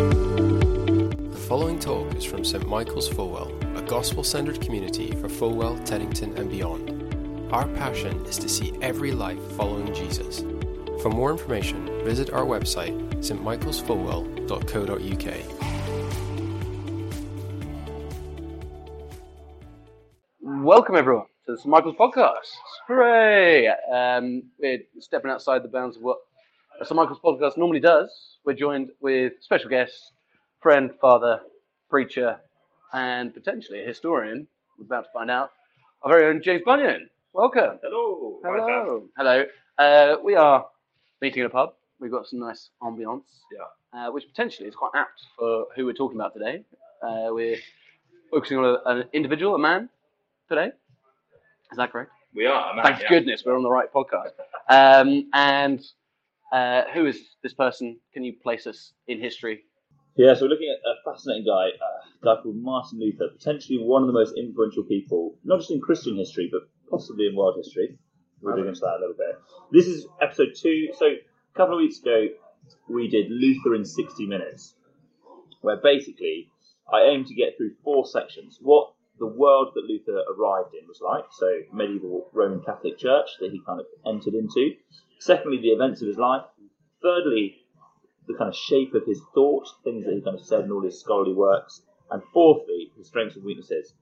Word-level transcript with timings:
The 0.00 1.44
following 1.46 1.78
talk 1.78 2.14
is 2.14 2.24
from 2.24 2.42
St 2.42 2.66
Michael's 2.66 3.06
Fulwell, 3.06 3.52
a 3.76 3.82
gospel 3.82 4.24
centered 4.24 4.58
community 4.62 5.12
for 5.12 5.28
Fulwell, 5.28 5.76
Teddington, 5.84 6.38
and 6.38 6.50
beyond. 6.50 7.52
Our 7.52 7.68
passion 7.68 8.24
is 8.24 8.38
to 8.38 8.48
see 8.48 8.72
every 8.80 9.12
life 9.12 9.38
following 9.58 9.92
Jesus. 9.92 10.40
For 11.02 11.10
more 11.10 11.30
information, 11.30 11.84
visit 12.02 12.32
our 12.32 12.46
website, 12.46 12.98
stmichaelsfulwell.co.uk. 13.16 15.60
Welcome 20.40 20.96
everyone 20.96 21.26
to 21.44 21.52
the 21.52 21.58
St 21.58 21.68
Michael's 21.68 21.96
podcast. 21.96 22.48
Hooray! 22.86 23.68
Um, 23.68 24.44
we're 24.58 24.78
stepping 24.98 25.30
outside 25.30 25.62
the 25.62 25.68
bounds 25.68 25.98
of 25.98 26.02
what 26.02 26.20
a 26.80 26.84
St 26.84 26.96
Michael's 26.96 27.20
podcast 27.20 27.58
normally 27.58 27.80
does. 27.80 28.38
We're 28.44 28.54
joined 28.54 28.90
with 29.00 29.34
special 29.40 29.68
guests, 29.68 30.12
friend, 30.62 30.90
father, 30.98 31.40
preacher, 31.90 32.40
and 32.94 33.34
potentially 33.34 33.82
a 33.82 33.86
historian. 33.86 34.46
We're 34.78 34.86
about 34.86 35.04
to 35.04 35.10
find 35.12 35.30
out. 35.30 35.50
Our 36.02 36.12
very 36.12 36.30
own 36.30 36.42
James 36.42 36.62
Bunyan. 36.64 37.10
Welcome. 37.34 37.78
Hello. 37.82 38.40
Hello. 38.42 39.02
Hello. 39.14 39.44
Uh, 39.76 40.16
we 40.24 40.34
are 40.36 40.66
meeting 41.20 41.40
in 41.40 41.46
a 41.46 41.50
pub. 41.50 41.74
We've 42.00 42.10
got 42.10 42.26
some 42.26 42.40
nice 42.40 42.70
ambience. 42.82 43.24
Yeah. 43.52 43.66
Uh, 43.92 44.10
which 44.10 44.26
potentially 44.26 44.66
is 44.66 44.74
quite 44.74 44.92
apt 44.94 45.20
for 45.38 45.66
who 45.76 45.84
we're 45.84 45.92
talking 45.92 46.16
about 46.18 46.32
today. 46.32 46.64
Uh, 47.02 47.28
we're 47.28 47.58
focusing 48.30 48.56
on 48.56 48.64
a, 48.64 48.88
an 48.88 49.04
individual, 49.12 49.54
a 49.54 49.58
man, 49.58 49.90
today. 50.48 50.70
Is 51.70 51.76
that 51.76 51.92
correct? 51.92 52.10
We 52.34 52.46
are. 52.46 52.74
Man, 52.74 52.84
Thank 52.84 53.02
yeah. 53.02 53.08
goodness 53.10 53.44
we're 53.44 53.56
on 53.56 53.62
the 53.62 53.70
right 53.70 53.92
podcast. 53.92 54.30
Um, 54.70 55.28
and 55.34 55.84
uh, 56.52 56.82
who 56.92 57.06
is 57.06 57.36
this 57.42 57.54
person? 57.54 57.98
Can 58.12 58.24
you 58.24 58.34
place 58.42 58.66
us 58.66 58.92
in 59.06 59.20
history? 59.20 59.64
Yeah, 60.16 60.34
so 60.34 60.42
we're 60.42 60.50
looking 60.50 60.74
at 60.74 60.80
a 60.86 61.10
fascinating 61.10 61.46
guy, 61.46 61.68
a 61.68 62.24
guy 62.24 62.42
called 62.42 62.56
Martin 62.56 62.98
Luther, 62.98 63.28
potentially 63.32 63.78
one 63.78 64.02
of 64.02 64.06
the 64.06 64.12
most 64.12 64.36
influential 64.36 64.82
people, 64.82 65.36
not 65.44 65.60
just 65.60 65.70
in 65.70 65.80
Christian 65.80 66.16
history, 66.16 66.50
but 66.50 66.62
possibly 66.90 67.26
in 67.26 67.36
world 67.36 67.54
history. 67.56 67.96
We'll 68.42 68.56
dig 68.56 68.66
into 68.66 68.80
that 68.80 68.96
a 68.96 69.00
little 69.00 69.16
bit. 69.16 69.38
This 69.70 69.86
is 69.86 70.06
episode 70.20 70.54
two. 70.56 70.88
So 70.98 71.06
a 71.06 71.56
couple 71.56 71.74
of 71.74 71.78
weeks 71.78 72.00
ago, 72.00 72.28
we 72.88 73.08
did 73.08 73.30
Luther 73.30 73.74
in 73.74 73.84
60 73.84 74.26
minutes, 74.26 74.74
where 75.60 75.76
basically 75.76 76.48
I 76.92 77.02
aimed 77.02 77.26
to 77.28 77.34
get 77.34 77.56
through 77.56 77.74
four 77.84 78.06
sections. 78.06 78.58
What 78.60 78.92
the 79.18 79.26
world 79.26 79.72
that 79.74 79.84
Luther 79.84 80.24
arrived 80.34 80.74
in 80.74 80.88
was 80.88 81.00
like, 81.00 81.24
so 81.32 81.46
medieval 81.72 82.28
Roman 82.32 82.62
Catholic 82.62 82.98
Church 82.98 83.28
that 83.40 83.52
he 83.52 83.60
kind 83.64 83.80
of 83.80 83.86
entered 84.06 84.34
into. 84.34 84.74
Secondly, 85.20 85.58
the 85.60 85.68
events 85.68 86.00
of 86.02 86.08
his 86.08 86.16
life. 86.18 86.42
Thirdly, 87.02 87.56
the 88.26 88.34
kind 88.36 88.48
of 88.48 88.56
shape 88.56 88.94
of 88.94 89.04
his 89.06 89.20
thought, 89.34 89.66
things 89.84 90.04
that 90.04 90.14
he 90.14 90.20
kind 90.22 90.38
of 90.38 90.44
said 90.44 90.64
in 90.64 90.70
all 90.72 90.82
his 90.82 90.98
scholarly 91.00 91.34
works. 91.34 91.82
And 92.10 92.22
fourthly, 92.34 92.90
his 92.96 93.06
strengths 93.06 93.36
and 93.36 93.44
weaknesses. 93.44 93.94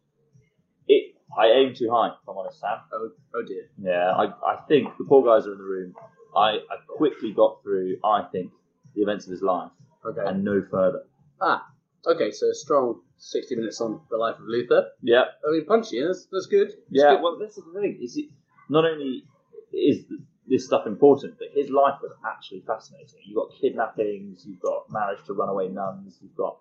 It, 0.86 1.14
I 1.38 1.48
aim 1.48 1.74
too 1.74 1.90
high, 1.92 2.08
if 2.08 2.28
I'm 2.28 2.36
honest, 2.38 2.60
Sam. 2.60 2.78
Oh, 2.92 3.10
oh 3.34 3.42
dear. 3.46 3.64
Yeah, 3.78 4.12
I, 4.12 4.24
I 4.46 4.56
think 4.68 4.88
the 4.96 5.04
poor 5.04 5.22
guys 5.24 5.46
are 5.46 5.52
in 5.52 5.58
the 5.58 5.64
room. 5.64 5.94
I, 6.36 6.52
I 6.70 6.76
quickly 6.88 7.32
got 7.32 7.62
through, 7.62 7.98
I 8.04 8.22
think, 8.32 8.52
the 8.94 9.02
events 9.02 9.26
of 9.26 9.32
his 9.32 9.42
life 9.42 9.70
Okay. 10.06 10.22
and 10.24 10.42
no 10.44 10.62
further. 10.70 11.02
ah, 11.40 11.66
okay. 12.06 12.30
So 12.30 12.46
a 12.48 12.54
strong 12.54 13.02
sixty 13.18 13.56
minutes 13.56 13.80
on 13.80 14.00
the 14.10 14.16
life 14.16 14.36
of 14.36 14.44
Luther. 14.46 14.86
Yeah, 15.02 15.24
I 15.46 15.52
mean, 15.52 15.66
punchy. 15.66 16.02
That's, 16.02 16.26
that's 16.32 16.46
good. 16.46 16.68
That's 16.68 16.78
yeah. 16.90 17.10
good. 17.10 17.22
Well, 17.22 17.38
that's 17.38 17.56
the 17.56 17.62
thing. 17.74 17.98
Is 18.00 18.16
it 18.16 18.26
not 18.70 18.84
only 18.84 19.24
is 19.72 20.04
this 20.48 20.64
stuff 20.64 20.86
important, 20.86 21.34
but 21.38 21.48
his 21.54 21.70
life 21.70 21.98
was 22.02 22.12
actually 22.26 22.62
fascinating. 22.66 23.20
You've 23.24 23.36
got 23.36 23.48
kidnappings, 23.60 24.44
you've 24.46 24.60
got 24.60 24.90
marriage 24.90 25.24
to 25.26 25.34
runaway 25.34 25.68
nuns, 25.68 26.18
you've 26.22 26.36
got 26.36 26.58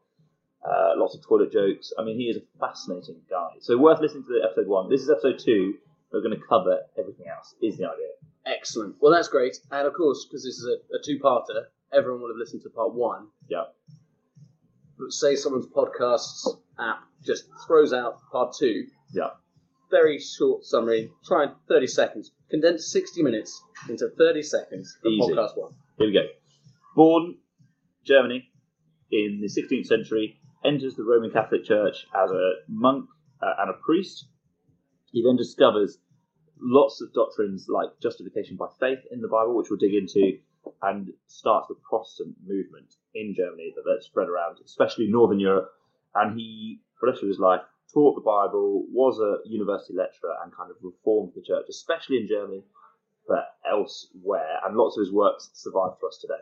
uh, 0.67 0.93
lots 0.95 1.15
of 1.15 1.23
toilet 1.23 1.51
jokes. 1.51 1.93
I 1.97 2.03
mean, 2.03 2.17
he 2.17 2.25
is 2.25 2.37
a 2.37 2.41
fascinating 2.59 3.21
guy. 3.29 3.51
So 3.59 3.77
worth 3.77 4.01
listening 4.01 4.23
to 4.23 4.39
the 4.39 4.45
episode 4.45 4.67
one. 4.67 4.89
This 4.89 5.01
is 5.01 5.09
episode 5.09 5.39
two. 5.39 5.75
We're 6.11 6.21
going 6.21 6.37
to 6.37 6.45
cover 6.47 6.81
everything 6.97 7.27
else. 7.27 7.55
Is 7.61 7.77
the 7.77 7.85
idea? 7.85 8.07
Excellent. 8.45 8.95
Well, 9.01 9.11
that's 9.11 9.27
great. 9.27 9.57
And 9.71 9.87
of 9.87 9.93
course, 9.93 10.25
because 10.25 10.43
this 10.43 10.55
is 10.55 10.65
a, 10.65 10.95
a 10.95 10.99
two-parter, 11.03 11.65
everyone 11.93 12.21
will 12.21 12.29
have 12.29 12.37
listened 12.37 12.63
to 12.63 12.69
part 12.69 12.93
one. 12.93 13.27
Yeah. 13.49 13.65
But 14.97 15.11
say 15.11 15.35
someone's 15.35 15.67
podcast 15.67 16.47
app 16.79 17.03
just 17.23 17.45
throws 17.65 17.93
out 17.93 18.19
part 18.31 18.55
two. 18.57 18.87
Yeah. 19.13 19.29
Very 19.91 20.19
short 20.19 20.65
summary. 20.65 21.11
Try 21.25 21.43
and 21.43 21.51
30 21.69 21.87
seconds. 21.87 22.31
Condense 22.49 22.91
60 22.91 23.23
minutes 23.23 23.61
into 23.89 24.09
30 24.17 24.41
seconds 24.41 24.97
for 25.01 25.09
Easy. 25.09 25.33
podcast 25.33 25.57
one. 25.57 25.73
Here 25.97 26.07
we 26.07 26.13
go. 26.13 26.25
Born 26.95 27.35
Germany 28.05 28.49
in 29.11 29.41
the 29.41 29.47
16th 29.47 29.85
century, 29.85 30.39
enters 30.65 30.95
the 30.95 31.03
Roman 31.03 31.31
Catholic 31.31 31.63
Church 31.63 32.05
as 32.15 32.31
a 32.31 32.53
monk 32.67 33.05
uh, 33.41 33.53
and 33.59 33.69
a 33.69 33.73
priest. 33.73 34.27
He 35.11 35.23
then 35.23 35.35
discovers 35.35 35.99
lots 36.59 37.01
of 37.01 37.13
doctrines 37.13 37.67
like 37.69 37.89
justification 38.01 38.57
by 38.57 38.67
faith 38.79 38.99
in 39.11 39.21
the 39.21 39.27
Bible, 39.27 39.55
which 39.55 39.69
we'll 39.69 39.79
dig 39.79 39.93
into, 39.93 40.39
and 40.81 41.09
starts 41.27 41.67
the 41.69 41.75
Protestant 41.87 42.35
movement 42.45 42.95
in 43.13 43.33
Germany 43.35 43.73
that, 43.75 43.83
that 43.83 44.03
spread 44.03 44.27
around, 44.27 44.57
especially 44.65 45.07
Northern 45.07 45.39
Europe. 45.39 45.69
And 46.15 46.37
he, 46.37 46.81
for 46.99 47.05
the 47.05 47.11
rest 47.11 47.23
of 47.23 47.29
his 47.29 47.39
life, 47.39 47.61
taught 47.93 48.15
the 48.15 48.21
Bible, 48.21 48.85
was 48.91 49.19
a 49.19 49.47
university 49.47 49.93
lecturer, 49.93 50.35
and 50.43 50.53
kind 50.55 50.71
of 50.71 50.77
reformed 50.81 51.33
the 51.35 51.41
church, 51.41 51.65
especially 51.69 52.17
in 52.17 52.27
Germany, 52.27 52.63
but 53.27 53.45
elsewhere. 53.69 54.59
And 54.65 54.75
lots 54.75 54.97
of 54.97 55.01
his 55.01 55.13
works 55.13 55.49
survive 55.53 55.99
to 55.99 56.07
us 56.07 56.19
today. 56.21 56.41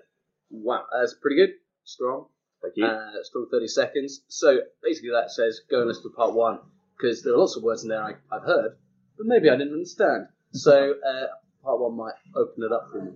Wow, 0.49 0.85
that's 0.91 1.15
pretty 1.15 1.37
good. 1.37 1.53
Strong. 1.83 2.27
Thank 2.61 2.77
you. 2.77 2.85
Uh, 2.85 3.23
strong 3.23 3.47
30 3.51 3.67
seconds. 3.67 4.21
So 4.27 4.59
basically, 4.81 5.11
that 5.11 5.31
says 5.31 5.61
go 5.69 5.79
and 5.79 5.87
listen 5.87 6.03
to 6.03 6.09
part 6.09 6.33
one 6.33 6.59
because 6.97 7.21
there 7.23 7.33
are 7.33 7.37
lots 7.37 7.55
of 7.55 7.63
words 7.63 7.83
in 7.83 7.89
there 7.89 8.01
I, 8.01 8.13
I've 8.31 8.43
heard, 8.43 8.77
but 9.17 9.27
maybe 9.27 9.49
I 9.49 9.57
didn't 9.57 9.73
understand. 9.73 10.27
So 10.51 10.93
uh, 10.93 11.27
part 11.63 11.79
one 11.79 11.97
might 11.97 12.13
open 12.35 12.63
it 12.63 12.71
up 12.71 12.89
for 12.91 13.03
me. 13.03 13.11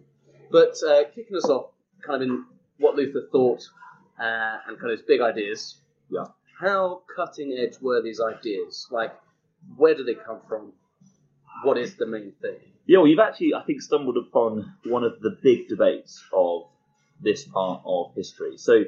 But 0.52 0.76
uh, 0.88 1.04
kicking 1.16 1.38
us 1.38 1.46
off, 1.46 1.72
kind 2.06 2.22
of 2.22 2.30
in 2.30 2.46
what 2.78 2.96
Luther 2.96 3.28
thought 3.32 3.62
uh, 4.20 4.58
and 4.68 4.78
kind 4.80 4.92
of 4.92 5.00
his 5.00 5.08
big 5.08 5.22
ideas. 5.22 5.78
Yeah. 6.10 6.26
How 6.60 7.04
cutting 7.16 7.58
edge 7.58 7.80
were 7.80 8.02
these 8.02 8.20
ideas? 8.20 8.88
Like, 8.92 9.14
where 9.78 9.96
do 9.96 10.04
they 10.04 10.16
come 10.16 10.42
from? 10.48 10.74
What 11.64 11.78
is 11.78 11.96
the 11.96 12.06
main 12.06 12.34
thing? 12.42 12.58
Yeah, 12.86 12.98
well, 12.98 13.08
you've 13.08 13.20
actually, 13.20 13.54
I 13.54 13.64
think, 13.64 13.82
stumbled 13.82 14.18
upon 14.18 14.76
one 14.84 15.06
of 15.06 15.22
the 15.22 15.38
big 15.42 15.70
debates 15.70 16.22
of 16.34 16.64
this 17.22 17.46
part 17.46 17.82
of 17.86 18.14
history. 18.14 18.58
So, 18.58 18.84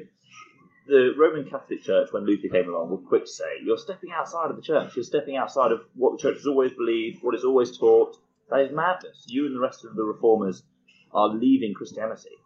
the 0.86 1.14
Roman 1.16 1.48
Catholic 1.48 1.82
Church, 1.82 2.08
when 2.12 2.26
Luther 2.26 2.48
came 2.48 2.68
along, 2.68 2.90
were 2.90 2.98
quick 2.98 3.24
to 3.24 3.30
say, 3.30 3.60
You're 3.62 3.78
stepping 3.78 4.10
outside 4.12 4.50
of 4.50 4.56
the 4.56 4.62
church. 4.62 4.94
You're 4.94 5.04
stepping 5.04 5.36
outside 5.36 5.72
of 5.72 5.80
what 5.94 6.12
the 6.12 6.18
church 6.18 6.36
has 6.36 6.46
always 6.46 6.72
believed, 6.72 7.22
what 7.22 7.34
it's 7.34 7.44
always 7.44 7.78
taught. 7.78 8.18
That 8.50 8.60
is 8.60 8.72
madness. 8.72 9.24
You 9.28 9.46
and 9.46 9.56
the 9.56 9.60
rest 9.60 9.84
of 9.86 9.94
the 9.94 10.04
reformers 10.04 10.62
are 11.14 11.28
leaving 11.28 11.72
Christianity. 11.72 12.36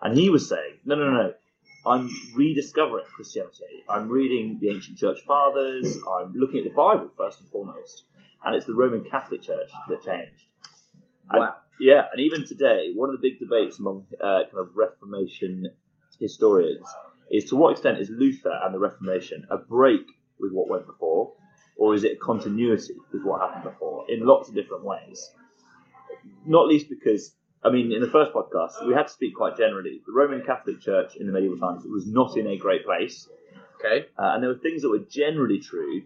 And 0.00 0.16
he 0.16 0.30
was 0.30 0.48
saying, 0.48 0.78
No, 0.84 0.94
no, 0.94 1.10
no. 1.10 1.34
I'm 1.84 2.08
rediscovering 2.34 3.04
Christianity. 3.14 3.84
I'm 3.88 4.08
reading 4.08 4.58
the 4.60 4.70
ancient 4.70 4.98
church 4.98 5.20
fathers. 5.26 5.98
I'm 6.08 6.32
looking 6.34 6.58
at 6.58 6.64
the 6.64 6.70
Bible 6.70 7.10
first 7.16 7.40
and 7.40 7.48
foremost. 7.50 8.04
And 8.44 8.54
it's 8.54 8.66
the 8.66 8.74
Roman 8.74 9.04
Catholic 9.04 9.42
Church 9.42 9.70
that 9.88 10.02
changed. 10.04 10.44
And- 11.30 11.40
Wow. 11.40 11.56
yeah, 11.80 12.06
and 12.12 12.20
even 12.20 12.44
today, 12.44 12.92
one 12.94 13.10
of 13.10 13.20
the 13.20 13.28
big 13.28 13.38
debates 13.40 13.78
among 13.78 14.06
uh, 14.20 14.44
kind 14.44 14.58
of 14.58 14.76
Reformation 14.76 15.68
historians 16.20 16.86
is 17.30 17.46
to 17.46 17.56
what 17.56 17.72
extent 17.72 17.98
is 17.98 18.10
Luther 18.10 18.52
and 18.62 18.74
the 18.74 18.78
Reformation 18.78 19.46
a 19.50 19.56
break 19.58 20.06
with 20.38 20.52
what 20.52 20.68
went 20.68 20.86
before, 20.86 21.32
or 21.76 21.94
is 21.94 22.04
it 22.04 22.12
a 22.12 22.16
continuity 22.16 22.94
with 23.12 23.22
what 23.24 23.40
happened 23.40 23.64
before 23.64 24.04
in 24.10 24.24
lots 24.26 24.48
of 24.48 24.54
different 24.54 24.84
ways? 24.84 25.32
Not 26.44 26.66
least 26.68 26.88
because, 26.88 27.34
I 27.64 27.70
mean, 27.70 27.92
in 27.92 28.00
the 28.00 28.10
first 28.10 28.32
podcast, 28.32 28.84
we 28.86 28.92
had 28.94 29.06
to 29.06 29.12
speak 29.12 29.36
quite 29.36 29.56
generally. 29.56 30.00
The 30.04 30.12
Roman 30.12 30.42
Catholic 30.44 30.80
Church 30.80 31.14
in 31.16 31.26
the 31.26 31.32
medieval 31.32 31.58
times 31.58 31.84
was 31.84 32.06
not 32.06 32.36
in 32.36 32.46
a 32.46 32.56
great 32.56 32.84
place, 32.84 33.28
Okay. 33.78 34.06
uh, 34.18 34.32
and 34.34 34.42
there 34.42 34.50
were 34.50 34.58
things 34.58 34.82
that 34.82 34.90
were 34.90 34.98
generally 35.10 35.60
true, 35.60 36.02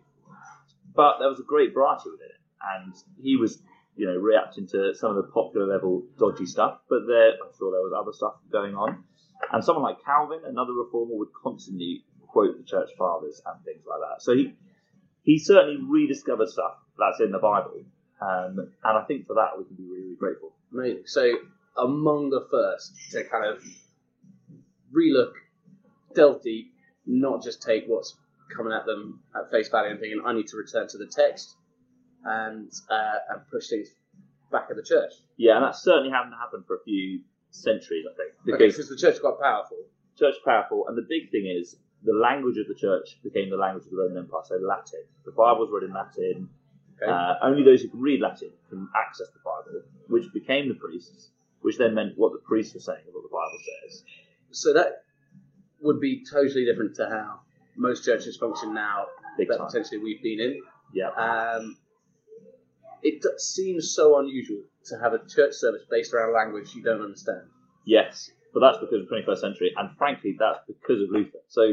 but 0.94 1.18
there 1.18 1.28
was 1.28 1.40
a 1.40 1.44
great 1.44 1.72
variety 1.74 2.10
within 2.10 2.26
it. 2.28 2.40
And 2.62 2.94
he 3.22 3.36
was, 3.36 3.62
you 3.96 4.06
know, 4.06 4.16
reacting 4.16 4.66
to 4.68 4.94
some 4.94 5.10
of 5.10 5.16
the 5.16 5.30
popular 5.32 5.66
level 5.66 6.02
dodgy 6.18 6.46
stuff, 6.46 6.80
but 6.88 7.06
there, 7.06 7.30
I'm 7.32 7.52
sure 7.58 7.70
there 7.72 7.82
was 7.82 7.92
other 7.96 8.12
stuff 8.12 8.34
going 8.50 8.74
on. 8.74 9.04
And 9.52 9.62
someone 9.62 9.84
like 9.84 10.02
Calvin, 10.04 10.40
another 10.46 10.72
reformer, 10.72 11.14
would 11.16 11.28
constantly 11.42 12.04
quote 12.26 12.56
the 12.58 12.64
church 12.64 12.88
fathers 12.98 13.40
and 13.46 13.62
things 13.64 13.84
like 13.88 14.00
that. 14.00 14.22
So 14.22 14.34
he 14.34 14.54
he 15.22 15.38
certainly 15.38 15.78
rediscovered 15.82 16.48
stuff 16.48 16.74
that's 16.98 17.20
in 17.20 17.30
the 17.32 17.38
Bible, 17.38 17.84
um, 18.20 18.72
and 18.84 18.98
I 18.98 19.04
think 19.04 19.26
for 19.26 19.34
that 19.34 19.58
we 19.58 19.64
can 19.64 19.76
be 19.76 19.84
really, 19.84 20.02
really 20.04 20.16
grateful. 20.16 20.55
Amazing. 20.78 21.02
So, 21.06 21.30
among 21.76 22.30
the 22.30 22.46
first 22.50 22.92
to 23.12 23.24
kind 23.24 23.44
of 23.46 23.62
relook, 24.94 25.32
delve 26.14 26.42
deep, 26.42 26.72
not 27.06 27.42
just 27.42 27.62
take 27.62 27.84
what's 27.86 28.16
coming 28.54 28.72
at 28.72 28.86
them 28.86 29.20
at 29.34 29.50
face 29.50 29.68
value 29.68 29.90
and 29.90 30.00
thinking, 30.00 30.22
I 30.24 30.32
need 30.32 30.46
to 30.48 30.56
return 30.56 30.86
to 30.88 30.98
the 30.98 31.06
text 31.06 31.54
and 32.24 32.70
uh, 32.90 33.18
and 33.30 33.40
push 33.50 33.68
things 33.68 33.88
back 34.50 34.66
at 34.70 34.76
the 34.76 34.82
church. 34.82 35.12
Yeah, 35.36 35.56
and 35.56 35.64
that 35.64 35.76
certainly 35.76 36.10
hadn't 36.10 36.32
happened 36.32 36.64
for 36.66 36.76
a 36.76 36.82
few 36.84 37.20
centuries, 37.50 38.04
I 38.10 38.14
think, 38.16 38.32
Okay, 38.54 38.64
because 38.66 38.76
because 38.76 38.88
the 38.88 38.96
church 38.96 39.20
got 39.22 39.40
powerful. 39.40 39.78
church 40.18 40.36
powerful, 40.44 40.86
and 40.88 40.96
the 40.96 41.06
big 41.08 41.30
thing 41.30 41.46
is 41.46 41.76
the 42.04 42.12
language 42.14 42.58
of 42.58 42.68
the 42.68 42.74
church 42.74 43.18
became 43.22 43.50
the 43.50 43.56
language 43.56 43.84
of 43.84 43.90
the 43.90 43.96
Roman 43.96 44.18
Empire, 44.18 44.42
so 44.44 44.56
Latin. 44.56 45.02
The 45.24 45.32
Bible 45.32 45.60
was 45.66 45.70
written 45.72 45.90
in 45.90 45.94
Latin. 45.94 46.48
Okay. 47.02 47.10
Uh, 47.10 47.34
only 47.42 47.62
those 47.62 47.82
who 47.82 47.88
can 47.88 48.00
read 48.00 48.20
Latin 48.20 48.50
can 48.70 48.88
access 48.96 49.28
the 49.28 49.40
Bible, 49.44 49.82
which 50.08 50.24
became 50.32 50.68
the 50.68 50.74
priests, 50.74 51.30
which 51.60 51.76
then 51.78 51.94
meant 51.94 52.14
what 52.16 52.32
the 52.32 52.38
priests 52.38 52.74
were 52.74 52.80
saying, 52.80 53.02
and 53.04 53.14
what 53.14 53.22
the 53.22 53.28
Bible 53.28 53.58
says. 53.82 54.02
So 54.50 54.72
that 54.72 55.02
would 55.80 56.00
be 56.00 56.24
totally 56.24 56.64
different 56.64 56.96
to 56.96 57.06
how 57.08 57.40
most 57.76 58.04
churches 58.04 58.36
function 58.36 58.72
now 58.72 59.06
Big 59.36 59.48
that 59.48 59.58
time. 59.58 59.66
potentially 59.66 59.98
we've 59.98 60.22
been 60.22 60.40
in. 60.40 60.62
Yeah. 60.94 61.10
Um, 61.10 61.76
it 63.02 63.22
seems 63.40 63.94
so 63.94 64.18
unusual 64.18 64.62
to 64.86 64.98
have 64.98 65.12
a 65.12 65.18
church 65.26 65.52
service 65.52 65.82
based 65.90 66.14
around 66.14 66.30
a 66.30 66.32
language 66.32 66.74
you 66.74 66.82
don't 66.82 67.02
understand. 67.02 67.42
Yes, 67.84 68.30
but 68.54 68.60
that's 68.60 68.78
because 68.78 69.02
of 69.02 69.08
the 69.08 69.14
21st 69.14 69.38
century, 69.38 69.72
and 69.76 69.90
frankly, 69.98 70.34
that's 70.38 70.60
because 70.66 71.02
of 71.02 71.10
Luther. 71.10 71.38
So 71.48 71.72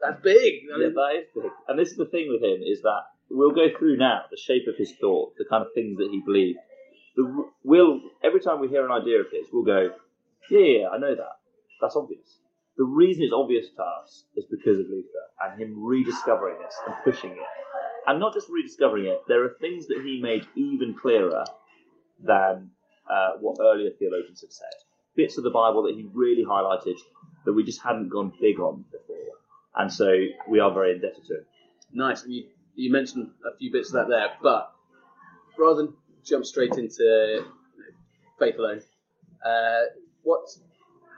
That's 0.00 0.22
big. 0.22 0.62
I 0.74 0.80
yeah, 0.80 0.88
that 0.94 1.16
is 1.18 1.26
big. 1.34 1.50
And 1.68 1.78
this 1.78 1.90
is 1.90 1.96
the 1.96 2.06
thing 2.06 2.28
with 2.30 2.42
him 2.42 2.60
is 2.64 2.80
that 2.82 3.02
we'll 3.30 3.54
go 3.54 3.68
through 3.78 3.96
now 3.96 4.22
the 4.30 4.36
shape 4.36 4.66
of 4.68 4.76
his 4.76 4.92
thought, 5.00 5.34
the 5.38 5.44
kind 5.48 5.64
of 5.64 5.72
things 5.74 5.96
that 5.98 6.08
he 6.10 6.20
believed. 6.24 6.58
The, 7.16 7.44
we'll 7.64 8.00
every 8.22 8.40
time 8.40 8.60
we 8.60 8.68
hear 8.68 8.84
an 8.84 8.92
idea 8.92 9.20
of 9.20 9.26
his, 9.32 9.46
we'll 9.52 9.64
go, 9.64 9.90
yeah, 10.50 10.58
yeah, 10.58 10.88
I 10.88 10.98
know 10.98 11.14
that. 11.14 11.38
That's 11.80 11.96
obvious. 11.96 12.38
The 12.76 12.84
reason 12.84 13.24
it's 13.24 13.32
obvious 13.32 13.66
to 13.76 13.82
us 13.82 14.24
is 14.36 14.44
because 14.50 14.78
of 14.78 14.86
Luther 14.86 15.24
and 15.42 15.60
him 15.60 15.82
rediscovering 15.82 16.58
this 16.62 16.74
and 16.86 16.94
pushing 17.04 17.32
it. 17.32 17.38
And 18.06 18.18
not 18.18 18.32
just 18.32 18.48
rediscovering 18.48 19.06
it, 19.06 19.20
there 19.28 19.44
are 19.44 19.56
things 19.60 19.86
that 19.88 20.02
he 20.04 20.20
made 20.22 20.46
even 20.56 20.94
clearer 20.94 21.44
than 22.22 22.70
uh, 23.10 23.32
what 23.40 23.58
earlier 23.60 23.90
theologians 23.98 24.40
have 24.40 24.52
said. 24.52 24.72
Bits 25.16 25.36
of 25.36 25.44
the 25.44 25.50
Bible 25.50 25.82
that 25.84 25.94
he 25.94 26.08
really 26.12 26.44
highlighted 26.44 26.96
that 27.44 27.52
we 27.52 27.64
just 27.64 27.82
hadn't 27.82 28.08
gone 28.08 28.32
big 28.40 28.58
on 28.60 28.84
before. 28.90 29.16
And 29.76 29.92
so 29.92 30.12
we 30.48 30.60
are 30.60 30.72
very 30.72 30.92
indebted 30.92 31.24
to 31.26 31.34
him. 31.34 31.44
nice. 31.92 32.22
And 32.22 32.34
you, 32.34 32.44
you 32.80 32.90
mentioned 32.90 33.30
a 33.44 33.56
few 33.56 33.70
bits 33.70 33.88
of 33.88 33.94
that 33.94 34.08
there, 34.08 34.28
but 34.42 34.72
rather 35.58 35.82
than 35.82 35.94
jump 36.24 36.44
straight 36.44 36.74
into 36.76 37.44
faith 38.38 38.56
alone, 38.58 38.82
uh, 39.44 39.82
what? 40.22 40.48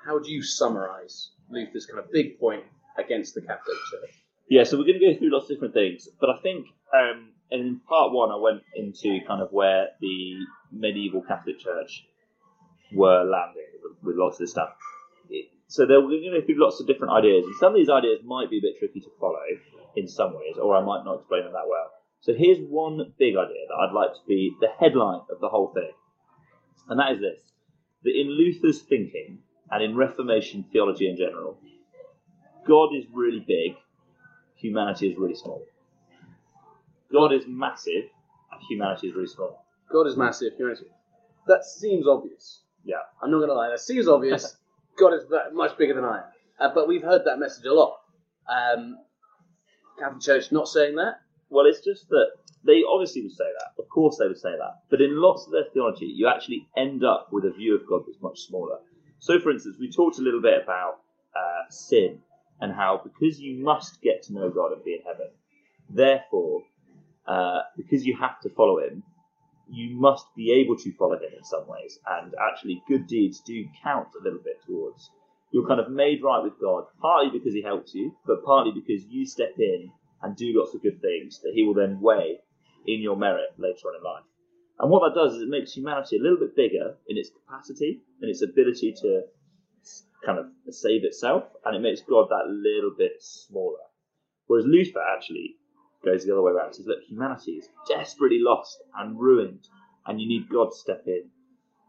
How 0.04 0.14
would 0.14 0.26
you 0.26 0.42
summarise 0.42 1.30
Luther's 1.48 1.86
kind 1.86 2.00
of 2.00 2.10
big 2.10 2.40
point 2.40 2.64
against 2.98 3.34
the 3.34 3.40
Catholic 3.40 3.76
Church? 3.90 4.10
Yeah, 4.48 4.64
so 4.64 4.76
we're 4.76 4.84
going 4.84 4.98
to 4.98 5.12
go 5.12 5.18
through 5.18 5.32
lots 5.32 5.44
of 5.44 5.56
different 5.56 5.74
things, 5.74 6.08
but 6.20 6.28
I 6.28 6.38
think 6.42 6.66
um, 6.92 7.30
in 7.50 7.80
part 7.88 8.12
one 8.12 8.30
I 8.30 8.36
went 8.36 8.62
into 8.74 9.20
kind 9.26 9.40
of 9.40 9.52
where 9.52 9.88
the 10.00 10.38
medieval 10.72 11.22
Catholic 11.22 11.60
Church 11.60 12.04
were 12.92 13.22
landing 13.24 13.62
with 14.02 14.16
lots 14.16 14.36
of 14.36 14.40
this 14.40 14.50
stuff. 14.50 14.70
So 15.72 15.86
there, 15.86 16.02
we're 16.02 16.20
going 16.20 16.34
to 16.34 16.40
go 16.40 16.44
through 16.46 16.62
lots 16.62 16.80
of 16.82 16.86
different 16.86 17.14
ideas, 17.14 17.46
and 17.46 17.54
some 17.56 17.72
of 17.72 17.76
these 17.76 17.88
ideas 17.88 18.20
might 18.22 18.50
be 18.50 18.58
a 18.58 18.60
bit 18.60 18.78
tricky 18.78 19.00
to 19.00 19.10
follow 19.18 19.40
in 19.96 20.06
some 20.06 20.34
ways, 20.34 20.58
or 20.60 20.76
I 20.76 20.84
might 20.84 21.02
not 21.02 21.20
explain 21.20 21.44
them 21.44 21.54
that 21.54 21.66
well. 21.66 21.88
So 22.20 22.34
here's 22.34 22.58
one 22.58 22.98
big 23.18 23.36
idea 23.36 23.64
that 23.68 23.78
I'd 23.80 23.94
like 23.94 24.12
to 24.12 24.20
be 24.28 24.52
the 24.60 24.68
headline 24.78 25.20
of 25.30 25.40
the 25.40 25.48
whole 25.48 25.72
thing, 25.72 25.90
and 26.90 27.00
that 27.00 27.12
is 27.12 27.20
this: 27.20 27.40
that 28.04 28.12
in 28.14 28.28
Luther's 28.28 28.82
thinking 28.82 29.38
and 29.70 29.82
in 29.82 29.96
Reformation 29.96 30.66
theology 30.70 31.08
in 31.08 31.16
general, 31.16 31.56
God 32.66 32.90
is 32.94 33.06
really 33.10 33.40
big 33.40 33.72
humanity 34.56 35.08
is 35.08 35.16
really 35.16 35.34
small. 35.34 35.64
God 37.10 37.32
is 37.32 37.44
massive, 37.48 38.04
and 38.52 38.60
humanity 38.68 39.08
is 39.08 39.14
really 39.14 39.26
small. 39.26 39.64
God 39.90 40.06
is 40.06 40.18
massive. 40.18 40.52
humanity- 40.58 40.84
That 41.46 41.64
seems 41.64 42.06
obvious. 42.06 42.60
Yeah. 42.84 42.96
I'm 43.22 43.30
not 43.30 43.38
going 43.38 43.48
to 43.48 43.54
lie. 43.54 43.70
That 43.70 43.80
seems 43.80 44.06
obvious. 44.06 44.54
God 44.98 45.14
is 45.14 45.24
much 45.52 45.76
bigger 45.78 45.94
than 45.94 46.04
I 46.04 46.18
am. 46.18 46.24
Uh, 46.58 46.74
but 46.74 46.86
we've 46.86 47.02
heard 47.02 47.22
that 47.24 47.38
message 47.38 47.64
a 47.64 47.72
lot. 47.72 47.98
Um, 48.48 48.98
Catholic 49.98 50.22
Church 50.22 50.52
not 50.52 50.68
saying 50.68 50.96
that. 50.96 51.20
Well, 51.50 51.66
it's 51.66 51.84
just 51.84 52.08
that 52.08 52.26
they 52.64 52.82
obviously 52.88 53.22
would 53.22 53.32
say 53.32 53.44
that. 53.58 53.82
Of 53.82 53.88
course, 53.88 54.16
they 54.18 54.26
would 54.26 54.38
say 54.38 54.50
that. 54.50 54.82
But 54.90 55.00
in 55.00 55.20
lots 55.20 55.46
of 55.46 55.52
their 55.52 55.64
theology, 55.72 56.06
you 56.06 56.28
actually 56.28 56.66
end 56.76 57.04
up 57.04 57.28
with 57.32 57.44
a 57.44 57.50
view 57.50 57.74
of 57.74 57.86
God 57.86 58.02
that's 58.06 58.22
much 58.22 58.40
smaller. 58.40 58.78
So, 59.18 59.38
for 59.38 59.50
instance, 59.50 59.76
we 59.78 59.90
talked 59.90 60.18
a 60.18 60.22
little 60.22 60.42
bit 60.42 60.62
about 60.62 61.00
uh, 61.36 61.70
sin 61.70 62.18
and 62.60 62.72
how 62.72 63.00
because 63.02 63.40
you 63.40 63.62
must 63.62 64.00
get 64.02 64.22
to 64.24 64.32
know 64.32 64.50
God 64.50 64.72
and 64.72 64.84
be 64.84 64.94
in 64.94 65.02
heaven, 65.02 65.28
therefore, 65.90 66.62
uh, 67.26 67.60
because 67.76 68.06
you 68.06 68.16
have 68.16 68.40
to 68.40 68.50
follow 68.50 68.78
Him, 68.78 69.02
you 69.72 69.98
must 69.98 70.26
be 70.36 70.52
able 70.52 70.76
to 70.76 70.92
follow 70.92 71.14
Him 71.14 71.32
in 71.36 71.44
some 71.44 71.66
ways. 71.66 71.98
And 72.06 72.34
actually, 72.50 72.82
good 72.86 73.06
deeds 73.06 73.40
do 73.40 73.64
count 73.82 74.08
a 74.20 74.22
little 74.22 74.40
bit 74.44 74.60
towards. 74.66 75.10
You're 75.50 75.66
kind 75.66 75.80
of 75.80 75.90
made 75.90 76.22
right 76.22 76.42
with 76.42 76.60
God, 76.60 76.84
partly 77.00 77.30
because 77.30 77.54
He 77.54 77.62
helps 77.62 77.94
you, 77.94 78.14
but 78.26 78.44
partly 78.44 78.72
because 78.72 79.04
you 79.06 79.26
step 79.26 79.54
in 79.58 79.90
and 80.22 80.36
do 80.36 80.52
lots 80.54 80.74
of 80.74 80.82
good 80.82 81.00
things 81.00 81.40
that 81.42 81.52
He 81.54 81.64
will 81.64 81.74
then 81.74 82.00
weigh 82.00 82.38
in 82.86 83.00
your 83.00 83.16
merit 83.16 83.50
later 83.56 83.88
on 83.88 83.96
in 83.96 84.02
life. 84.04 84.24
And 84.78 84.90
what 84.90 85.00
that 85.00 85.18
does 85.18 85.34
is 85.34 85.42
it 85.42 85.48
makes 85.48 85.72
humanity 85.72 86.18
a 86.18 86.22
little 86.22 86.38
bit 86.38 86.56
bigger 86.56 86.96
in 87.08 87.16
its 87.16 87.30
capacity 87.30 88.00
and 88.20 88.30
its 88.30 88.42
ability 88.42 88.94
to 89.00 89.22
kind 90.24 90.38
of 90.38 90.46
save 90.70 91.04
itself, 91.04 91.44
and 91.64 91.76
it 91.76 91.80
makes 91.80 92.00
God 92.02 92.28
that 92.28 92.48
little 92.48 92.92
bit 92.96 93.12
smaller. 93.20 93.78
Whereas 94.46 94.66
Luther 94.66 95.00
actually 95.00 95.56
goes 96.04 96.24
the 96.24 96.32
other 96.32 96.42
way 96.42 96.52
around. 96.52 96.74
Says, 96.74 96.86
look, 96.86 97.02
humanity 97.08 97.52
is 97.52 97.68
desperately 97.88 98.38
lost 98.40 98.78
and 98.96 99.18
ruined, 99.18 99.66
and 100.06 100.20
you 100.20 100.28
need 100.28 100.48
God 100.48 100.70
to 100.70 100.76
step 100.76 101.04
in. 101.06 101.24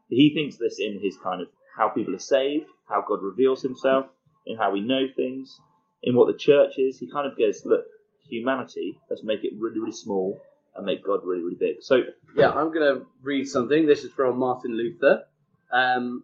He 0.09 0.33
thinks 0.33 0.57
this 0.57 0.79
in 0.79 0.99
his 1.01 1.17
kind 1.17 1.41
of 1.41 1.47
how 1.75 1.89
people 1.89 2.13
are 2.15 2.19
saved, 2.19 2.67
how 2.87 3.03
God 3.07 3.21
reveals 3.23 3.61
himself, 3.61 4.05
in 4.45 4.57
how 4.57 4.71
we 4.71 4.81
know 4.81 5.07
things, 5.15 5.59
in 6.03 6.15
what 6.15 6.27
the 6.31 6.37
church 6.37 6.73
is. 6.77 6.99
He 6.99 7.09
kind 7.09 7.25
of 7.25 7.37
goes, 7.37 7.63
look, 7.65 7.85
humanity, 8.29 8.99
let's 9.09 9.23
make 9.23 9.43
it 9.43 9.53
really, 9.57 9.79
really 9.79 9.91
small 9.91 10.39
and 10.75 10.85
make 10.85 11.03
God 11.05 11.21
really, 11.23 11.43
really 11.43 11.57
big. 11.59 11.77
So, 11.81 12.01
Yeah, 12.35 12.49
I'm 12.49 12.73
going 12.73 12.95
to 12.95 13.05
read 13.21 13.45
something. 13.47 13.85
This 13.85 14.03
is 14.03 14.11
from 14.11 14.37
Martin 14.37 14.75
Luther. 14.75 15.23
Um, 15.71 16.23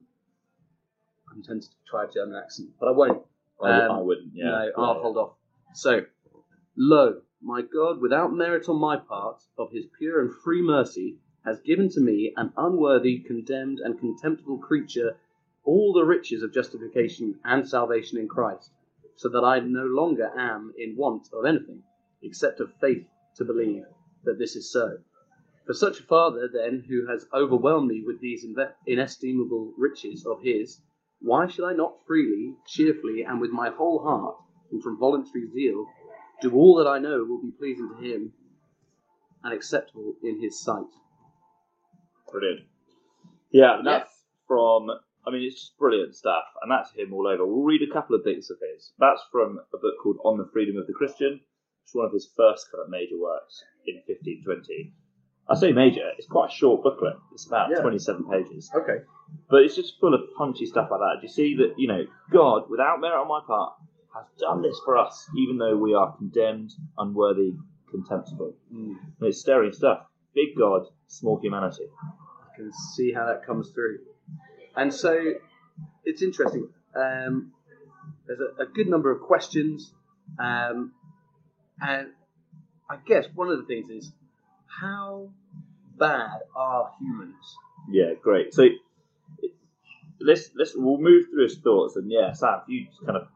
I'm 1.32 1.44
tempted 1.44 1.70
to 1.70 1.76
try 1.90 2.06
a 2.06 2.12
German 2.12 2.36
accent, 2.44 2.70
but 2.80 2.90
I 2.90 2.92
won't. 2.92 3.22
I, 3.64 3.86
Um, 3.86 3.92
I 3.92 4.02
wouldn't, 4.02 4.32
yeah. 4.34 4.46
no, 4.46 4.72
I'll 4.78 4.96
yeah. 4.96 5.02
hold 5.02 5.18
off. 5.18 5.34
So, 5.74 6.02
lo, 6.78 7.22
my 7.42 7.62
God, 7.62 8.02
without 8.02 8.34
merit 8.34 8.68
on 8.68 8.80
my 8.80 8.98
part, 8.98 9.42
of 9.58 9.72
his 9.72 9.88
pure 9.98 10.20
and 10.22 10.34
free 10.44 10.62
mercy, 10.62 11.20
has 11.46 11.62
given 11.62 11.90
to 11.90 12.02
me, 12.02 12.34
an 12.36 12.52
unworthy, 12.58 13.20
condemned, 13.20 13.80
and 13.80 13.98
contemptible 13.98 14.58
creature, 14.58 15.18
all 15.64 15.94
the 15.94 16.04
riches 16.04 16.44
of 16.44 16.54
justification 16.54 17.40
and 17.46 17.68
salvation 17.68 18.18
in 18.18 18.28
Christ, 18.28 18.72
so 19.16 19.30
that 19.30 19.44
I 19.44 19.60
no 19.60 19.86
longer 19.86 20.32
am 20.38 20.74
in 20.78 20.96
want 20.96 21.30
of 21.34 21.46
anything, 21.46 21.84
except 22.22 22.60
of 22.60 22.74
faith 22.82 23.08
to 23.36 23.46
believe 23.46 23.86
that 24.26 24.38
this 24.38 24.56
is 24.56 24.70
so. 24.72 24.98
For 25.66 25.74
such 25.74 26.00
a 26.00 26.04
Father, 26.04 26.50
then, 26.52 26.84
who 26.90 27.08
has 27.08 27.28
overwhelmed 27.34 27.88
me 27.88 28.04
with 28.06 28.20
these 28.20 28.46
inestimable 28.86 29.74
riches 29.78 30.26
of 30.26 30.42
his, 30.42 30.82
why 31.22 31.48
should 31.48 31.66
I 31.66 31.74
not 31.74 32.06
freely, 32.06 32.58
cheerfully, 32.66 33.24
and 33.24 33.40
with 33.40 33.52
my 33.52 33.70
whole 33.70 34.00
heart, 34.00 34.36
and 34.72 34.84
from 34.84 34.98
voluntary 34.98 35.48
zeal, 35.52 35.86
do 36.42 36.54
all 36.54 36.76
that 36.76 36.88
I 36.88 37.00
know 37.00 37.24
will 37.28 37.42
be 37.42 37.52
pleasing 37.52 37.90
to 37.90 37.96
him 38.04 38.34
and 39.44 39.54
acceptable 39.54 40.14
in 40.24 40.42
his 40.42 40.62
sight? 40.62 40.84
Brilliant. 42.32 42.62
Yeah, 43.52 43.78
Yes. 43.78 43.84
that's 43.86 44.24
from. 44.48 44.90
I 45.26 45.32
mean, 45.32 45.44
it's 45.44 45.60
just 45.60 45.78
brilliant 45.78 46.16
stuff, 46.16 46.46
and 46.62 46.72
that's 46.72 46.92
him 46.94 47.14
all 47.14 47.28
over. 47.28 47.46
We'll 47.46 47.64
read 47.64 47.82
a 47.88 47.92
couple 47.94 48.16
of 48.16 48.24
bits 48.24 48.50
of 48.50 48.58
his. 48.60 48.94
That's 49.00 49.22
from 49.32 49.60
a 49.74 49.78
book 49.78 49.96
called 50.02 50.18
On 50.24 50.38
the 50.38 50.48
Freedom 50.54 50.78
of 50.78 50.88
the 50.88 50.94
Christian. 50.94 51.34
which 51.34 51.42
It's 51.86 51.96
one 51.96 52.06
of 52.06 52.14
his 52.14 52.32
first 52.38 52.72
kind 52.72 52.84
of 52.84 52.90
major 52.90 53.18
works 53.20 53.64
in 53.86 53.96
1520. 54.08 54.94
I 55.50 55.56
say 55.56 55.72
major; 55.72 56.08
it's 56.18 56.28
quite 56.28 56.50
a 56.52 56.54
short 56.54 56.84
booklet. 56.84 57.16
It's 57.34 57.48
about 57.48 57.72
Yeah. 57.72 57.82
27 57.82 58.24
pages, 58.30 58.72
Okay. 58.76 59.04
but 59.50 59.64
it's 59.64 59.76
just 59.76 60.00
full 60.00 60.14
of 60.14 60.22
punchy 60.38 60.66
stuff 60.68 60.90
like 60.92 61.00
that. 61.00 61.16
Do 61.22 61.24
you 61.24 61.34
see 61.34 61.56
that? 61.56 61.74
You 61.78 61.88
know, 61.88 62.06
God, 62.32 62.70
without 62.70 63.00
merit 63.02 63.20
on 63.20 63.28
my 63.28 63.42
part, 63.46 63.74
has 64.14 64.26
done 64.40 64.62
this 64.62 64.80
for 64.84 64.98
us, 64.98 65.28
even 65.38 65.58
though 65.58 65.78
we 65.78 65.94
are 65.94 66.16
condemned, 66.18 66.72
unworthy, 66.98 67.54
contemptible. 67.92 68.56
Mm. 68.74 68.96
And 69.20 69.28
it's 69.30 69.40
staring 69.40 69.72
stuff. 69.74 70.06
Big 70.34 70.56
God, 70.58 70.84
small 71.08 71.40
humanity. 71.40 71.86
I 72.44 72.56
can 72.56 72.72
see 72.96 73.12
how 73.14 73.26
that 73.26 73.46
comes 73.46 73.72
through. 73.72 74.00
And 74.76 74.94
so 74.94 75.34
it's 76.06 76.22
interesting. 76.22 76.70
Um, 76.96 77.54
there's 78.28 78.40
a, 78.40 78.64
a 78.64 78.66
good 78.66 78.88
number 78.88 79.12
of 79.12 79.22
questions. 79.22 79.92
Um, 80.40 80.94
and 81.82 82.10
I 82.90 82.98
guess 83.06 83.26
one 83.34 83.50
of 83.50 83.58
the 83.58 83.66
things 83.66 83.90
is 83.90 84.12
how 84.68 85.30
bad 85.98 86.40
are 86.56 86.92
humans? 87.00 87.36
Yeah, 87.90 88.14
great. 88.22 88.54
So 88.54 88.64
it- 88.64 88.82
let's 90.20 90.50
let's 90.56 90.74
we'll 90.76 90.98
move 90.98 91.26
through 91.32 91.44
his 91.44 91.58
thoughts, 91.60 91.96
and 91.96 92.12
yeah, 92.12 92.34
Sam, 92.34 92.60
you 92.68 92.86
just 92.86 93.06
kind 93.06 93.18
of 93.18 93.28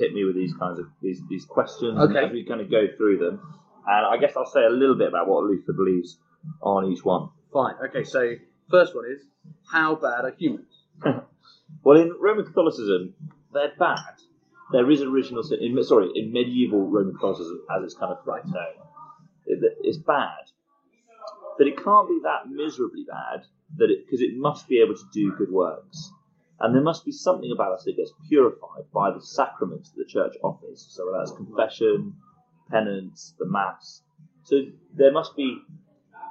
hit 0.00 0.12
me 0.14 0.24
with 0.24 0.34
these 0.34 0.54
kinds 0.54 0.78
of 0.80 0.86
these 1.02 1.20
these 1.28 1.44
questions 1.44 1.98
Okay. 1.98 2.24
as 2.26 2.32
we 2.32 2.44
kind 2.44 2.60
of 2.60 2.70
go 2.70 2.86
through 2.96 3.18
them, 3.18 3.40
and 3.86 4.06
I 4.06 4.16
guess 4.18 4.32
I'll 4.36 4.46
say 4.46 4.64
a 4.64 4.70
little 4.70 4.96
bit 4.96 5.08
about 5.08 5.28
what 5.28 5.44
Luther 5.44 5.72
believes 5.74 6.18
on 6.62 6.90
each 6.90 7.04
one. 7.04 7.28
Fine. 7.52 7.74
Okay, 7.88 8.04
so 8.04 8.34
first 8.70 8.94
one 8.96 9.04
is 9.14 9.22
how 9.70 9.94
bad 9.94 10.24
are 10.24 10.34
humans? 10.36 10.74
Well, 11.84 12.00
in 12.00 12.12
Roman 12.20 12.44
Catholicism, 12.44 13.14
they're 13.54 13.72
bad. 13.78 14.14
There 14.72 14.90
is 14.90 15.02
original 15.02 15.44
sin. 15.44 15.58
In, 15.62 15.82
sorry, 15.84 16.10
in 16.16 16.32
medieval 16.32 16.90
Roman 16.90 17.14
Catholicism, 17.14 17.60
as 17.74 17.84
it's 17.84 17.94
kind 17.94 18.10
of 18.12 18.18
right 18.26 18.44
known, 18.44 18.76
it, 19.46 19.58
it's 19.82 19.96
bad, 19.98 20.44
but 21.58 21.68
it 21.68 21.76
can't 21.82 22.08
be 22.08 22.18
that 22.24 22.48
miserably 22.50 23.04
bad 23.08 23.44
that 23.78 23.88
it 23.90 24.04
because 24.04 24.20
it 24.20 24.36
must 24.36 24.66
be 24.68 24.80
able 24.82 24.94
to 24.96 25.04
do 25.12 25.32
good 25.38 25.50
works, 25.50 26.10
and 26.60 26.74
there 26.74 26.82
must 26.82 27.04
be 27.04 27.12
something 27.12 27.50
about 27.52 27.72
us 27.72 27.84
that 27.84 27.96
gets 27.96 28.12
purified 28.28 28.84
by 28.92 29.10
the 29.10 29.20
sacraments 29.20 29.90
that 29.90 30.04
the 30.04 30.10
Church 30.10 30.34
offers. 30.42 30.86
So 30.90 31.06
whether 31.06 31.18
that's 31.18 31.32
confession, 31.32 32.14
penance, 32.70 33.34
the 33.38 33.46
Mass. 33.46 34.02
So 34.44 34.62
there 34.94 35.12
must 35.12 35.36
be. 35.36 35.58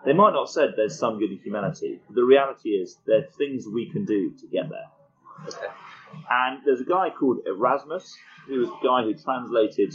They 0.06 0.14
might 0.14 0.32
not 0.32 0.46
have 0.46 0.50
said 0.50 0.70
there's 0.78 0.98
some 0.98 1.20
good 1.20 1.32
in 1.32 1.40
humanity. 1.40 2.00
But 2.08 2.16
the 2.16 2.24
reality 2.24 2.70
is 2.70 2.98
there 3.06 3.20
are 3.20 3.28
things 3.38 3.68
we 3.68 3.90
can 3.92 4.06
do 4.06 4.32
to 4.40 4.48
get 4.48 4.70
there. 4.70 4.88
Okay. 5.48 5.68
And 6.30 6.60
there's 6.66 6.80
a 6.80 6.86
guy 6.86 7.10
called 7.10 7.40
Erasmus, 7.46 8.16
who 8.48 8.60
was 8.60 8.70
the 8.70 8.88
guy 8.88 9.04
who 9.04 9.14
translated, 9.14 9.94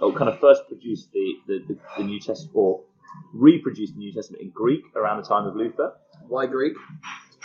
or 0.00 0.12
kind 0.12 0.30
of 0.30 0.38
first 0.38 0.62
produced 0.68 1.10
the, 1.12 1.34
the, 1.48 1.58
the, 1.66 1.78
the 1.98 2.04
New 2.04 2.20
Testament, 2.20 2.52
or 2.54 2.82
reproduced 3.32 3.94
the 3.94 3.98
New 3.98 4.12
Testament 4.12 4.42
in 4.42 4.50
Greek 4.50 4.82
around 4.94 5.20
the 5.20 5.28
time 5.28 5.46
of 5.46 5.56
Luther, 5.56 5.94
Why 6.28 6.46
Greek? 6.46 6.74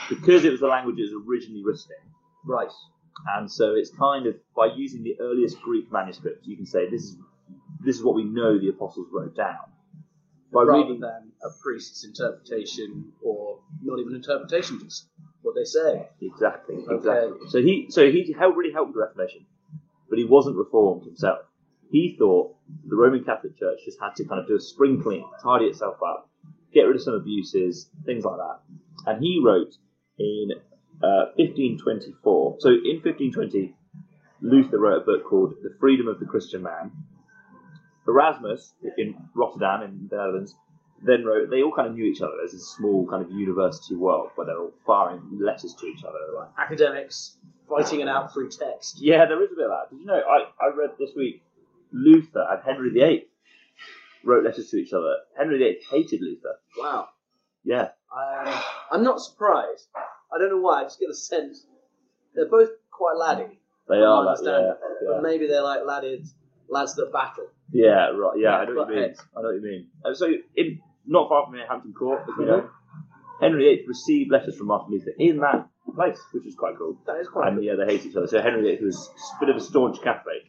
because 0.09 0.45
it 0.45 0.51
was 0.51 0.59
the 0.59 0.67
language 0.67 0.97
it 0.99 1.03
was 1.03 1.23
originally 1.27 1.63
written 1.63 1.87
in. 2.03 2.04
Right. 2.45 2.71
And 3.37 3.51
so 3.51 3.75
it's 3.75 3.91
kind 3.91 4.27
of 4.27 4.35
by 4.55 4.67
using 4.75 5.03
the 5.03 5.15
earliest 5.19 5.61
Greek 5.61 5.91
manuscripts, 5.91 6.45
you 6.47 6.55
can 6.55 6.65
say 6.65 6.89
this 6.89 7.03
is 7.03 7.17
this 7.83 7.95
is 7.97 8.03
what 8.03 8.15
we 8.15 8.23
know 8.23 8.59
the 8.59 8.69
apostles 8.69 9.07
wrote 9.11 9.35
down. 9.35 9.57
By 10.53 10.63
rather 10.63 10.83
reading, 10.83 10.99
than 11.01 11.31
a 11.43 11.49
priest's 11.61 12.05
interpretation 12.05 13.11
or 13.21 13.59
not 13.81 13.99
even 13.99 14.15
interpretation, 14.15 14.79
just 14.83 15.07
what 15.41 15.55
they 15.55 15.63
say. 15.65 16.07
exactly, 16.21 16.75
Okay. 16.75 16.95
exactly. 16.95 17.49
So 17.49 17.61
he 17.61 17.87
so 17.89 18.09
he 18.09 18.33
helped 18.37 18.57
really 18.57 18.73
helped 18.73 18.93
the 18.93 18.99
Reformation, 18.99 19.45
but 20.09 20.17
he 20.17 20.25
wasn't 20.25 20.55
reformed 20.57 21.05
himself. 21.05 21.39
He 21.91 22.15
thought 22.17 22.55
the 22.87 22.95
Roman 22.95 23.23
Catholic 23.23 23.57
Church 23.57 23.79
just 23.85 23.99
had 24.01 24.15
to 24.15 24.25
kind 24.25 24.41
of 24.41 24.47
do 24.47 24.55
a 24.55 24.59
spring 24.59 25.01
clean, 25.01 25.23
tidy 25.41 25.65
itself 25.65 25.97
up, 26.05 26.29
get 26.73 26.81
rid 26.83 26.95
of 26.95 27.01
some 27.01 27.13
abuses, 27.13 27.89
things 28.05 28.23
like 28.25 28.37
that. 28.37 28.59
And 29.05 29.21
he 29.21 29.41
wrote 29.43 29.73
in 30.17 30.49
uh, 31.03 31.31
1524. 31.37 32.57
So 32.59 32.69
in 32.69 33.01
1520, 33.03 33.75
Luther 34.41 34.79
wrote 34.79 35.01
a 35.01 35.05
book 35.05 35.23
called 35.25 35.53
The 35.63 35.73
Freedom 35.79 36.07
of 36.07 36.19
the 36.19 36.25
Christian 36.25 36.61
Man. 36.63 36.91
Erasmus 38.07 38.73
in 38.97 39.15
Rotterdam 39.33 39.81
in 39.83 40.07
the 40.09 40.15
Netherlands 40.17 40.55
then 41.01 41.25
wrote. 41.25 41.49
They 41.49 41.61
all 41.61 41.73
kind 41.75 41.87
of 41.87 41.95
knew 41.95 42.05
each 42.05 42.21
other. 42.21 42.33
There's 42.37 42.53
a 42.53 42.59
small 42.59 43.05
kind 43.07 43.23
of 43.23 43.31
university 43.31 43.95
world 43.95 44.29
where 44.35 44.45
they're 44.47 44.59
all 44.59 44.73
firing 44.85 45.21
letters 45.41 45.73
to 45.79 45.85
each 45.87 46.03
other. 46.03 46.17
Like, 46.35 46.49
Academics 46.57 47.37
fighting 47.67 47.99
it 48.01 48.07
out 48.07 48.31
through 48.33 48.49
text. 48.49 48.99
yeah, 49.01 49.25
there 49.25 49.41
is 49.43 49.51
a 49.51 49.55
bit 49.55 49.65
of 49.65 49.71
that. 49.71 49.89
Did 49.89 49.99
you 50.01 50.05
know? 50.05 50.21
I, 50.21 50.43
I 50.63 50.67
read 50.75 50.91
this 50.99 51.11
week 51.15 51.41
Luther 51.91 52.45
and 52.49 52.61
Henry 52.63 52.91
VIII 52.91 53.27
wrote 54.23 54.43
letters 54.45 54.69
to 54.69 54.77
each 54.77 54.93
other. 54.93 55.15
Henry 55.37 55.57
VIII 55.57 55.79
hated 55.89 56.21
Luther. 56.21 56.55
Wow. 56.77 57.09
Yeah, 57.63 57.89
Um, 58.15 58.53
I'm 58.91 59.03
not 59.03 59.19
surprised. 59.19 59.87
I 60.35 60.39
don't 60.39 60.49
know 60.49 60.59
why. 60.61 60.81
I 60.81 60.83
just 60.83 60.99
get 60.99 61.09
a 61.09 61.13
sense 61.15 61.65
they're 62.35 62.49
both 62.49 62.69
quite 62.91 63.15
laddie. 63.17 63.59
they 63.87 63.95
are. 63.95 64.25
Like, 64.25 64.37
yeah, 64.43 64.59
yeah. 64.59 64.73
But 65.07 65.23
maybe 65.23 65.47
they're 65.47 65.63
like 65.63 65.81
ladded 65.85 66.27
lads 66.69 66.95
that 66.95 67.11
battle. 67.13 67.47
Yeah, 67.71 68.09
right. 68.09 68.37
Yeah, 68.37 68.57
I 68.57 68.65
know 68.65 68.75
what 68.75 68.89
you 68.89 68.95
mean. 68.95 69.15
I 69.35 69.41
know 69.41 69.47
what 69.47 69.55
you 69.55 69.61
mean. 69.61 69.87
So, 70.13 70.31
in 70.55 70.79
not 71.05 71.29
far 71.29 71.45
from 71.45 71.55
here, 71.55 71.65
Hampton 71.67 71.93
Court, 71.93 72.21
as 72.23 72.37
we 72.37 72.45
know, 72.45 72.69
Henry 73.39 73.63
VIII 73.63 73.85
received 73.87 74.31
letters 74.31 74.55
from 74.57 74.67
Martin 74.67 74.91
Luther 74.93 75.11
in 75.17 75.37
that 75.39 75.67
place, 75.93 76.19
which 76.33 76.45
is 76.45 76.55
quite 76.55 76.77
cool. 76.77 76.97
That 77.05 77.17
is 77.17 77.27
quite 77.27 77.47
And 77.49 77.63
yeah, 77.63 77.73
they 77.75 77.85
hate 77.85 78.05
each 78.05 78.15
other. 78.15 78.27
So 78.27 78.41
Henry 78.41 78.63
VIII 78.75 78.85
was 78.85 79.09
a 79.37 79.39
bit 79.45 79.49
of 79.49 79.57
a 79.57 79.61
staunch 79.61 80.01
Catholic 80.03 80.43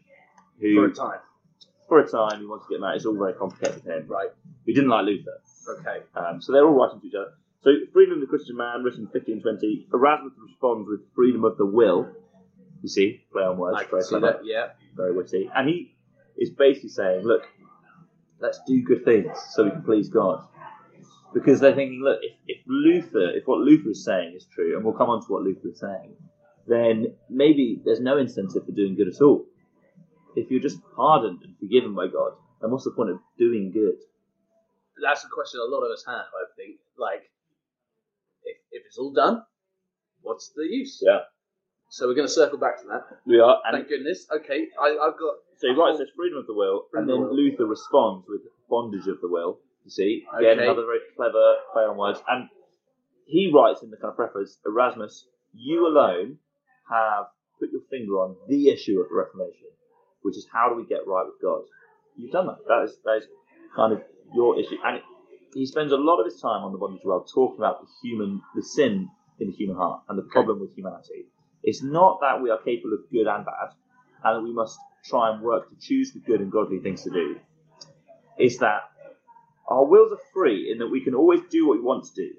who, 0.61 0.75
for 0.75 0.87
a 0.87 0.95
time. 0.95 1.21
for 1.89 1.99
a 1.99 2.09
time, 2.09 2.41
he 2.41 2.47
wanted 2.47 2.65
to 2.65 2.71
get 2.71 2.81
married. 2.81 2.97
It's 2.97 3.07
all 3.07 3.17
very 3.17 3.35
complicated 3.35 3.83
for 3.83 3.93
him. 3.93 4.07
Right. 4.09 4.29
He 4.65 4.73
didn't 4.73 4.91
like 4.91 5.05
Luther. 5.05 5.41
Okay. 5.81 5.99
Um, 6.15 6.41
so 6.41 6.53
they're 6.53 6.67
all 6.67 6.75
writing 6.75 7.01
to 7.01 7.07
each 7.07 7.15
other. 7.15 7.33
So 7.67 7.73
Freedom 7.93 8.15
of 8.15 8.21
the 8.21 8.29
Christian 8.29 8.57
Man, 8.57 8.85
written 8.85 9.11
1520. 9.11 9.89
Erasmus 9.93 10.35
responds 10.41 10.89
with 10.89 11.01
Freedom 11.17 11.45
of 11.45 11.59
the 11.59 11.67
Will. 11.67 12.09
You 12.81 12.89
see, 12.89 13.25
play 13.33 13.43
on 13.43 13.59
words, 13.59 13.79
I 13.81 13.91
very 13.91 14.03
see 14.03 14.09
clever 14.11 14.27
that. 14.27 14.41
Yeah. 14.45 14.69
very 14.95 15.13
witty. 15.13 15.51
And 15.53 15.69
he 15.69 15.97
is 16.39 16.51
basically 16.51 16.91
saying, 16.91 17.25
look, 17.25 17.43
let's 18.39 18.61
do 18.69 18.81
good 18.85 19.05
things 19.05 19.37
so 19.51 19.65
we 19.65 19.71
can 19.71 19.83
please 19.83 20.09
God. 20.09 20.47
Because 21.35 21.59
they're 21.59 21.75
thinking, 21.75 22.03
look, 22.05 22.21
if, 22.23 22.35
if 22.47 22.59
Luther, 22.69 23.31
if 23.31 23.49
what 23.49 23.59
Luther 23.59 23.91
is 23.91 24.05
saying 24.05 24.35
is 24.37 24.47
true, 24.47 24.77
and 24.77 24.85
we'll 24.85 24.95
come 24.95 25.11
on 25.11 25.27
to 25.27 25.33
what 25.33 25.43
Luther 25.43 25.71
is 25.71 25.81
saying, 25.81 26.15
then 26.69 27.17
maybe 27.29 27.83
there's 27.85 28.01
no 28.01 28.17
incentive 28.17 28.65
for 28.65 28.71
doing 28.71 28.95
good 28.95 29.09
at 29.09 29.21
all. 29.21 29.45
If 30.37 30.53
you're 30.53 30.63
just 30.63 30.79
pardoned 30.95 31.41
and 31.43 31.59
forgiven 31.59 31.97
by 31.97 32.07
God, 32.07 32.35
then 32.63 32.71
what's 32.71 32.85
the 32.85 32.93
point 32.93 33.11
of 33.11 33.19
doing 33.37 33.73
good? 33.73 33.97
That's 35.03 35.25
a 35.25 35.29
question 35.29 35.59
a 35.59 35.65
lot 35.65 35.83
of 35.83 35.91
us 35.91 36.05
have. 36.07 36.15
I 36.31 36.47
think. 36.57 36.79
Like, 36.97 37.29
if, 38.77 38.83
it's 38.87 38.99
all 38.99 39.13
done, 39.13 39.43
what's 40.23 40.53
the 40.55 40.63
use? 40.65 41.03
Yeah. 41.05 41.21
So 41.91 42.07
we're 42.09 42.15
going 42.15 42.27
to 42.27 42.33
circle 42.33 42.59
back 42.59 42.79
to 42.83 42.87
that. 42.89 43.03
We 43.27 43.39
are. 43.41 43.61
And 43.65 43.77
Thank 43.77 43.89
goodness. 43.89 44.27
Okay. 44.31 44.67
I, 44.81 44.87
I've 45.01 45.19
got. 45.19 45.35
so 45.59 45.69
he 45.69 45.75
writes 45.75 45.99
this 45.99 46.09
freedom 46.17 46.39
of 46.39 46.47
the 46.47 46.55
will, 46.55 46.87
and 46.95 47.09
then 47.09 47.21
the 47.21 47.27
will. 47.27 47.37
Luther 47.37 47.67
responds 47.67 48.27
with 48.29 48.41
bondage 48.69 49.07
of 49.07 49.21
the 49.21 49.29
will. 49.29 49.61
You 49.85 49.91
see, 49.91 50.25
again, 50.37 50.59
Okay. 50.59 50.65
another 50.65 50.83
very 50.85 50.99
clever 51.17 51.57
play 51.73 51.85
on 51.85 51.97
words. 51.97 52.21
And 52.29 52.49
he 53.27 53.53
writes 53.55 53.83
in 53.83 53.91
the 53.91 53.97
kind 53.97 54.11
of 54.11 54.17
preface, 54.17 54.59
Erasmus, 54.67 55.27
you 55.55 55.87
alone 55.87 56.39
have 56.91 57.27
put 57.61 57.71
your 57.71 57.83
finger 57.89 58.15
on 58.15 58.37
the 58.49 58.69
issue 58.69 59.01
of 59.01 59.09
the 59.09 59.15
Reformation, 59.15 59.71
which 60.23 60.37
is 60.37 60.47
how 60.53 60.69
do 60.69 60.75
we 60.75 60.85
get 60.87 61.07
right 61.07 61.25
with 61.25 61.41
God? 61.41 61.63
You've 62.17 62.33
done 62.33 62.47
that. 62.47 62.59
That 62.67 62.83
is 62.85 62.99
that 63.05 63.19
is 63.19 63.25
kind 63.77 63.93
of 63.93 64.03
your 64.35 64.59
issue, 64.59 64.77
and 64.85 65.01
he 65.57 65.65
spends 65.65 65.91
a 65.91 65.97
lot 65.97 66.21
of 66.21 66.27
his 66.27 66.41
time 66.41 66.63
on 66.65 66.73
the 66.73 66.79
bondage 66.79 67.01
the 67.03 67.25
talking 67.33 67.59
about 67.59 67.81
the 67.81 67.89
human, 68.03 68.43
the 68.55 68.63
sin 68.63 69.09
in 69.41 69.49
the 69.49 69.53
human 69.55 69.77
heart, 69.77 70.03
and 70.09 70.19
the 70.19 70.23
problem 70.25 70.61
with 70.61 70.75
humanity. 70.75 71.27
It's 71.63 71.83
not 71.83 72.21
that 72.21 72.43
we 72.43 72.51
are 72.51 72.59
capable 72.59 72.93
of 72.93 73.11
good 73.11 73.27
and 73.27 73.45
bad, 73.45 73.71
and 74.23 74.37
that 74.37 74.43
we 74.43 74.53
must 74.53 74.79
try 75.05 75.33
and 75.33 75.43
work 75.43 75.71
to 75.71 75.77
choose 75.81 76.13
the 76.13 76.21
good 76.21 76.41
and 76.41 76.53
godly 76.53 76.81
things 76.81 77.03
to 77.05 77.11
do. 77.11 77.41
It's 78.37 78.59
that 78.59 78.83
our 79.67 79.85
wills 79.87 80.13
are 80.13 80.21
free 80.35 80.71
in 80.71 80.79
that 80.79 80.89
we 80.89 81.03
can 81.03 81.15
always 81.15 81.41
do 81.51 81.67
what 81.67 81.79
we 81.79 81.83
want 81.83 82.05
to 82.05 82.15
do, 82.15 82.35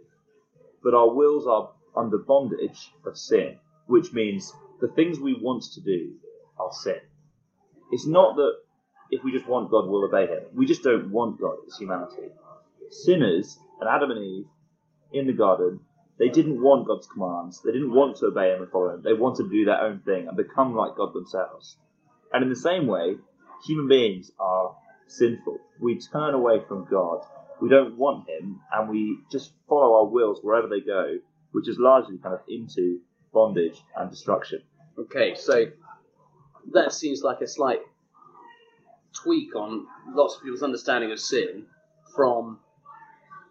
but 0.84 0.94
our 0.94 1.12
wills 1.12 1.48
are 1.48 1.72
under 1.96 2.20
bondage 2.20 2.92
of 3.06 3.18
sin, 3.18 3.58
which 3.88 4.14
means 4.14 4.54
the 4.80 4.90
things 4.90 5.20
we 5.20 5.34
want 5.34 5.64
to 5.74 5.82
do 5.82 6.14
are 6.60 6.72
sin. 6.72 7.00
It's 7.92 8.06
not 8.06 8.36
that 8.36 8.54
if 9.10 9.24
we 9.24 9.32
just 9.32 9.48
want 9.48 9.72
God, 9.72 9.88
we'll 9.88 10.06
obey 10.06 10.28
Him. 10.28 10.44
We 10.54 10.68
just 10.68 10.84
don't 10.84 11.10
want 11.10 11.42
God 11.42 11.58
as 11.68 11.78
humanity. 11.78 12.30
Sinners 12.90 13.60
and 13.80 13.90
Adam 13.90 14.12
and 14.12 14.24
Eve 14.24 14.46
in 15.12 15.28
the 15.28 15.34
garden, 15.34 15.80
they 16.20 16.30
didn't 16.30 16.62
want 16.62 16.88
God's 16.88 17.08
commands. 17.08 17.62
They 17.62 17.72
didn't 17.72 17.94
want 17.94 18.18
to 18.18 18.28
obey 18.28 18.54
Him 18.54 18.64
and 18.64 18.72
follow 18.72 18.94
Him. 18.94 19.04
They 19.04 19.14
wanted 19.14 19.44
to 19.44 19.50
do 19.50 19.66
their 19.66 19.82
own 19.82 20.00
thing 20.00 20.28
and 20.28 20.36
become 20.36 20.76
like 20.76 20.96
God 20.96 21.14
themselves. 21.14 21.78
And 22.34 22.44
in 22.44 22.50
the 22.50 22.56
same 22.56 22.88
way, 22.88 23.18
human 23.66 23.88
beings 23.88 24.32
are 24.40 24.76
sinful. 25.08 25.60
We 25.80 26.00
turn 26.00 26.34
away 26.34 26.62
from 26.68 26.86
God. 26.90 27.22
We 27.62 27.70
don't 27.70 27.98
want 27.98 28.28
Him, 28.30 28.60
and 28.74 28.90
we 28.90 29.20
just 29.32 29.54
follow 29.70 29.98
our 29.98 30.06
wills 30.06 30.40
wherever 30.42 30.68
they 30.68 30.82
go, 30.82 31.18
which 31.52 31.68
is 31.68 31.78
largely 31.80 32.18
kind 32.18 32.34
of 32.34 32.42
into 32.48 33.00
bondage 33.34 33.80
and 33.96 34.10
destruction. 34.10 34.62
Okay. 34.98 35.36
So 35.36 35.66
that 36.74 36.94
seems 36.94 37.22
like 37.22 37.42
a 37.42 37.48
slight 37.48 37.80
tweak 39.14 39.56
on 39.56 39.86
lots 40.14 40.36
of 40.36 40.44
people's 40.44 40.64
understanding 40.64 41.12
of 41.12 41.20
sin 41.20 41.66
from 42.16 42.60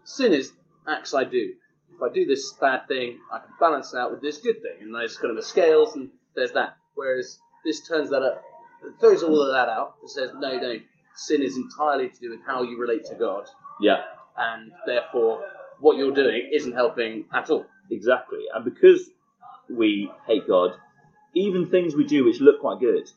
sin 0.07 0.33
is 0.33 0.53
acts 0.87 1.13
I 1.13 1.23
do. 1.25 1.53
If 1.95 2.01
I 2.01 2.13
do 2.13 2.25
this 2.25 2.53
bad 2.53 2.87
thing, 2.87 3.19
I 3.31 3.39
can 3.39 3.49
balance 3.59 3.93
it 3.93 3.97
out 3.97 4.11
with 4.11 4.21
this 4.21 4.37
good 4.39 4.61
thing, 4.61 4.77
and 4.81 4.93
there's 4.95 5.17
kind 5.17 5.31
of 5.31 5.37
a 5.37 5.43
scales, 5.43 5.95
and 5.95 6.09
there's 6.35 6.51
that. 6.53 6.77
Whereas 6.95 7.39
this 7.65 7.87
turns 7.87 8.09
that 8.11 8.21
up, 8.21 8.43
it 8.85 8.93
throws 8.99 9.23
all 9.23 9.41
of 9.41 9.51
that 9.53 9.69
out. 9.69 9.95
It 10.03 10.09
says 10.09 10.31
no, 10.37 10.57
no, 10.57 10.75
sin 11.15 11.41
is 11.41 11.57
entirely 11.57 12.09
to 12.09 12.19
do 12.19 12.29
with 12.29 12.39
how 12.45 12.63
you 12.63 12.79
relate 12.79 13.05
to 13.05 13.15
God, 13.15 13.45
Yeah, 13.81 14.01
and 14.37 14.71
therefore 14.85 15.43
what 15.79 15.97
you're 15.97 16.13
doing 16.13 16.49
isn't 16.53 16.73
helping 16.73 17.25
at 17.33 17.49
all. 17.49 17.65
exactly. 17.91 18.45
And 18.53 18.63
because 18.65 19.09
we 19.69 20.11
hate 20.25 20.47
God, 20.47 20.71
even 21.33 21.69
things 21.69 21.95
we 21.95 22.03
do 22.05 22.23
which 22.25 22.39
look 22.39 22.61
quite 22.61 22.79
good 22.79 23.09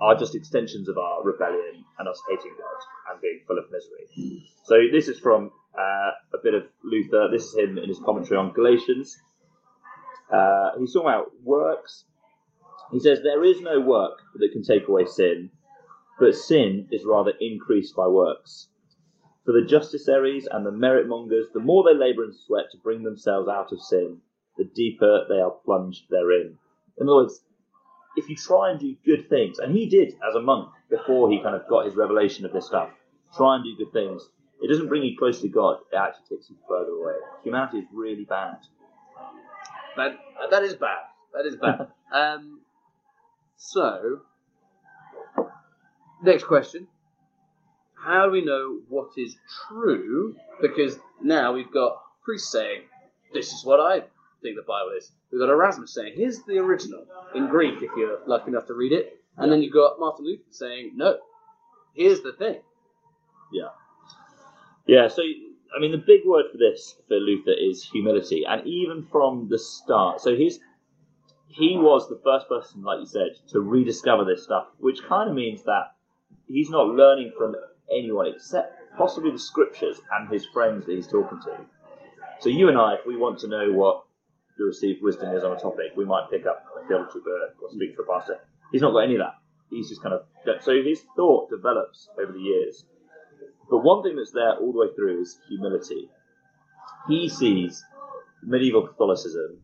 are 0.00 0.14
just 0.16 0.34
extensions 0.34 0.88
of 0.88 0.98
our 0.98 1.22
rebellion 1.22 1.84
and 1.98 2.08
us 2.08 2.20
hating 2.28 2.52
God 2.58 3.12
and 3.12 3.20
being 3.20 3.40
full 3.46 3.58
of 3.58 3.64
misery. 3.70 4.44
So 4.64 4.74
this 4.92 5.06
is 5.08 5.18
from 5.18 5.50
uh, 5.78 6.10
a 6.34 6.38
bit 6.42 6.54
of 6.54 6.64
Luther. 6.82 7.28
This 7.30 7.44
is 7.44 7.56
him 7.56 7.78
in 7.78 7.88
his 7.88 8.00
commentary 8.04 8.38
on 8.38 8.52
Galatians. 8.52 9.18
Uh, 10.32 10.70
he's 10.78 10.92
talking 10.92 11.08
about 11.08 11.32
works. 11.42 12.04
He 12.90 13.00
says 13.00 13.20
there 13.22 13.44
is 13.44 13.60
no 13.60 13.80
work 13.80 14.18
that 14.34 14.52
can 14.52 14.62
take 14.62 14.88
away 14.88 15.06
sin, 15.06 15.50
but 16.18 16.34
sin 16.34 16.88
is 16.90 17.04
rather 17.04 17.32
increased 17.40 17.96
by 17.96 18.06
works. 18.06 18.68
For 19.44 19.52
the 19.52 19.66
justiciaries 19.66 20.44
and 20.50 20.64
the 20.64 20.70
merit 20.70 21.08
mongers, 21.08 21.46
the 21.52 21.60
more 21.60 21.82
they 21.82 21.98
labour 21.98 22.24
and 22.24 22.34
sweat 22.34 22.66
to 22.70 22.78
bring 22.78 23.02
themselves 23.02 23.48
out 23.48 23.72
of 23.72 23.80
sin, 23.80 24.18
the 24.56 24.64
deeper 24.64 25.24
they 25.28 25.40
are 25.40 25.50
plunged 25.64 26.04
therein. 26.10 26.58
In 26.98 27.08
other 27.08 27.16
words, 27.16 27.40
if 28.16 28.28
you 28.28 28.36
try 28.36 28.70
and 28.70 28.78
do 28.78 28.94
good 29.04 29.28
things, 29.28 29.58
and 29.58 29.74
he 29.74 29.88
did 29.88 30.14
as 30.28 30.34
a 30.34 30.40
monk 30.40 30.70
before 30.90 31.30
he 31.30 31.40
kind 31.40 31.56
of 31.56 31.66
got 31.68 31.86
his 31.86 31.96
revelation 31.96 32.44
of 32.44 32.52
this 32.52 32.66
stuff, 32.66 32.90
try 33.34 33.56
and 33.56 33.64
do 33.64 33.76
good 33.76 33.92
things. 33.92 34.28
It 34.62 34.68
doesn't 34.68 34.88
bring 34.88 35.02
you 35.02 35.16
close 35.18 35.40
to 35.40 35.48
God. 35.48 35.78
It 35.92 35.96
actually 35.96 36.36
takes 36.36 36.48
you 36.48 36.56
further 36.68 36.92
away. 36.92 37.14
Humanity 37.42 37.78
is 37.78 37.86
really 37.92 38.24
bad. 38.24 38.58
That 39.96 40.18
that 40.50 40.62
is 40.62 40.74
bad. 40.74 41.02
That 41.34 41.46
is 41.46 41.56
bad. 41.56 41.88
um, 42.12 42.60
so, 43.56 44.20
next 46.22 46.44
question: 46.44 46.86
How 47.94 48.26
do 48.26 48.30
we 48.30 48.44
know 48.44 48.78
what 48.88 49.10
is 49.16 49.36
true? 49.66 50.36
Because 50.60 50.96
now 51.20 51.52
we've 51.52 51.72
got 51.72 52.00
priests 52.24 52.52
saying, 52.52 52.82
"This 53.34 53.52
is 53.52 53.64
what 53.64 53.80
I 53.80 54.00
think 54.42 54.56
the 54.56 54.62
Bible 54.62 54.92
is." 54.96 55.10
We've 55.32 55.40
got 55.40 55.50
Erasmus 55.50 55.92
saying, 55.92 56.14
"Here's 56.16 56.40
the 56.44 56.58
original 56.58 57.04
in 57.34 57.48
Greek, 57.48 57.82
if 57.82 57.90
you're 57.96 58.20
lucky 58.26 58.50
enough 58.52 58.68
to 58.68 58.74
read 58.74 58.92
it," 58.92 59.20
and 59.36 59.50
then 59.50 59.60
you've 59.60 59.72
got 59.72 59.98
Martin 59.98 60.24
Luther 60.24 60.42
saying, 60.50 60.92
"No, 60.94 61.18
here's 61.94 62.20
the 62.20 62.32
thing." 62.32 62.60
Yeah, 63.52 63.68
so 65.08 65.22
I 65.76 65.80
mean, 65.80 65.92
the 65.92 65.98
big 65.98 66.20
word 66.26 66.46
for 66.52 66.58
this 66.58 66.96
for 67.08 67.16
Luther 67.16 67.52
is 67.52 67.82
humility, 67.84 68.44
and 68.46 68.66
even 68.66 69.06
from 69.10 69.48
the 69.48 69.58
start, 69.58 70.20
so 70.20 70.36
he's 70.36 70.60
he 71.48 71.76
was 71.76 72.08
the 72.08 72.20
first 72.24 72.48
person, 72.48 72.82
like 72.82 73.00
you 73.00 73.06
said, 73.06 73.28
to 73.48 73.60
rediscover 73.60 74.24
this 74.24 74.42
stuff, 74.42 74.68
which 74.78 75.02
kind 75.04 75.28
of 75.28 75.36
means 75.36 75.62
that 75.64 75.92
he's 76.48 76.70
not 76.70 76.86
learning 76.86 77.32
from 77.36 77.54
anyone 77.94 78.26
except 78.26 78.96
possibly 78.96 79.30
the 79.30 79.38
scriptures 79.38 80.00
and 80.12 80.30
his 80.30 80.46
friends 80.46 80.86
that 80.86 80.94
he's 80.94 81.06
talking 81.06 81.38
to. 81.44 81.58
So 82.40 82.48
you 82.48 82.68
and 82.68 82.78
I, 82.78 82.94
if 82.94 83.00
we 83.06 83.16
want 83.16 83.38
to 83.40 83.48
know 83.48 83.70
what 83.72 84.04
the 84.56 84.64
received 84.64 85.02
wisdom 85.02 85.34
is 85.34 85.44
on 85.44 85.56
a 85.56 85.60
topic, 85.60 85.92
we 85.96 86.04
might 86.04 86.30
pick 86.30 86.46
up 86.46 86.64
a 86.82 86.86
theology 86.88 87.20
book 87.24 87.54
or 87.62 87.70
speak 87.70 87.96
to 87.96 88.02
a 88.02 88.06
pastor. 88.06 88.38
He's 88.72 88.82
not 88.82 88.92
got 88.92 89.00
any 89.00 89.14
of 89.14 89.20
that. 89.20 89.34
He's 89.70 89.88
just 89.88 90.02
kind 90.02 90.14
of 90.14 90.22
so 90.62 90.82
his 90.82 91.02
thought 91.16 91.50
develops 91.50 92.08
over 92.20 92.32
the 92.32 92.40
years. 92.40 92.84
But 93.72 93.84
one 93.84 94.02
thing 94.02 94.16
that's 94.16 94.32
there 94.32 94.54
all 94.60 94.70
the 94.70 94.80
way 94.80 94.88
through 94.94 95.22
is 95.22 95.38
humility. 95.48 96.10
He 97.08 97.26
sees 97.26 97.82
medieval 98.42 98.86
Catholicism 98.86 99.62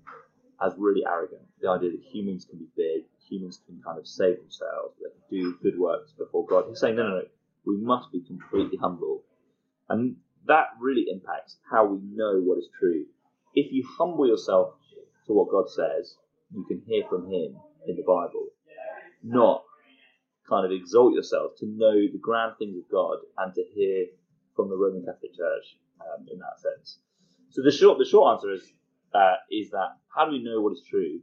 as 0.64 0.72
really 0.78 1.02
arrogant. 1.06 1.42
The 1.60 1.68
idea 1.68 1.90
that 1.90 2.00
humans 2.10 2.46
can 2.48 2.58
be 2.58 2.68
big, 2.74 3.04
humans 3.28 3.60
can 3.66 3.82
kind 3.84 3.98
of 3.98 4.08
save 4.08 4.38
themselves, 4.38 4.96
they 4.96 5.10
can 5.10 5.20
do 5.30 5.58
good 5.62 5.78
works 5.78 6.12
before 6.16 6.46
God. 6.46 6.64
He's 6.70 6.80
saying, 6.80 6.96
no, 6.96 7.02
no, 7.02 7.16
no, 7.16 7.22
we 7.66 7.76
must 7.76 8.10
be 8.10 8.22
completely 8.26 8.78
humble. 8.80 9.24
And 9.90 10.16
that 10.46 10.68
really 10.80 11.04
impacts 11.12 11.58
how 11.70 11.84
we 11.84 11.98
know 12.02 12.40
what 12.40 12.56
is 12.56 12.70
true. 12.80 13.04
If 13.54 13.70
you 13.70 13.86
humble 13.98 14.26
yourself 14.26 14.72
to 15.26 15.34
what 15.34 15.50
God 15.50 15.68
says, 15.68 16.16
you 16.50 16.64
can 16.64 16.80
hear 16.86 17.02
from 17.10 17.26
Him 17.26 17.58
in 17.86 17.96
the 17.96 18.04
Bible, 18.06 18.46
not 19.22 19.64
kind 20.48 20.64
of 20.66 20.72
exalt 20.72 21.14
yourself 21.14 21.52
to 21.58 21.66
know 21.66 21.92
the 21.94 22.18
grand 22.20 22.52
things 22.58 22.76
of 22.76 22.88
God 22.90 23.18
and 23.38 23.54
to 23.54 23.62
hear 23.74 24.06
from 24.56 24.68
the 24.68 24.76
Roman 24.76 25.04
Catholic 25.04 25.34
Church 25.36 25.76
um, 26.00 26.26
in 26.32 26.38
that 26.38 26.58
sense. 26.60 26.98
So 27.50 27.62
the 27.62 27.70
short 27.70 27.98
the 27.98 28.04
short 28.04 28.36
answer 28.36 28.52
is 28.52 28.72
uh, 29.14 29.36
is 29.50 29.70
that 29.70 29.96
how 30.14 30.26
do 30.26 30.32
we 30.32 30.42
know 30.42 30.60
what 30.60 30.72
is 30.72 30.82
true? 30.88 31.20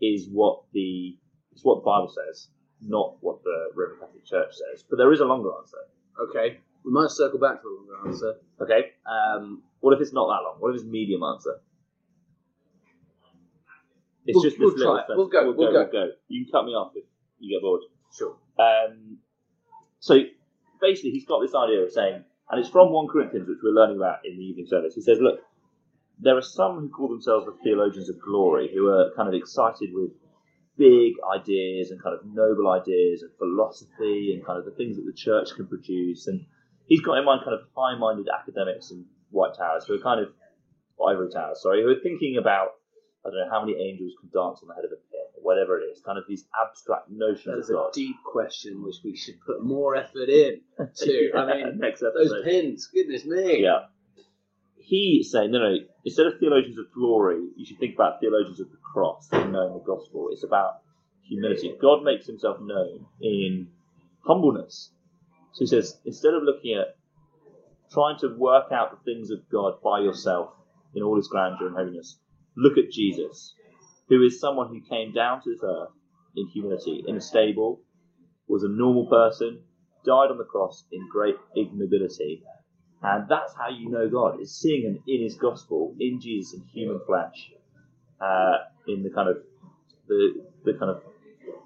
Is 0.00 0.28
what 0.30 0.62
the 0.72 1.16
it's 1.52 1.64
what 1.64 1.76
the 1.82 1.86
Bible 1.86 2.08
says, 2.08 2.48
not 2.80 3.16
what 3.20 3.42
the 3.44 3.70
Roman 3.74 3.98
Catholic 3.98 4.24
Church 4.24 4.52
says. 4.54 4.84
But 4.88 4.96
there 4.96 5.12
is 5.12 5.20
a 5.20 5.24
longer 5.24 5.50
answer. 5.58 5.78
Okay, 6.20 6.58
we 6.84 6.92
might 6.92 7.10
circle 7.10 7.38
back 7.38 7.60
to 7.62 7.68
the 7.68 7.92
longer 7.92 8.08
answer. 8.08 8.34
Okay, 8.60 8.92
Um, 9.06 9.62
what 9.80 9.92
if 9.94 10.00
it's 10.00 10.12
not 10.12 10.26
that 10.28 10.42
long? 10.44 10.56
What 10.58 10.70
if 10.70 10.80
it's 10.80 10.84
medium 10.90 11.22
answer? 11.22 11.60
It's 14.26 14.34
We'll- 14.36 14.42
just 14.44 14.56
this 14.56 14.60
we'll 14.60 14.70
little 14.76 14.92
try 14.94 15.00
it. 15.02 15.06
sentence. 15.06 15.16
We'll 15.16 15.28
go, 15.28 15.44
we'll 15.46 15.54
go. 15.72 15.72
We'll 15.72 15.86
go. 15.92 16.10
You 16.28 16.44
can 16.44 16.52
cut 16.52 16.64
me 16.66 16.72
off 16.72 16.92
if 16.94 17.04
you 17.38 17.56
get 17.56 17.62
bored. 17.62 17.82
sure. 18.12 18.36
Um, 18.58 19.18
so 20.00 20.18
basically, 20.80 21.10
he's 21.10 21.26
got 21.26 21.40
this 21.40 21.54
idea 21.54 21.80
of 21.80 21.92
saying, 21.92 22.24
and 22.50 22.60
it's 22.60 22.68
from 22.68 22.92
1 22.92 23.08
Corinthians, 23.08 23.48
which 23.48 23.58
we're 23.62 23.70
learning 23.70 23.96
about 23.96 24.24
in 24.24 24.36
the 24.36 24.44
evening 24.44 24.66
service. 24.68 24.94
He 24.94 25.02
says, 25.02 25.18
Look, 25.20 25.40
there 26.18 26.36
are 26.36 26.42
some 26.42 26.78
who 26.78 26.88
call 26.88 27.08
themselves 27.08 27.46
the 27.46 27.56
theologians 27.62 28.08
of 28.08 28.20
glory, 28.20 28.70
who 28.72 28.88
are 28.88 29.12
kind 29.16 29.28
of 29.28 29.34
excited 29.34 29.90
with 29.92 30.10
big 30.76 31.14
ideas 31.34 31.90
and 31.90 32.02
kind 32.02 32.14
of 32.14 32.24
noble 32.24 32.70
ideas 32.70 33.22
and 33.22 33.30
philosophy 33.36 34.32
and 34.32 34.46
kind 34.46 34.58
of 34.58 34.64
the 34.64 34.70
things 34.72 34.96
that 34.96 35.04
the 35.04 35.12
church 35.12 35.50
can 35.56 35.66
produce. 35.66 36.26
And 36.26 36.46
he's 36.86 37.00
got 37.00 37.18
in 37.18 37.24
mind 37.24 37.42
kind 37.44 37.54
of 37.54 37.66
high 37.76 37.98
minded 37.98 38.26
academics 38.32 38.90
in 38.90 39.04
White 39.30 39.54
Towers 39.58 39.84
who 39.86 39.94
are 39.94 40.02
kind 40.02 40.20
of, 40.20 40.32
Ivory 40.98 41.30
Towers, 41.30 41.62
sorry, 41.62 41.82
who 41.82 41.90
are 41.90 42.02
thinking 42.02 42.38
about, 42.38 42.74
I 43.24 43.30
don't 43.30 43.38
know, 43.38 43.50
how 43.50 43.64
many 43.64 43.78
angels 43.78 44.14
can 44.18 44.30
dance 44.34 44.58
on 44.62 44.68
the 44.68 44.74
head 44.74 44.84
of 44.84 44.90
a 44.90 44.98
whatever 45.42 45.78
it 45.80 45.84
is, 45.84 46.00
kind 46.04 46.18
of 46.18 46.24
these 46.28 46.44
abstract 46.60 47.10
notions 47.10 47.44
That 47.46 47.52
of 47.52 47.58
is 47.60 47.70
a 47.70 47.74
God. 47.74 47.92
deep 47.92 48.16
question 48.24 48.82
which 48.82 48.96
we 49.04 49.16
should 49.16 49.40
put 49.46 49.62
more 49.64 49.96
effort 49.96 50.28
in 50.28 50.60
to. 50.96 51.30
I 51.36 51.46
mean, 51.46 51.78
next 51.78 52.00
those 52.00 52.32
pins, 52.44 52.86
goodness 52.92 53.24
me. 53.24 53.62
Yeah. 53.62 53.86
He's 54.76 55.30
saying, 55.30 55.50
no, 55.50 55.58
no, 55.58 55.76
instead 56.04 56.26
of 56.26 56.38
theologians 56.40 56.78
of 56.78 56.86
glory, 56.94 57.46
you 57.56 57.66
should 57.66 57.78
think 57.78 57.94
about 57.94 58.20
theologians 58.20 58.58
of 58.60 58.70
the 58.70 58.78
cross 58.78 59.28
and 59.32 59.52
knowing 59.52 59.74
the 59.74 59.80
gospel. 59.80 60.28
It's 60.32 60.44
about 60.44 60.80
humility. 61.22 61.74
God 61.80 62.02
makes 62.02 62.26
himself 62.26 62.58
known 62.60 63.04
in 63.20 63.68
humbleness. 64.26 64.90
So 65.52 65.60
he 65.60 65.66
says, 65.66 65.98
instead 66.06 66.32
of 66.32 66.42
looking 66.42 66.74
at 66.78 66.96
trying 67.92 68.18
to 68.20 68.28
work 68.36 68.72
out 68.72 68.90
the 68.92 69.04
things 69.04 69.30
of 69.30 69.40
God 69.50 69.82
by 69.82 70.00
yourself 70.00 70.50
in 70.94 71.02
all 71.02 71.16
his 71.16 71.28
grandeur 71.28 71.66
and 71.68 71.76
holiness, 71.76 72.18
look 72.56 72.78
at 72.78 72.90
Jesus, 72.90 73.54
who 74.08 74.22
is 74.22 74.40
someone 74.40 74.68
who 74.68 74.80
came 74.80 75.12
down 75.12 75.42
to 75.42 75.50
this 75.50 75.62
earth 75.62 75.90
in 76.36 76.46
humility, 76.48 77.04
in 77.06 77.16
a 77.16 77.20
stable, 77.20 77.80
was 78.46 78.62
a 78.62 78.68
normal 78.68 79.06
person, 79.06 79.60
died 80.04 80.30
on 80.30 80.38
the 80.38 80.44
cross 80.44 80.84
in 80.92 81.06
great 81.10 81.36
ignobility, 81.56 82.42
and 83.02 83.28
that's 83.28 83.54
how 83.54 83.68
you 83.68 83.90
know 83.90 84.08
God, 84.08 84.40
is 84.40 84.58
seeing 84.58 84.82
him 84.82 85.02
in 85.06 85.22
his 85.22 85.36
gospel, 85.36 85.94
in 86.00 86.20
Jesus 86.20 86.54
in 86.54 86.66
human 86.72 87.00
flesh, 87.06 87.52
uh, 88.20 88.58
in 88.86 89.02
the 89.02 89.10
kind 89.10 89.28
of 89.28 89.36
the 90.08 90.44
the 90.64 90.72
kind 90.74 90.90
of 90.90 91.02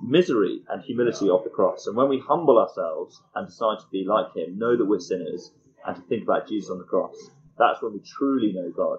misery 0.03 0.63
and 0.69 0.83
humility 0.83 1.31
of 1.31 1.45
the 1.45 1.51
cross. 1.51 1.87
And 1.87 1.97
when 1.97 2.09
we 2.09 2.19
humble 2.19 2.59
ourselves 2.59 3.23
and 3.35 3.47
decide 3.47 3.79
to 3.79 3.87
be 3.91 4.05
like 4.05 4.35
him, 4.35 4.59
know 4.59 4.77
that 4.77 4.85
we're 4.85 5.01
sinners, 5.01 5.53
and 5.87 5.97
to 5.97 6.03
think 6.03 6.25
about 6.25 6.49
Jesus 6.49 6.71
on 6.71 6.79
the 6.79 6.85
cross, 6.85 7.17
that's 7.59 7.81
when 7.83 7.93
we 7.95 8.01
truly 8.01 8.53
know 8.53 8.71
God. 8.71 8.99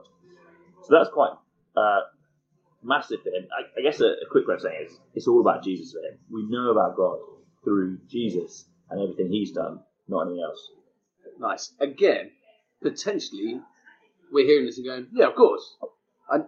So 0.84 0.96
that's 0.96 1.10
quite 1.10 1.34
uh, 1.76 2.02
massive 2.84 3.22
for 3.24 3.30
him. 3.30 3.48
I, 3.52 3.80
I 3.80 3.84
guess 3.84 4.00
a, 4.00 4.06
a 4.06 4.30
quick 4.30 4.48
way 4.48 4.56
of 4.56 4.62
saying 4.62 4.78
it 4.82 4.92
is 4.92 5.00
it's 5.14 5.28
all 5.28 5.42
about 5.42 5.64
Jesus 5.64 5.94
for 5.94 6.00
him. 6.00 6.20
We 6.32 6.46
know 6.50 6.72
about 6.72 6.96
God 6.96 7.20
through 7.64 8.00
Jesus 8.10 8.66
and 8.90 9.02
everything 9.02 9.32
he's 9.32 9.52
done, 9.52 9.80
not 10.08 10.24
anything 10.24 10.44
else. 10.44 10.70
Nice. 11.40 11.74
Again, 11.80 12.32
potentially, 12.82 13.60
we're 14.32 14.46
hearing 14.46 14.66
this 14.66 14.78
and 14.78 14.86
going, 14.86 15.08
yeah, 15.14 15.28
of 15.28 15.36
course. 15.36 15.78
I, 16.30 16.40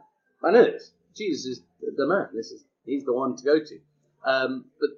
I 0.44 0.52
know 0.52 0.64
this. 0.64 0.92
Jesus 1.16 1.46
is 1.46 1.62
the 1.96 2.08
man. 2.08 2.28
This 2.34 2.52
is 2.52 2.66
he's 2.86 3.06
the 3.06 3.14
one 3.14 3.36
to 3.38 3.44
go 3.44 3.60
to. 3.60 3.80
Um, 4.26 4.66
but 4.80 4.90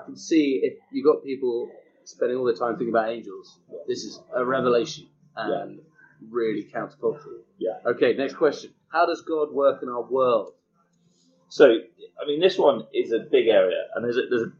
I 0.00 0.04
can 0.04 0.16
see 0.16 0.60
if 0.62 0.74
you've 0.92 1.04
got 1.04 1.24
people 1.24 1.70
spending 2.04 2.36
all 2.36 2.44
their 2.44 2.54
time 2.54 2.76
thinking 2.76 2.90
about 2.90 3.10
angels, 3.10 3.58
this 3.86 4.04
is 4.04 4.20
a 4.34 4.44
revelation 4.44 5.06
and 5.36 5.80
really 6.30 6.64
countercultural. 6.64 7.40
Yeah. 7.58 7.78
Okay, 7.86 8.14
next 8.14 8.34
question. 8.34 8.72
How 8.88 9.06
does 9.06 9.22
God 9.22 9.52
work 9.52 9.82
in 9.82 9.88
our 9.88 10.02
world? 10.02 10.52
So, 11.52 11.66
I 11.66 12.26
mean, 12.26 12.40
this 12.40 12.56
one 12.56 12.86
is 12.94 13.12
a 13.12 13.18
big 13.18 13.48
area, 13.48 13.84
and 13.94 14.02
there's 14.02 14.16
a, 14.16 14.22
there's 14.30 14.44
a, 14.44 14.52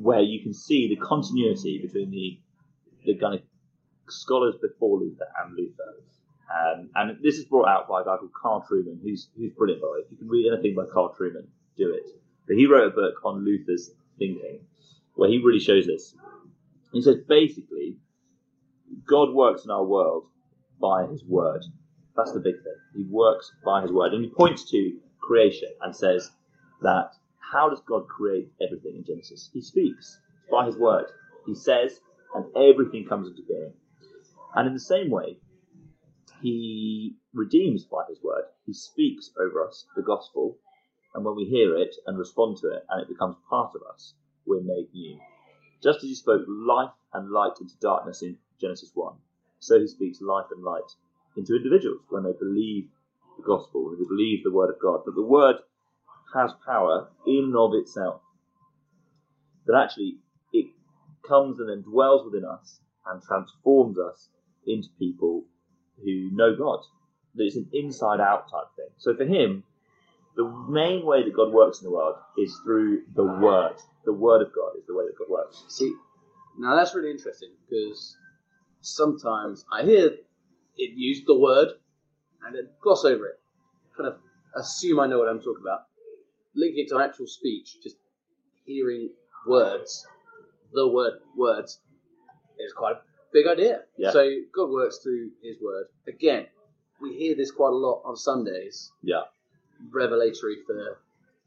where 0.00 0.22
you 0.22 0.42
can 0.42 0.54
see 0.54 0.88
the 0.88 0.96
continuity 0.96 1.78
between 1.78 2.10
the 2.10 2.38
the 3.04 3.18
kind 3.18 3.34
of 3.34 3.42
scholars 4.08 4.54
before 4.62 4.98
Luther 4.98 5.26
and 5.44 5.54
Luther. 5.54 5.92
Um, 6.48 6.88
and 6.94 7.18
this 7.22 7.36
is 7.36 7.44
brought 7.44 7.68
out 7.68 7.86
by 7.86 8.00
a 8.00 8.04
guy 8.04 8.16
called 8.16 8.32
Carl 8.32 8.66
Trueman, 8.66 9.02
who's 9.02 9.28
who's 9.36 9.52
brilliant 9.52 9.82
by 9.82 9.88
the 9.88 9.92
way. 9.92 9.98
If 10.06 10.10
you 10.10 10.16
can 10.16 10.28
read 10.28 10.50
anything 10.50 10.74
by 10.74 10.86
Carl 10.90 11.14
Trueman, 11.14 11.48
do 11.76 11.92
it. 11.92 12.08
But 12.48 12.56
he 12.56 12.64
wrote 12.64 12.86
a 12.86 12.94
book 12.94 13.16
on 13.26 13.44
Luther's 13.44 13.90
thinking, 14.18 14.60
where 15.16 15.28
he 15.28 15.36
really 15.36 15.60
shows 15.60 15.86
this. 15.86 16.14
He 16.94 17.02
says 17.02 17.16
basically, 17.28 17.98
God 19.06 19.34
works 19.34 19.66
in 19.66 19.70
our 19.70 19.84
world 19.84 20.28
by 20.80 21.04
His 21.08 21.22
word. 21.26 21.62
That's 22.16 22.32
the 22.32 22.40
big 22.40 22.54
thing. 22.54 22.80
He 22.96 23.04
works 23.10 23.52
by 23.62 23.82
His 23.82 23.92
word, 23.92 24.14
and 24.14 24.24
he 24.24 24.30
points 24.30 24.70
to 24.70 24.98
creation 25.22 25.68
and 25.80 25.94
says 25.94 26.30
that 26.82 27.12
how 27.52 27.68
does 27.68 27.80
God 27.86 28.08
create 28.08 28.50
everything 28.62 28.96
in 28.96 29.04
Genesis? 29.04 29.50
He 29.52 29.60
speaks 29.60 30.18
by 30.50 30.66
His 30.66 30.76
word. 30.76 31.06
He 31.46 31.54
says, 31.54 32.00
and 32.34 32.46
everything 32.56 33.06
comes 33.06 33.28
into 33.28 33.42
being. 33.46 33.72
And 34.54 34.66
in 34.66 34.74
the 34.74 34.80
same 34.80 35.10
way, 35.10 35.38
He 36.40 37.16
redeems 37.34 37.84
by 37.84 38.04
His 38.08 38.22
word. 38.22 38.44
He 38.66 38.72
speaks 38.72 39.30
over 39.38 39.66
us 39.66 39.86
the 39.96 40.02
gospel, 40.02 40.56
and 41.14 41.24
when 41.24 41.36
we 41.36 41.44
hear 41.44 41.76
it 41.76 41.94
and 42.06 42.18
respond 42.18 42.56
to 42.58 42.68
it, 42.68 42.84
and 42.88 43.02
it 43.02 43.08
becomes 43.08 43.36
part 43.48 43.74
of 43.74 43.82
us, 43.92 44.14
we're 44.46 44.62
made 44.62 44.88
new. 44.94 45.18
Just 45.82 45.98
as 45.98 46.04
He 46.04 46.14
spoke 46.14 46.42
life 46.48 46.92
and 47.12 47.30
light 47.30 47.60
into 47.60 47.74
darkness 47.80 48.22
in 48.22 48.38
Genesis 48.60 48.90
1, 48.94 49.14
so 49.58 49.78
He 49.78 49.86
speaks 49.86 50.20
life 50.20 50.46
and 50.50 50.64
light 50.64 50.90
into 51.36 51.56
individuals 51.56 52.00
when 52.08 52.24
they 52.24 52.32
believe 52.32 52.88
the 53.36 53.44
gospel, 53.44 53.94
who 53.96 54.06
believe 54.08 54.42
the 54.44 54.52
word 54.52 54.70
of 54.70 54.80
God. 54.80 55.02
that 55.04 55.14
the 55.14 55.22
word 55.22 55.56
has 56.34 56.52
power 56.64 57.08
in 57.26 57.44
and 57.44 57.56
of 57.56 57.72
itself. 57.74 58.20
that 59.66 59.76
actually 59.76 60.18
it 60.52 60.66
comes 61.26 61.58
and 61.60 61.68
then 61.68 61.82
dwells 61.82 62.24
within 62.24 62.44
us 62.44 62.80
and 63.06 63.22
transforms 63.22 63.96
us 63.98 64.28
into 64.66 64.88
people 64.98 65.44
who 66.02 66.30
know 66.32 66.54
God. 66.56 66.80
That 67.34 67.44
it's 67.44 67.56
an 67.56 67.68
inside 67.72 68.20
out 68.20 68.50
type 68.50 68.68
thing. 68.76 68.88
So 68.98 69.16
for 69.16 69.24
him, 69.24 69.64
the 70.36 70.44
main 70.68 71.04
way 71.04 71.22
that 71.24 71.34
God 71.34 71.52
works 71.52 71.80
in 71.80 71.84
the 71.84 71.90
world 71.94 72.16
is 72.38 72.54
through 72.64 73.02
the 73.14 73.24
Word. 73.24 73.76
The 74.04 74.12
Word 74.12 74.42
of 74.42 74.52
God 74.54 74.76
is 74.78 74.86
the 74.86 74.94
way 74.94 75.04
that 75.04 75.18
God 75.18 75.28
works. 75.30 75.64
See, 75.68 75.92
now 76.58 76.76
that's 76.76 76.94
really 76.94 77.10
interesting 77.10 77.50
because 77.68 78.16
sometimes 78.80 79.64
I 79.72 79.82
hear 79.84 80.06
it 80.76 80.90
used 80.96 81.26
the 81.26 81.38
word 81.38 81.68
and 82.46 82.54
then 82.54 82.68
gloss 82.80 83.04
over 83.04 83.26
it, 83.26 83.40
kind 83.96 84.08
of 84.08 84.18
assume 84.56 85.00
I 85.00 85.06
know 85.06 85.18
what 85.18 85.28
I'm 85.28 85.38
talking 85.38 85.62
about, 85.62 85.86
linking 86.54 86.84
it 86.84 86.88
to 86.90 87.00
actual 87.00 87.26
speech, 87.26 87.76
just 87.82 87.96
hearing 88.66 89.10
words, 89.46 90.06
the 90.72 90.86
word 90.88 91.14
words, 91.36 91.80
is 92.58 92.72
quite 92.72 92.96
a 92.96 93.00
big 93.32 93.46
idea. 93.46 93.80
Yeah. 93.96 94.12
So 94.12 94.28
God 94.54 94.70
works 94.70 94.98
through 94.98 95.30
His 95.42 95.56
word. 95.62 95.86
Again, 96.06 96.46
we 97.00 97.14
hear 97.14 97.34
this 97.34 97.50
quite 97.50 97.72
a 97.72 97.76
lot 97.76 98.02
on 98.04 98.16
Sundays. 98.16 98.92
Yeah. 99.02 99.22
Revelatory 99.90 100.58
for 100.66 100.98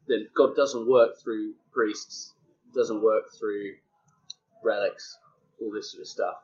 that 0.08 0.34
God 0.36 0.56
doesn't 0.56 0.88
work 0.88 1.18
through 1.24 1.54
priests, 1.74 2.34
doesn't 2.74 3.02
work 3.02 3.24
through 3.40 3.76
relics, 4.64 5.18
all 5.62 5.72
this 5.72 5.92
sort 5.92 6.02
of 6.02 6.08
stuff. 6.08 6.36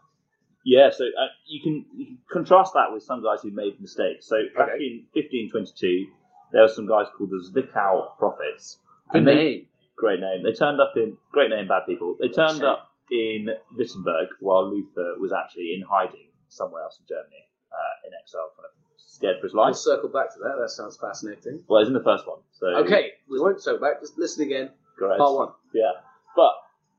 Yeah, 0.64 0.90
so 0.92 1.06
uh, 1.06 1.28
you 1.48 1.62
can 1.62 1.86
you 1.96 2.06
can 2.06 2.18
contrast 2.32 2.74
that 2.76 2.92
with 2.94 3.04
some 3.04 3.24
guys 3.24 3.40
who 3.42 3.52
made 3.52 3.80
mistakes. 3.82 4.28
So 4.28 4.36
back 4.56 4.70
Okay. 4.76 4.84
in 4.86 5.06
1522, 5.14 6.08
there 6.52 6.62
were 6.62 6.68
some 6.68 6.86
guys 6.88 7.08
called 7.18 7.32
the 7.32 7.42
Zwickau 7.42 8.18
prophets. 8.18 8.78
Good 9.12 9.26
they- 9.26 9.36
name. 9.36 9.68
Great 9.98 10.20
name. 10.20 10.42
They 10.44 10.54
turned 10.54 10.82
up 10.82 10.94
in 10.98 11.16
great 11.32 11.50
name, 11.52 11.68
bad 11.68 11.86
people. 11.86 12.16
They 12.20 12.30
turned 12.30 12.58
Shame. 12.58 12.66
up 12.66 12.90
in 13.12 13.50
Wittenberg 13.78 14.30
while 14.40 14.68
Luther 14.68 15.14
was 15.20 15.32
actually 15.32 15.76
in 15.76 15.82
hiding 15.88 16.28
somewhere 16.50 16.82
else 16.82 16.98
in 17.00 17.06
Germany, 17.08 17.46
uh, 17.72 18.08
in 18.08 18.12
exile, 18.20 18.50
kind 18.56 18.66
of 18.66 18.72
scared 18.98 19.38
for 19.40 19.46
his 19.46 19.54
We'll 19.54 19.66
life. 19.66 19.76
circle 19.76 20.10
back 20.10 20.34
to 20.34 20.40
that. 20.40 20.56
That 20.60 20.70
sounds 20.70 20.98
fascinating. 20.98 21.64
Well, 21.68 21.82
he's 21.82 21.88
in 21.88 21.94
the 21.94 22.04
first 22.04 22.26
one. 22.28 22.40
So 22.54 22.68
Okay, 22.78 23.12
we 23.30 23.40
won't 23.40 23.62
circle 23.62 23.80
back. 23.82 24.00
Just 24.02 24.18
listen 24.18 24.44
again. 24.44 24.72
Great. 24.98 25.20
Part 25.20 25.36
one. 25.36 25.50
Yeah. 25.74 25.92
But 26.36 26.54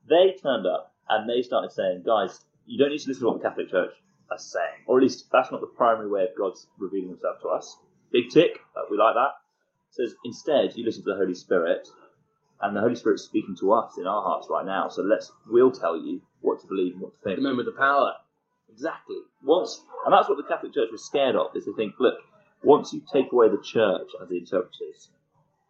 they 0.09 0.37
turned 0.40 0.66
up 0.66 0.94
and 1.09 1.29
they 1.29 1.42
started 1.42 1.72
saying, 1.72 2.05
guys, 2.07 2.44
you 2.66 2.79
don't 2.79 2.90
need 2.90 3.01
to 3.01 3.09
listen 3.09 3.22
to 3.25 3.29
what 3.31 3.42
the 3.42 3.48
Catholic 3.48 3.70
Church 3.70 3.92
are 4.31 4.38
saying. 4.38 4.85
Or 4.87 4.98
at 4.98 5.03
least 5.03 5.27
that's 5.33 5.51
not 5.51 5.61
the 5.61 5.66
primary 5.66 6.09
way 6.09 6.22
of 6.22 6.31
God's 6.37 6.66
revealing 6.79 7.11
himself 7.11 7.40
to 7.42 7.48
us. 7.48 7.77
Big 8.12 8.31
tick, 8.31 8.59
we 8.90 8.96
like 8.96 9.14
that. 9.14 9.33
says 9.90 10.14
instead 10.25 10.77
you 10.77 10.85
listen 10.85 11.03
to 11.05 11.11
the 11.11 11.16
Holy 11.16 11.35
Spirit, 11.35 11.88
and 12.61 12.77
the 12.77 12.81
Holy 12.81 12.94
Spirit's 12.94 13.25
speaking 13.25 13.57
to 13.61 13.72
us 13.72 13.98
in 13.98 14.07
our 14.07 14.22
hearts 14.22 14.46
right 14.48 14.64
now. 14.64 14.88
So 14.88 15.03
let's 15.03 15.33
we'll 15.48 15.72
tell 15.72 15.96
you 15.96 16.22
what 16.40 16.61
to 16.61 16.66
believe 16.66 16.92
and 16.94 17.03
what 17.03 17.12
to 17.14 17.18
think. 17.25 17.37
Remember 17.38 17.64
the 17.64 17.72
power. 17.72 18.12
Exactly. 18.70 19.16
Once, 19.42 19.83
and 20.07 20.14
that's 20.14 20.29
what 20.29 20.38
the 20.38 20.44
Catholic 20.44 20.72
Church 20.72 20.88
was 20.90 21.05
scared 21.05 21.37
of. 21.37 21.55
Is 21.57 21.66
they 21.66 21.72
think, 21.72 21.94
look, 21.98 22.14
once 22.62 22.92
you 22.92 23.03
take 23.12 23.33
away 23.33 23.48
the 23.48 23.61
church 23.62 24.09
as 24.22 24.29
the 24.29 24.38
interpreters, 24.38 25.11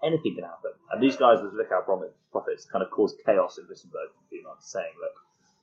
anything 0.04 0.34
can 0.34 0.44
happen. 0.44 0.72
And 0.92 1.02
these 1.02 1.16
guys, 1.16 1.40
the 1.40 1.48
Zwickau 1.48 1.84
Prophet- 1.84 2.14
prophets, 2.30 2.66
kind 2.66 2.84
of 2.84 2.90
caused 2.90 3.16
chaos 3.24 3.58
in 3.58 3.66
Wittenberg 3.68 4.10
for 4.12 4.22
a 4.24 4.28
few 4.28 4.42
months, 4.44 4.70
saying, 4.70 4.92
look, 5.00 5.14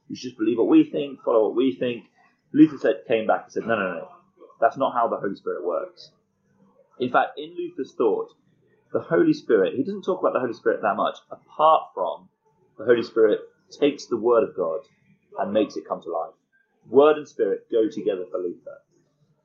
you 0.09 0.15
should 0.15 0.29
just 0.29 0.37
believe 0.37 0.57
what 0.57 0.67
we 0.67 0.83
think, 0.83 1.21
follow 1.23 1.47
what 1.47 1.55
we 1.55 1.75
think. 1.75 2.05
Luther 2.51 2.77
said, 2.77 3.01
came 3.07 3.27
back 3.27 3.43
and 3.45 3.51
said, 3.53 3.63
no, 3.63 3.75
no, 3.75 3.93
no, 3.93 4.07
that's 4.59 4.77
not 4.77 4.93
how 4.93 5.07
the 5.07 5.17
Holy 5.17 5.35
Spirit 5.35 5.63
works. 5.63 6.11
In 6.99 7.11
fact, 7.11 7.37
in 7.37 7.55
Luther's 7.55 7.93
thought, 7.95 8.29
the 8.91 9.01
Holy 9.01 9.33
Spirit, 9.33 9.75
he 9.75 9.83
doesn't 9.83 10.01
talk 10.01 10.19
about 10.19 10.33
the 10.33 10.39
Holy 10.39 10.53
Spirit 10.53 10.81
that 10.81 10.95
much, 10.95 11.17
apart 11.31 11.83
from 11.93 12.27
the 12.77 12.85
Holy 12.85 13.03
Spirit 13.03 13.39
takes 13.79 14.07
the 14.07 14.17
Word 14.17 14.43
of 14.43 14.55
God 14.55 14.79
and 15.37 15.53
makes 15.53 15.75
it 15.77 15.87
come 15.87 16.01
to 16.01 16.09
life. 16.09 16.33
Word 16.89 17.17
and 17.17 17.27
Spirit 17.27 17.67
go 17.71 17.87
together 17.87 18.25
for 18.31 18.39
Luther. 18.39 18.79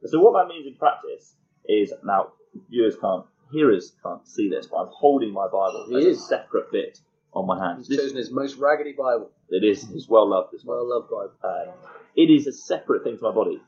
So 0.06 0.20
what 0.20 0.32
that 0.40 0.48
means 0.48 0.66
in 0.66 0.74
practice 0.76 1.34
is 1.68 1.92
now 2.04 2.32
viewers 2.70 2.96
can't, 3.00 3.26
hearers 3.52 3.92
can't 4.02 4.26
see 4.26 4.48
this, 4.48 4.66
but 4.66 4.76
I'm 4.78 4.88
holding 4.90 5.32
my 5.32 5.46
Bible 5.46 5.86
He 5.88 5.96
as 5.98 6.04
is. 6.04 6.22
a 6.22 6.26
separate 6.26 6.72
bit 6.72 6.98
on 7.34 7.46
my 7.46 7.58
hand. 7.58 7.78
He's 7.78 7.88
This, 7.88 7.98
chosen 8.00 8.16
his 8.16 8.30
most 8.30 8.56
raggedy 8.56 8.92
Bible. 8.92 9.30
it 9.50 9.64
is, 9.64 9.90
it's 9.92 10.08
well 10.08 10.28
loved. 10.28 10.52
This. 10.52 10.64
Well 10.64 10.88
loved 10.88 11.10
Bible. 11.10 11.32
Um, 11.42 11.74
it 12.16 12.30
is 12.30 12.46
a 12.46 12.52
separate 12.52 13.02
thing 13.04 13.16
to 13.18 13.22
my 13.24 13.32
body. 13.32 13.60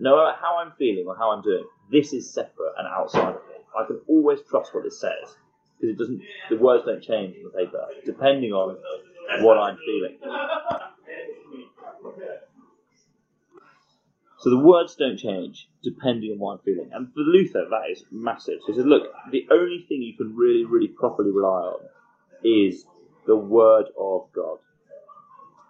No 0.00 0.16
matter 0.16 0.36
how 0.40 0.58
I'm 0.58 0.72
feeling 0.78 1.04
or 1.06 1.16
how 1.16 1.30
I'm 1.30 1.42
doing, 1.42 1.64
this 1.92 2.12
is 2.12 2.28
separate 2.32 2.72
and 2.78 2.88
outside 2.88 3.28
of 3.36 3.42
me. 3.48 3.54
I 3.78 3.86
can 3.86 4.00
always 4.08 4.40
trust 4.48 4.74
what 4.74 4.84
it 4.86 4.92
says 4.92 5.36
because 5.80 5.94
it 5.94 5.98
doesn't. 5.98 6.20
The 6.50 6.56
words 6.56 6.84
don't 6.84 7.02
change 7.02 7.36
on 7.36 7.44
the 7.52 7.58
paper 7.64 7.86
depending 8.04 8.52
on 8.52 8.76
what 9.40 9.58
I'm 9.58 9.76
feeling. 9.84 10.18
So 14.38 14.50
the 14.50 14.58
words 14.58 14.94
don't 14.96 15.16
change 15.16 15.68
depending 15.82 16.32
on 16.32 16.38
what 16.38 16.52
I'm 16.54 16.58
feeling. 16.64 16.90
And 16.92 17.12
for 17.14 17.20
Luther, 17.20 17.64
that 17.70 17.90
is 17.90 18.04
massive. 18.10 18.58
So 18.66 18.72
he 18.72 18.78
said, 18.78 18.86
look, 18.86 19.04
the 19.30 19.46
only 19.50 19.86
thing 19.88 20.02
you 20.02 20.14
can 20.16 20.36
really, 20.36 20.64
really 20.64 20.88
properly 20.88 21.30
rely 21.30 21.62
on 21.72 21.80
is 22.44 22.84
the 23.26 23.36
word 23.36 23.86
of 23.98 24.28
God. 24.34 24.58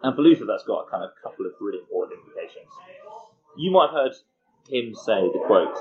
And 0.02 0.14
for 0.14 0.22
Luther, 0.22 0.44
that's 0.44 0.64
got 0.64 0.86
a 0.86 0.90
kind 0.90 1.04
of 1.04 1.10
couple 1.22 1.46
of 1.46 1.52
really 1.60 1.78
important 1.78 2.20
implications. 2.20 2.70
You 3.56 3.70
might 3.70 3.86
have 3.86 3.94
heard 3.94 4.12
him 4.68 4.94
say 4.94 5.20
the 5.32 5.42
quote 5.46 5.78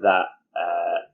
that 0.00 0.26
uh, 0.56 1.06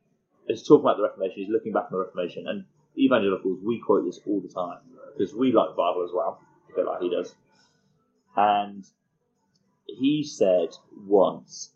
he's 0.47 0.67
talking 0.67 0.85
about 0.85 0.97
the 0.97 1.03
Reformation, 1.03 1.35
he's 1.37 1.51
looking 1.51 1.73
back 1.73 1.85
on 1.85 1.93
the 1.93 1.99
Reformation, 1.99 2.47
and 2.49 2.65
evangelicals, 2.97 3.61
we 3.63 3.79
quote 3.79 4.05
this 4.05 4.21
all 4.27 4.41
the 4.41 4.49
time 4.49 4.79
because 5.17 5.35
we 5.35 5.53
like 5.53 5.71
the 5.71 5.77
Bible 5.77 6.05
as 6.05 6.13
well, 6.15 6.41
a 6.73 6.77
bit 6.77 6.87
like 6.87 7.03
he 7.03 7.11
does. 7.11 7.35
And 8.37 8.85
he 9.87 10.23
said 10.25 10.69
once, 11.07 11.73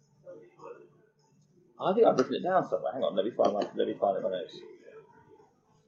I 1.80 1.94
think 1.94 2.06
I've 2.06 2.18
written 2.18 2.34
it 2.34 2.42
down 2.42 2.68
somewhere. 2.68 2.92
Hang 2.92 3.02
on, 3.02 3.16
let 3.16 3.24
me 3.24 3.30
find 3.30 3.52
my, 3.52 3.60
let 3.60 3.88
me 3.88 3.94
find 3.98 4.16
it 4.16 4.18
in 4.18 4.22
my 4.24 4.30
notes. 4.30 4.58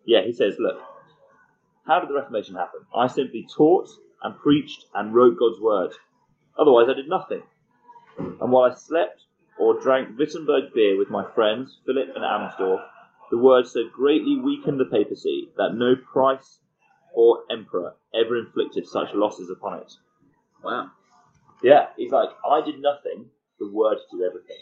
Yeah, 0.05 0.23
he 0.23 0.33
says, 0.33 0.57
look, 0.59 0.81
how 1.87 2.01
did 2.01 2.09
the 2.09 2.15
Reformation 2.15 2.55
happen? 2.55 2.81
I 2.95 3.07
simply 3.07 3.47
taught 3.55 3.89
and 4.23 4.39
preached 4.39 4.87
and 4.95 5.15
wrote 5.15 5.39
God's 5.39 5.61
word. 5.61 5.93
Otherwise, 6.59 6.89
I 6.89 6.95
did 6.95 7.09
nothing. 7.09 7.43
And 8.19 8.53
while 8.53 8.71
I 8.71 8.75
slept 8.75 9.23
or 9.59 9.81
drank 9.81 10.19
Wittenberg 10.19 10.75
beer 10.75 10.99
with 10.99 11.11
my 11.11 11.25
friends, 11.35 11.79
Philip 11.87 12.11
and 12.15 12.25
Amsdorf, 12.25 12.85
the 13.31 13.39
word 13.39 13.67
so 13.67 13.89
greatly 13.93 14.37
weakened 14.37 14.79
the 14.79 14.85
papacy 14.85 15.49
that 15.57 15.75
no 15.75 15.97
price 15.97 16.59
or 17.15 17.41
emperor 17.51 17.95
ever 18.15 18.39
inflicted 18.39 18.87
such 18.87 19.15
losses 19.15 19.51
upon 19.51 19.79
it. 19.79 19.93
Wow. 20.63 20.91
Yeah, 21.63 21.87
he's 21.97 22.13
like, 22.13 22.29
I 22.49 22.65
did 22.65 22.81
nothing, 22.81 23.27
the 23.59 23.71
word 23.71 23.99
did 24.11 24.23
everything. 24.23 24.57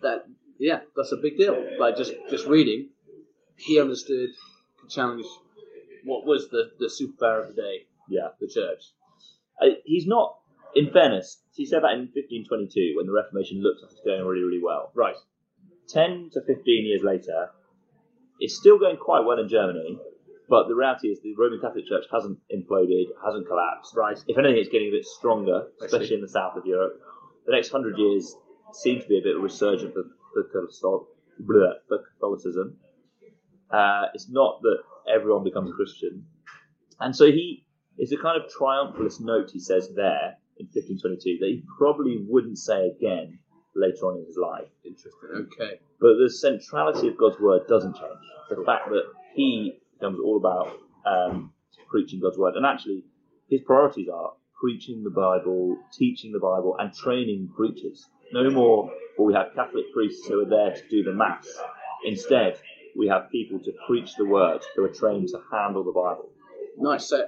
That 0.00 0.26
yeah, 0.58 0.80
that's 0.96 1.12
a 1.12 1.16
big 1.16 1.36
deal. 1.36 1.56
Like 1.78 1.96
just 1.96 2.12
just 2.30 2.46
reading, 2.46 2.90
he 3.56 3.80
understood, 3.80 4.30
challenge 4.88 5.26
what 6.04 6.24
was 6.26 6.48
the 6.50 6.70
the 6.78 6.86
superpower 6.86 7.42
of 7.48 7.54
the 7.54 7.60
day, 7.62 7.86
Yeah. 8.08 8.28
the 8.40 8.48
church. 8.48 8.82
Uh, 9.60 9.74
he's 9.84 10.06
not, 10.06 10.38
in 10.74 10.90
fairness, 10.92 11.42
he 11.54 11.66
said 11.66 11.82
that 11.82 11.92
in 11.92 12.08
1522 12.14 12.94
when 12.96 13.06
the 13.06 13.12
Reformation 13.12 13.60
looked 13.62 13.82
like 13.82 13.90
it's 13.92 14.00
going 14.04 14.24
really, 14.24 14.42
really 14.44 14.62
well. 14.62 14.92
Right. 14.94 15.16
10 15.88 16.30
to 16.34 16.40
15 16.42 16.86
years 16.86 17.02
later, 17.02 17.50
it's 18.40 18.56
still 18.56 18.78
going 18.78 18.96
quite 18.96 19.24
well 19.26 19.38
in 19.40 19.48
Germany, 19.48 19.98
but 20.48 20.68
the 20.68 20.74
reality 20.76 21.08
is 21.08 21.20
the 21.20 21.34
Roman 21.36 21.60
Catholic 21.60 21.86
Church 21.86 22.04
hasn't 22.12 22.38
imploded, 22.54 23.06
hasn't 23.24 23.46
collapsed. 23.48 23.96
Right. 23.96 24.16
If 24.28 24.38
anything, 24.38 24.58
it's 24.58 24.68
getting 24.68 24.88
a 24.88 24.92
bit 24.92 25.04
stronger, 25.04 25.66
I 25.82 25.86
especially 25.86 26.14
in 26.16 26.20
the 26.22 26.28
south 26.28 26.56
of 26.56 26.64
Europe. 26.64 27.00
The 27.46 27.52
next 27.52 27.70
hundred 27.70 27.98
years 27.98 28.36
seem 28.72 29.00
to 29.00 29.08
be 29.08 29.18
a 29.18 29.22
bit 29.22 29.34
of 29.34 29.40
a 29.40 29.44
resurgence 29.44 29.92
for, 29.92 30.04
for, 30.34 30.44
Catholic- 30.44 31.08
bleh, 31.44 31.72
for 31.88 31.98
Catholicism. 32.14 32.76
Uh, 33.70 34.06
it's 34.14 34.28
not 34.28 34.60
that 34.62 34.78
everyone 35.12 35.44
becomes 35.44 35.70
a 35.70 35.74
Christian. 35.74 36.24
And 37.00 37.14
so 37.14 37.26
he, 37.26 37.64
it's 37.96 38.12
a 38.12 38.16
kind 38.16 38.40
of 38.40 38.50
triumphalist 38.50 39.20
note 39.20 39.50
he 39.52 39.60
says 39.60 39.90
there 39.94 40.36
in 40.58 40.66
1522 40.66 41.38
that 41.40 41.46
he 41.46 41.62
probably 41.78 42.24
wouldn't 42.28 42.58
say 42.58 42.88
again 42.88 43.38
later 43.74 44.06
on 44.06 44.18
in 44.18 44.26
his 44.26 44.36
life. 44.36 44.68
Interesting. 44.84 45.48
Okay. 45.52 45.80
But 46.00 46.14
the 46.22 46.30
centrality 46.30 47.08
of 47.08 47.16
God's 47.18 47.40
word 47.40 47.62
doesn't 47.68 47.94
change. 47.94 48.24
The 48.50 48.64
fact 48.64 48.88
that 48.90 49.04
he 49.34 49.78
becomes 49.94 50.18
all 50.24 50.36
about 50.36 50.78
um, 51.06 51.52
preaching 51.90 52.20
God's 52.20 52.38
word, 52.38 52.54
and 52.54 52.64
actually 52.66 53.04
his 53.48 53.60
priorities 53.66 54.08
are 54.08 54.32
preaching 54.60 55.04
the 55.04 55.10
Bible, 55.10 55.76
teaching 55.92 56.32
the 56.32 56.40
Bible, 56.40 56.76
and 56.78 56.92
training 56.92 57.50
preachers. 57.56 58.06
No 58.32 58.50
more 58.50 58.90
will 59.16 59.26
we 59.26 59.34
have 59.34 59.54
Catholic 59.54 59.92
priests 59.92 60.26
who 60.26 60.40
are 60.40 60.48
there 60.48 60.74
to 60.74 60.88
do 60.88 61.02
the 61.02 61.12
Mass. 61.12 61.46
Instead, 62.04 62.58
we 62.96 63.08
have 63.08 63.30
people 63.30 63.58
to 63.60 63.72
preach 63.86 64.14
the 64.16 64.24
word 64.24 64.60
who 64.74 64.84
are 64.84 64.88
trained 64.88 65.28
to 65.28 65.40
handle 65.52 65.84
the 65.84 65.92
Bible. 65.92 66.30
Nice. 66.76 67.08
So, 67.08 67.24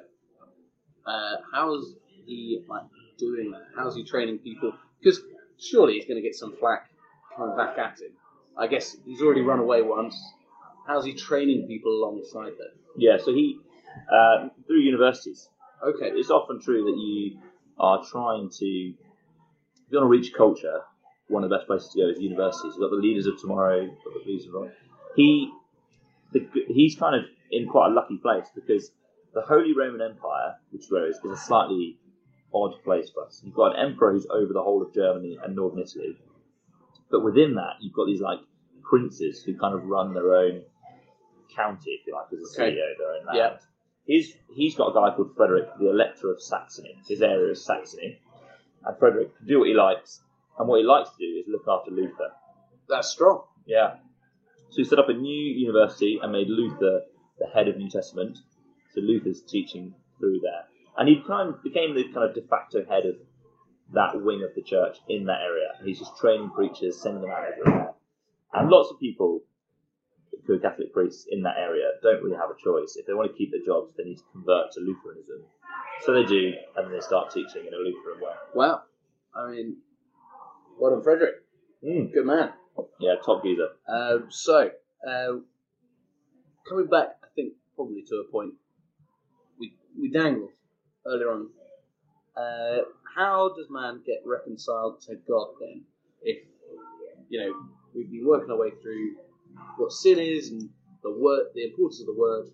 uh, 1.06 1.36
how's 1.52 1.94
he 2.26 2.62
like 2.68 2.82
doing 3.18 3.50
that? 3.52 3.62
How's 3.76 3.96
he 3.96 4.04
training 4.04 4.38
people? 4.38 4.72
Because 5.00 5.20
surely 5.58 5.94
he's 5.94 6.06
going 6.06 6.16
to 6.16 6.22
get 6.22 6.34
some 6.34 6.56
flack 6.58 6.90
coming 7.36 7.56
back 7.56 7.78
at 7.78 8.00
him. 8.00 8.12
I 8.58 8.66
guess 8.66 8.96
he's 9.04 9.22
already 9.22 9.40
run 9.42 9.58
away 9.58 9.82
once. 9.82 10.16
How's 10.86 11.04
he 11.04 11.14
training 11.14 11.66
people 11.66 11.92
alongside 11.92 12.52
that? 12.58 12.72
Yeah, 12.96 13.16
so 13.18 13.32
he 13.32 13.58
Uh, 14.12 14.48
through 14.66 14.80
universities. 14.80 15.48
Okay. 15.84 16.10
It's 16.14 16.30
often 16.30 16.60
true 16.60 16.84
that 16.84 16.96
you 16.96 17.40
are 17.78 18.04
trying 18.04 18.48
to, 18.50 18.66
if 18.66 19.90
you 19.90 19.98
want 19.98 20.04
to 20.04 20.06
reach 20.06 20.32
culture, 20.32 20.80
one 21.28 21.42
of 21.42 21.50
the 21.50 21.56
best 21.56 21.66
places 21.66 21.90
to 21.92 21.98
go 22.00 22.08
is 22.08 22.20
universities. 22.20 22.72
You've 22.74 22.82
got 22.86 22.90
the 22.90 23.02
leaders 23.02 23.26
of 23.26 23.40
tomorrow, 23.40 23.80
you've 23.80 24.04
got 24.04 24.14
the 24.14 24.30
leaders 24.30 24.46
of 24.46 24.52
tomorrow. 24.52 24.72
He, 25.16 25.50
the, 26.32 26.46
he's 26.68 26.96
kind 26.96 27.16
of 27.16 27.22
in 27.50 27.68
quite 27.68 27.88
a 27.88 27.94
lucky 27.94 28.16
place 28.18 28.46
because 28.54 28.90
the 29.34 29.42
Holy 29.42 29.74
Roman 29.76 30.00
Empire, 30.00 30.56
which 30.70 30.84
where 30.88 31.08
is, 31.08 31.16
is 31.24 31.30
a 31.30 31.36
slightly 31.36 31.98
odd 32.52 32.82
place 32.84 33.10
for 33.10 33.24
us. 33.24 33.40
You've 33.44 33.54
got 33.54 33.76
an 33.78 33.90
emperor 33.90 34.12
who's 34.12 34.26
over 34.26 34.52
the 34.52 34.62
whole 34.62 34.82
of 34.82 34.92
Germany 34.94 35.38
and 35.42 35.54
northern 35.54 35.80
Italy, 35.80 36.16
but 37.10 37.24
within 37.24 37.54
that, 37.54 37.74
you've 37.80 37.92
got 37.92 38.06
these 38.06 38.20
like 38.20 38.38
princes 38.82 39.42
who 39.44 39.56
kind 39.58 39.74
of 39.74 39.84
run 39.84 40.14
their 40.14 40.34
own 40.34 40.62
county, 41.54 41.90
if 41.90 42.06
you 42.06 42.14
like, 42.14 42.26
as 42.32 42.56
a 42.58 42.62
Okay. 42.62 42.76
CEO, 42.76 42.98
their 42.98 43.12
own 43.20 43.26
land. 43.26 43.36
Yeah. 43.36 43.56
He's 44.06 44.34
he's 44.52 44.74
got 44.74 44.88
a 44.88 44.94
guy 44.94 45.14
called 45.14 45.36
Frederick, 45.36 45.68
the 45.78 45.90
Elector 45.90 46.32
of 46.32 46.42
Saxony. 46.42 46.98
His 47.06 47.22
area 47.22 47.52
is 47.52 47.64
Saxony, 47.64 48.18
and 48.84 48.98
Frederick 48.98 49.36
can 49.36 49.46
do 49.46 49.60
what 49.60 49.68
he 49.68 49.74
likes, 49.74 50.20
and 50.58 50.68
what 50.68 50.80
he 50.80 50.84
likes 50.84 51.10
to 51.10 51.16
do 51.18 51.38
is 51.38 51.44
look 51.46 51.64
after 51.68 51.90
Luther. 51.92 52.32
That's 52.88 53.08
strong. 53.08 53.42
Yeah. 53.66 53.96
So 54.70 54.76
he 54.76 54.84
set 54.84 54.98
up 54.98 55.08
a 55.08 55.12
new 55.12 55.52
university 55.52 56.18
and 56.22 56.32
made 56.32 56.48
Luther 56.48 57.02
the 57.38 57.46
head 57.52 57.68
of 57.68 57.76
New 57.76 57.90
Testament. 57.90 58.38
So 58.94 59.00
Luther's 59.00 59.42
teaching 59.42 59.94
through 60.18 60.40
there, 60.42 60.64
and 60.96 61.08
he 61.08 61.22
kind 61.26 61.54
of 61.54 61.62
became 61.62 61.94
the 61.94 62.04
kind 62.12 62.28
of 62.28 62.34
de 62.34 62.42
facto 62.42 62.84
head 62.84 63.06
of 63.06 63.16
that 63.92 64.20
wing 64.22 64.42
of 64.42 64.54
the 64.54 64.62
church 64.62 64.98
in 65.08 65.24
that 65.26 65.40
area. 65.42 65.68
He's 65.84 65.98
just 65.98 66.16
training 66.18 66.50
preachers, 66.50 67.00
sending 67.00 67.22
them 67.22 67.30
out 67.30 67.44
everywhere, 67.52 67.94
and 68.52 68.68
lots 68.68 68.90
of 68.90 69.00
people 69.00 69.42
who 70.46 70.54
are 70.54 70.58
Catholic 70.58 70.92
priests 70.92 71.26
in 71.30 71.42
that 71.42 71.56
area 71.58 71.90
don't 72.02 72.22
really 72.22 72.36
have 72.36 72.50
a 72.50 72.62
choice. 72.62 72.96
If 72.96 73.06
they 73.06 73.14
want 73.14 73.30
to 73.30 73.36
keep 73.36 73.50
their 73.50 73.64
jobs, 73.64 73.94
they 73.96 74.04
need 74.04 74.18
to 74.18 74.24
convert 74.32 74.72
to 74.72 74.80
Lutheranism. 74.80 75.42
So 76.02 76.14
they 76.14 76.24
do, 76.24 76.52
and 76.76 76.86
then 76.86 76.92
they 76.92 77.00
start 77.00 77.32
teaching 77.32 77.66
in 77.66 77.74
a 77.74 77.76
Lutheran 77.76 78.20
way. 78.20 78.34
Wow. 78.54 78.82
I 79.34 79.50
mean, 79.50 79.76
what 80.78 80.90
a 80.90 81.02
Frederick. 81.02 81.34
Mm. 81.84 82.12
Good 82.12 82.26
man. 82.26 82.52
Yeah, 82.98 83.14
top 83.24 83.42
geezer. 83.42 83.68
Uh, 83.88 84.18
so, 84.28 84.70
uh, 85.08 85.32
coming 86.68 86.86
back, 86.86 87.16
I 87.22 87.26
think 87.34 87.54
probably 87.74 88.02
to 88.08 88.24
a 88.26 88.30
point 88.30 88.54
we 89.58 89.74
we 89.98 90.10
dangled 90.10 90.50
earlier 91.06 91.32
on. 91.32 91.48
Uh, 92.36 92.82
how 93.16 93.52
does 93.56 93.66
man 93.70 94.00
get 94.06 94.22
reconciled 94.24 95.00
to 95.02 95.16
God 95.28 95.48
then? 95.60 95.82
If 96.22 96.44
you 97.28 97.40
know 97.40 97.52
we've 97.94 98.10
been 98.10 98.26
working 98.26 98.50
our 98.50 98.58
way 98.58 98.70
through 98.82 99.16
what 99.76 99.92
sin 99.92 100.18
is 100.18 100.50
and 100.50 100.68
the 101.02 101.10
word, 101.10 101.46
the 101.54 101.64
importance 101.64 102.00
of 102.00 102.06
the 102.06 102.14
word. 102.14 102.46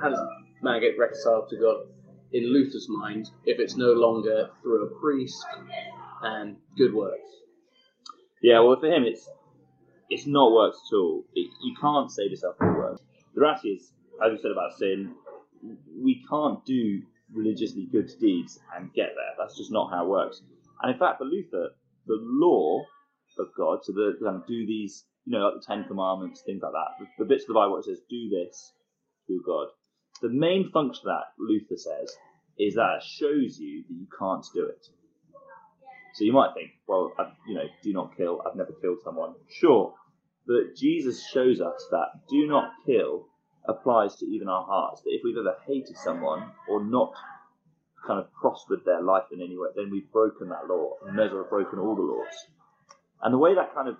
How 0.00 0.10
does 0.10 0.20
man 0.62 0.80
get 0.80 0.98
reconciled 0.98 1.48
to 1.50 1.56
God 1.56 1.86
in 2.32 2.52
Luther's 2.52 2.88
mind 2.88 3.30
if 3.44 3.58
it's 3.58 3.76
no 3.76 3.92
longer 3.92 4.50
through 4.60 4.86
a 4.86 5.00
priest 5.00 5.44
and 6.22 6.56
good 6.76 6.92
works? 6.92 7.30
Yeah, 8.42 8.60
well, 8.60 8.78
for 8.78 8.86
him, 8.86 9.04
it's 9.04 9.28
it's 10.10 10.26
not 10.26 10.52
works 10.52 10.78
at 10.90 10.96
all. 10.96 11.24
It, 11.34 11.50
you 11.64 11.74
can't 11.80 12.10
save 12.10 12.30
yourself 12.30 12.56
through 12.58 12.76
works. 12.76 13.02
The 13.34 13.40
reality 13.40 13.70
is, 13.70 13.92
as 14.24 14.32
we 14.32 14.38
said 14.38 14.52
about 14.52 14.78
sin, 14.78 15.14
we 16.02 16.24
can't 16.28 16.64
do 16.64 17.02
religiously 17.32 17.88
good 17.90 18.10
deeds 18.20 18.58
and 18.76 18.92
get 18.94 19.10
there. 19.16 19.34
That's 19.38 19.56
just 19.56 19.72
not 19.72 19.90
how 19.90 20.04
it 20.04 20.08
works. 20.08 20.42
And 20.82 20.92
in 20.92 20.98
fact, 20.98 21.18
for 21.18 21.24
Luther, 21.24 21.70
the 22.06 22.18
law 22.22 22.84
of 23.38 23.48
God, 23.56 23.80
so 23.82 23.92
the 23.92 24.16
of 24.26 24.34
um, 24.34 24.44
do 24.46 24.66
these, 24.66 25.04
you 25.24 25.32
know, 25.32 25.44
like 25.46 25.54
the 25.60 25.66
Ten 25.66 25.84
Commandments, 25.88 26.42
things 26.46 26.62
like 26.62 26.72
that, 26.72 27.04
the, 27.04 27.24
the 27.24 27.28
bits 27.28 27.44
of 27.44 27.48
the 27.48 27.54
Bible 27.54 27.78
it 27.78 27.84
says 27.84 28.00
do 28.08 28.28
this 28.30 28.72
to 29.26 29.42
God. 29.46 29.68
The 30.22 30.30
main 30.30 30.70
function 30.72 31.08
of 31.08 31.16
that, 31.16 31.32
Luther 31.38 31.76
says, 31.76 32.16
is 32.58 32.74
that 32.76 32.98
it 32.98 33.02
shows 33.04 33.58
you 33.58 33.84
that 33.88 33.94
you 33.94 34.06
can't 34.18 34.44
do 34.54 34.66
it. 34.66 34.86
So 36.16 36.24
you 36.24 36.32
might 36.32 36.54
think, 36.54 36.70
well, 36.88 37.12
I, 37.18 37.30
you 37.46 37.54
know, 37.54 37.64
do 37.82 37.92
not 37.92 38.16
kill. 38.16 38.40
I've 38.40 38.56
never 38.56 38.72
killed 38.80 39.00
someone. 39.04 39.34
Sure, 39.50 39.92
but 40.46 40.74
Jesus 40.74 41.28
shows 41.28 41.60
us 41.60 41.86
that 41.90 42.06
do 42.30 42.46
not 42.46 42.72
kill 42.86 43.26
applies 43.68 44.16
to 44.16 44.24
even 44.24 44.48
our 44.48 44.64
hearts. 44.64 45.02
That 45.02 45.10
if 45.10 45.20
we've 45.22 45.36
ever 45.36 45.58
hated 45.66 45.94
someone 45.98 46.52
or 46.70 46.82
not 46.82 47.12
kind 48.06 48.18
of 48.18 48.32
prospered 48.32 48.80
their 48.86 49.02
life 49.02 49.24
in 49.30 49.42
any 49.42 49.58
way, 49.58 49.68
then 49.76 49.90
we've 49.90 50.10
broken 50.10 50.48
that 50.48 50.66
law. 50.66 50.94
And 51.06 51.20
as 51.20 51.32
have 51.32 51.50
broken 51.50 51.78
all 51.80 51.94
the 51.94 52.00
laws. 52.00 52.46
And 53.22 53.34
the 53.34 53.38
way 53.38 53.54
that 53.54 53.74
kind 53.74 53.88
of 53.88 53.96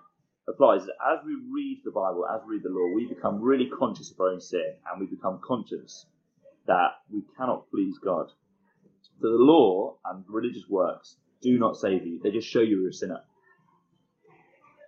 applies 0.48 0.84
is 0.84 0.90
as 1.12 1.18
we 1.26 1.36
read 1.52 1.82
the 1.84 1.90
Bible, 1.90 2.24
as 2.32 2.40
we 2.48 2.54
read 2.54 2.62
the 2.62 2.70
law, 2.70 2.94
we 2.94 3.06
become 3.06 3.42
really 3.42 3.68
conscious 3.78 4.10
of 4.10 4.18
our 4.20 4.28
own 4.28 4.40
sin 4.40 4.72
and 4.90 4.98
we 4.98 5.06
become 5.06 5.38
conscious 5.46 6.06
that 6.66 6.92
we 7.12 7.22
cannot 7.36 7.68
please 7.70 7.98
God. 8.02 8.28
So 9.02 9.10
the 9.20 9.28
law 9.28 9.96
and 10.06 10.24
religious 10.28 10.64
works 10.66 11.16
do 11.42 11.58
not 11.58 11.76
save 11.76 12.06
you, 12.06 12.20
they 12.22 12.30
just 12.30 12.48
show 12.48 12.60
you 12.60 12.80
you're 12.80 12.90
a 12.90 12.92
sinner. 12.92 13.20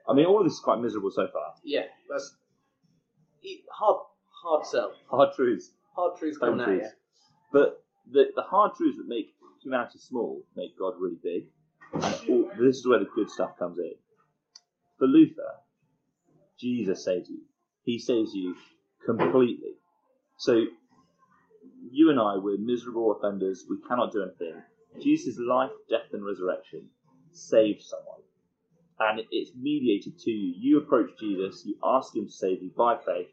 I 0.09 0.15
mean, 0.15 0.27
all 0.27 0.39
of 0.39 0.45
this 0.45 0.55
is 0.55 0.61
quite 0.61 0.81
miserable 0.81 1.11
so 1.11 1.29
far. 1.33 1.55
Yeah, 1.65 1.83
that's 2.09 2.35
hard. 3.71 4.05
Hard 4.43 4.67
sell. 4.67 4.93
Hard 5.11 5.35
truths. 5.35 5.71
Hard 5.97 6.17
truths 6.19 6.39
coming 6.39 6.61
at 6.61 6.69
you. 6.69 6.89
But 7.53 7.83
the, 8.11 8.27
the 8.35 8.43
hard 8.43 8.73
truths 8.77 8.99
that 8.99 9.09
make 9.09 9.35
humanity 9.63 9.99
small 9.99 10.43
make 10.57 10.79
God 10.79 10.95
really 10.99 11.19
big. 11.23 11.49
And 11.93 12.31
all, 12.31 12.51
this 12.59 12.77
is 12.77 12.87
where 12.87 13.01
the 13.01 13.09
good 13.15 13.31
stuff 13.31 13.59
comes 13.59 13.79
in. 13.79 13.93
For 14.99 15.07
Luther, 15.07 15.43
Jesus 16.59 17.05
saves 17.05 17.29
you. 17.29 17.41
He 17.83 17.99
saves 17.99 18.33
you 18.35 18.55
completely. 19.05 19.75
So 20.39 20.65
you 21.91 22.11
and 22.11 22.21
I, 22.21 22.37
we're 22.37 22.59
miserable 22.59 23.13
offenders. 23.13 23.65
We 23.69 23.79
cannot 23.89 24.13
do 24.13 24.23
anything. 24.23 24.63
Jesus' 25.01 25.39
life, 25.39 25.71
death, 25.89 26.13
and 26.13 26.25
resurrection 26.25 26.89
saved 27.33 27.83
someone. 27.83 28.21
And 29.01 29.21
it's 29.31 29.53
mediated 29.57 30.19
to 30.21 30.31
you. 30.31 30.55
You 30.59 30.79
approach 30.79 31.11
Jesus, 31.21 31.65
you 31.65 31.77
ask 31.85 32.15
him 32.15 32.27
to 32.27 32.33
save 32.33 32.63
you 32.63 32.71
by 32.77 32.97
faith, 32.97 33.29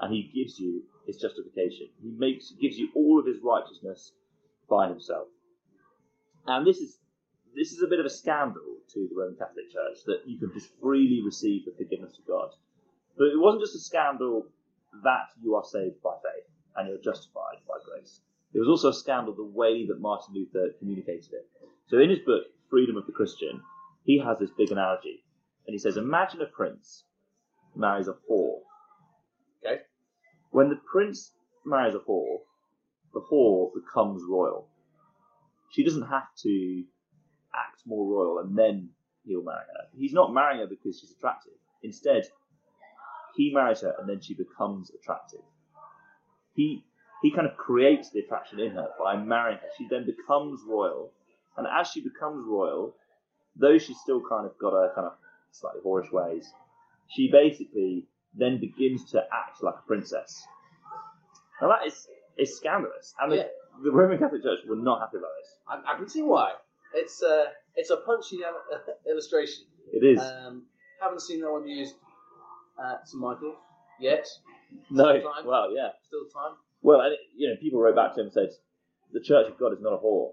and 0.00 0.12
he 0.12 0.30
gives 0.34 0.58
you 0.58 0.82
his 1.06 1.18
justification. 1.18 1.88
He 2.02 2.10
makes 2.10 2.52
gives 2.60 2.78
you 2.78 2.88
all 2.94 3.20
of 3.20 3.26
his 3.26 3.42
righteousness 3.42 4.12
by 4.68 4.88
himself. 4.88 5.28
And 6.46 6.66
this 6.66 6.78
is 6.78 6.98
this 7.54 7.72
is 7.72 7.82
a 7.82 7.86
bit 7.86 8.00
of 8.00 8.06
a 8.06 8.10
scandal 8.10 8.78
to 8.94 9.08
the 9.08 9.14
Roman 9.14 9.36
Catholic 9.36 9.70
Church 9.70 10.04
that 10.06 10.22
you 10.26 10.38
can 10.38 10.52
just 10.54 10.70
freely 10.80 11.20
receive 11.22 11.66
the 11.66 11.72
forgiveness 11.76 12.18
of 12.18 12.26
God. 12.26 12.50
But 13.16 13.26
it 13.26 13.38
wasn't 13.38 13.62
just 13.62 13.76
a 13.76 13.80
scandal 13.80 14.46
that 15.04 15.28
you 15.42 15.54
are 15.54 15.64
saved 15.64 16.02
by 16.02 16.16
faith 16.22 16.48
and 16.76 16.88
you're 16.88 16.98
justified 16.98 17.60
by 17.68 17.76
grace. 17.84 18.20
It 18.54 18.58
was 18.58 18.68
also 18.68 18.88
a 18.88 18.94
scandal 18.94 19.34
the 19.34 19.44
way 19.44 19.86
that 19.86 20.00
Martin 20.00 20.34
Luther 20.34 20.74
communicated 20.78 21.32
it. 21.32 21.48
So 21.88 21.98
in 21.98 22.10
his 22.10 22.20
book, 22.20 22.44
Freedom 22.68 22.96
of 22.96 23.06
the 23.06 23.12
Christian, 23.12 23.62
he 24.04 24.18
has 24.18 24.38
this 24.38 24.50
big 24.56 24.70
analogy. 24.70 25.24
And 25.66 25.74
he 25.74 25.78
says, 25.78 25.96
Imagine 25.96 26.40
a 26.40 26.46
prince 26.46 27.04
marries 27.74 28.08
a 28.08 28.16
whore. 28.30 28.60
Okay. 29.64 29.82
When 30.50 30.68
the 30.68 30.80
prince 30.90 31.32
marries 31.64 31.94
a 31.94 31.98
whore, 31.98 32.38
the 33.14 33.20
whore 33.20 33.70
becomes 33.74 34.22
royal. 34.28 34.68
She 35.70 35.84
doesn't 35.84 36.08
have 36.08 36.34
to 36.42 36.84
act 37.54 37.82
more 37.86 38.06
royal 38.06 38.38
and 38.38 38.56
then 38.56 38.90
he'll 39.24 39.44
marry 39.44 39.64
her. 39.76 39.88
He's 39.96 40.12
not 40.12 40.32
marrying 40.32 40.60
her 40.60 40.66
because 40.66 40.98
she's 40.98 41.12
attractive. 41.12 41.52
Instead, 41.82 42.24
he 43.36 43.52
marries 43.54 43.80
her 43.80 43.94
and 43.98 44.08
then 44.08 44.20
she 44.20 44.34
becomes 44.34 44.90
attractive. 44.90 45.40
He 46.54 46.84
he 47.22 47.30
kind 47.30 47.46
of 47.46 47.56
creates 47.56 48.10
the 48.10 48.20
attraction 48.20 48.60
in 48.60 48.72
her 48.72 48.88
by 48.98 49.16
marrying 49.16 49.58
her. 49.58 49.68
She 49.78 49.86
then 49.88 50.04
becomes 50.04 50.60
royal, 50.68 51.12
and 51.56 51.66
as 51.66 51.88
she 51.88 52.00
becomes 52.00 52.44
royal, 52.46 52.94
though 53.56 53.78
she's 53.78 53.98
still 54.00 54.20
kind 54.28 54.44
of 54.46 54.58
got 54.58 54.72
her 54.72 54.92
kind 54.94 55.06
of 55.06 55.12
slightly 55.52 55.80
whorish 55.82 56.10
ways, 56.12 56.52
she 57.08 57.30
basically 57.30 58.06
then 58.34 58.58
begins 58.58 59.10
to 59.12 59.20
act 59.32 59.62
like 59.62 59.74
a 59.74 59.86
princess. 59.86 60.46
Now 61.60 61.68
that 61.68 61.86
is 61.86 62.08
is 62.38 62.56
scandalous, 62.56 63.14
and 63.20 63.32
Yeah. 63.32 63.42
the, 63.78 63.84
the 63.84 63.90
Roman 63.92 64.18
Catholic 64.18 64.42
Church 64.42 64.60
were 64.66 64.76
not 64.76 65.00
happy 65.00 65.18
about 65.18 65.30
this. 65.40 65.58
I, 65.68 65.92
I 65.92 65.96
can 65.96 66.08
see 66.08 66.22
why. 66.22 66.52
It's 66.94 67.22
a 67.22 67.52
it's 67.76 67.90
a 67.90 67.98
punchy 67.98 68.36
il- 68.42 68.94
illustration. 69.10 69.64
It 69.92 70.04
is 70.04 70.18
Um, 70.20 70.64
haven't 71.00 71.20
seen 71.20 71.40
that 71.42 71.52
one 71.52 71.66
used 71.68 71.94
at 72.82 73.06
St 73.06 73.20
Michael's 73.20 73.56
yet. 74.00 74.26
no, 74.90 75.18
still 75.18 75.32
time. 75.32 75.46
well, 75.46 75.74
yeah, 75.74 75.90
Still 76.06 76.24
time. 76.32 76.56
Well, 76.82 77.00
and 77.00 77.16
you 77.36 77.48
know, 77.48 77.56
people 77.60 77.80
wrote 77.80 77.96
back 77.96 78.14
to 78.14 78.20
him 78.20 78.26
and 78.26 78.32
said, 78.32 78.50
"The 79.12 79.20
Church 79.20 79.48
of 79.48 79.58
God 79.58 79.72
is 79.72 79.80
not 79.80 79.92
a 79.92 79.98
whore." 79.98 80.32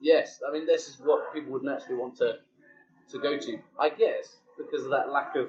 Yes, 0.00 0.40
I 0.46 0.52
mean 0.52 0.66
this 0.66 0.88
is 0.88 0.98
what 1.00 1.32
people 1.34 1.52
would 1.52 1.62
naturally 1.62 1.96
want 2.00 2.16
to 2.18 2.38
to 3.10 3.18
go 3.18 3.38
to. 3.38 3.58
I 3.78 3.88
guess 3.90 4.36
because 4.56 4.84
of 4.84 4.90
that 4.90 5.10
lack 5.10 5.36
of 5.36 5.48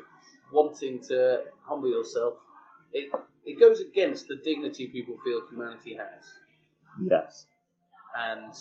wanting 0.52 1.00
to 1.08 1.44
humble 1.64 1.90
yourself, 1.90 2.34
it 2.92 3.12
it 3.46 3.60
goes 3.60 3.80
against 3.80 4.28
the 4.28 4.36
dignity 4.38 4.88
people 4.88 5.16
feel 5.24 5.42
humanity 5.50 5.96
has, 5.96 6.24
Yes, 7.02 7.48
and 8.18 8.54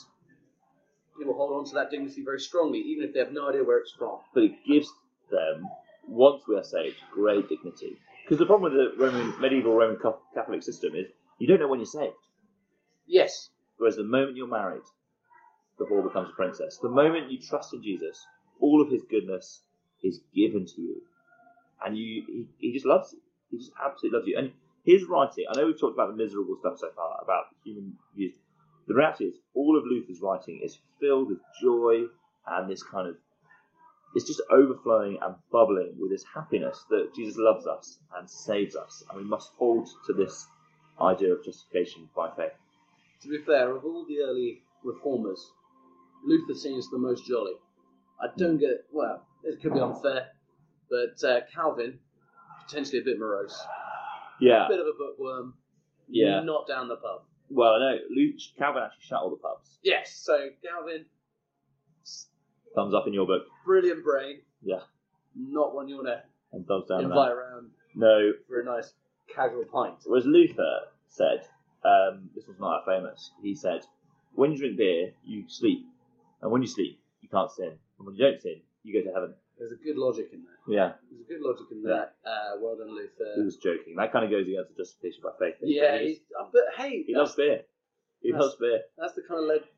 people 1.19 1.35
hold 1.35 1.53
on 1.59 1.65
to 1.67 1.75
that 1.75 1.91
dignity 1.91 2.23
very 2.23 2.41
strongly, 2.41 2.79
even 2.79 3.05
if 3.05 3.13
they 3.13 3.21
have 3.21 3.33
no 3.33 3.49
idea 3.49 3.65
where 3.65 3.79
it's 3.79 3.93
from. 3.93 4.19
but 4.35 4.45
it 4.45 4.55
gives 4.67 4.89
them, 5.31 5.69
once 6.09 6.43
we 6.49 6.57
are 6.57 6.65
saved, 6.65 6.97
great 7.13 7.49
dignity. 7.49 7.97
Because 8.25 8.39
the 8.39 8.47
problem 8.47 8.73
with 8.73 8.97
the 8.97 9.03
Roman 9.05 9.39
medieval 9.41 9.75
Roman 9.75 9.99
Catholic 10.35 10.63
system 10.63 10.95
is 10.95 11.07
you 11.41 11.49
don't 11.49 11.59
know 11.59 11.69
when 11.69 11.81
you're 11.81 11.87
saved. 11.87 12.15
Yes. 13.07 13.49
Whereas 13.79 13.97
the 13.97 14.05
moment 14.05 14.37
you're 14.37 14.47
married, 14.47 14.83
the 15.79 15.87
whore 15.87 16.05
becomes 16.05 16.29
a 16.29 16.37
princess. 16.37 16.79
The 16.83 16.91
moment 16.91 17.33
you 17.33 17.39
trust 17.41 17.73
in 17.73 17.83
Jesus, 17.83 18.25
all 18.61 18.83
of 18.83 18.91
his 18.91 19.03
goodness 19.11 19.63
is 20.05 20.21
given 20.35 20.67
to 20.67 20.81
you. 20.81 21.01
And 21.85 21.97
you 21.97 22.23
he, 22.27 22.47
he 22.59 22.73
just 22.73 22.85
loves 22.85 23.15
you. 23.15 23.21
He 23.51 23.59
just 23.59 23.73
absolutely 23.83 24.19
loves 24.19 24.29
you. 24.29 24.39
And 24.39 24.53
his 24.85 25.05
writing, 25.09 25.47
I 25.51 25.57
know 25.57 25.67
we've 25.67 25.81
talked 25.81 25.95
about 25.95 26.11
the 26.11 26.23
miserable 26.23 26.57
stuff 26.61 26.79
so 26.79 26.91
far, 26.95 27.19
about 27.23 27.47
human 27.65 27.97
views. 28.15 28.35
The 28.87 28.95
reality 28.95 29.25
is, 29.25 29.37
all 29.55 29.79
of 29.79 29.85
Luther's 29.85 30.21
writing 30.21 30.61
is 30.63 30.79
filled 31.01 31.29
with 31.29 31.39
joy 31.63 32.05
and 32.47 32.71
this 32.71 32.83
kind 32.83 33.09
of, 33.09 33.17
it's 34.15 34.27
just 34.27 34.43
overflowing 34.51 35.19
and 35.23 35.37
bubbling 35.51 35.95
with 35.99 36.11
this 36.11 36.25
happiness 36.35 36.85
that 36.91 37.15
Jesus 37.15 37.37
loves 37.39 37.67
us 37.67 37.99
and 38.17 38.29
saves 38.29 38.77
us. 38.77 39.03
And 39.09 39.23
we 39.23 39.29
must 39.29 39.53
hold 39.59 39.89
to 40.07 40.13
this 40.13 40.47
idea 41.03 41.33
of 41.33 41.45
justification 41.45 42.09
by 42.15 42.31
faith. 42.37 42.53
To 43.23 43.29
be 43.29 43.39
fair, 43.45 43.75
of 43.75 43.85
all 43.85 44.05
the 44.09 44.21
early 44.21 44.63
reformers, 44.85 45.45
Luther 46.25 46.55
seems 46.55 46.89
the 46.91 46.99
most 46.99 47.27
jolly. 47.27 47.53
I 48.21 48.27
don't 48.37 48.59
get 48.59 48.85
well. 48.93 49.27
It 49.45 49.61
could 49.63 49.73
be 49.75 49.81
unfair, 49.81 50.27
but 50.91 51.23
uh, 51.29 51.41
Calvin 51.55 51.99
potentially 52.67 53.01
a 53.01 53.05
bit 53.05 53.19
morose, 53.19 53.59
Yeah. 54.41 54.67
a 54.67 54.69
bit 54.69 54.81
of 54.81 54.87
a 54.87 54.93
bookworm. 54.99 55.55
Yeah. 56.09 56.41
Not 56.41 56.67
down 56.69 56.89
the 56.89 56.97
pub. 56.97 57.23
Well, 57.49 57.73
I 57.75 57.79
know 57.79 57.99
Luke, 58.15 58.37
Calvin 58.59 58.83
actually 58.85 59.05
shut 59.07 59.21
all 59.23 59.31
the 59.31 59.37
pubs. 59.37 59.79
Yes. 59.83 60.13
So 60.23 60.49
Calvin, 60.65 61.07
Thumbs 62.75 62.95
up 62.95 63.07
in 63.07 63.13
your 63.13 63.27
book. 63.27 63.43
brilliant 63.65 64.05
brain. 64.05 64.41
Yeah. 64.63 64.81
Not 65.35 65.75
one 65.75 65.89
you 65.89 65.97
want 65.97 66.09
to 66.09 66.23
And 66.53 66.67
thumbs 66.67 66.87
down. 66.89 67.03
invite 67.05 67.33
around 67.33 67.71
No. 67.95 68.33
for 68.47 68.61
a 68.61 68.65
nice 68.65 68.93
casual 69.35 69.65
pint. 69.73 69.97
Whereas 70.07 70.27
Luther 70.27 70.81
said, 71.09 71.47
um, 71.85 72.31
this 72.35 72.47
was 72.47 72.59
not 72.61 72.85
that 72.85 72.93
famous. 72.93 73.31
He 73.43 73.55
said, 73.55 73.83
when 74.35 74.53
you 74.53 74.59
drink 74.59 74.77
beer, 74.77 75.13
you 75.25 75.45
sleep, 75.49 75.87
and 76.43 76.51
when 76.51 76.63
you 76.63 76.69
sleep, 76.69 77.01
you 77.21 77.29
can't 77.29 77.51
sin, 77.51 77.73
and 77.99 78.07
when 78.07 78.15
you 78.15 78.25
don't 78.25 78.41
sin, 78.41 78.61
you 78.83 78.93
go 79.03 79.09
to 79.09 79.15
heaven. 79.15 79.35
There's 79.59 79.73
a 79.73 79.77
good 79.77 79.97
logic 79.99 80.31
in 80.33 80.41
that. 80.45 80.73
Yeah, 80.73 80.93
There's 81.11 81.21
a 81.27 81.29
good 81.29 81.41
logic 81.43 81.67
in 81.73 81.83
Yeah. 81.85 82.07
that. 82.25 82.31
Uh, 82.31 82.57
well 82.61 82.77
done, 82.77 82.95
Luther. 82.95 83.11
he 83.19 83.25
Luther. 83.41 83.45
was 83.45 83.57
joking. 83.57 83.95
That 83.97 84.13
kind 84.13 84.25
of 84.25 84.31
goes 84.31 84.47
against 84.49 84.71
the 84.75 84.83
justification 84.83 85.21
by 85.23 85.31
faith. 85.39 85.61
thing. 85.61 85.69
Yeah, 85.71 85.99
He, 85.99 86.09
he's, 86.09 86.19
uh, 86.39 86.47
but 86.53 86.63
hey, 86.77 87.03
he 87.07 87.15
loves 87.15 87.35
beer. 87.35 87.63
He 88.23 88.33
loves 88.33 88.57
beer. 88.57 88.81
that's 88.97 89.15
the 89.15 89.23
kind 89.29 89.41
of 89.41 89.47
le- 89.47 89.69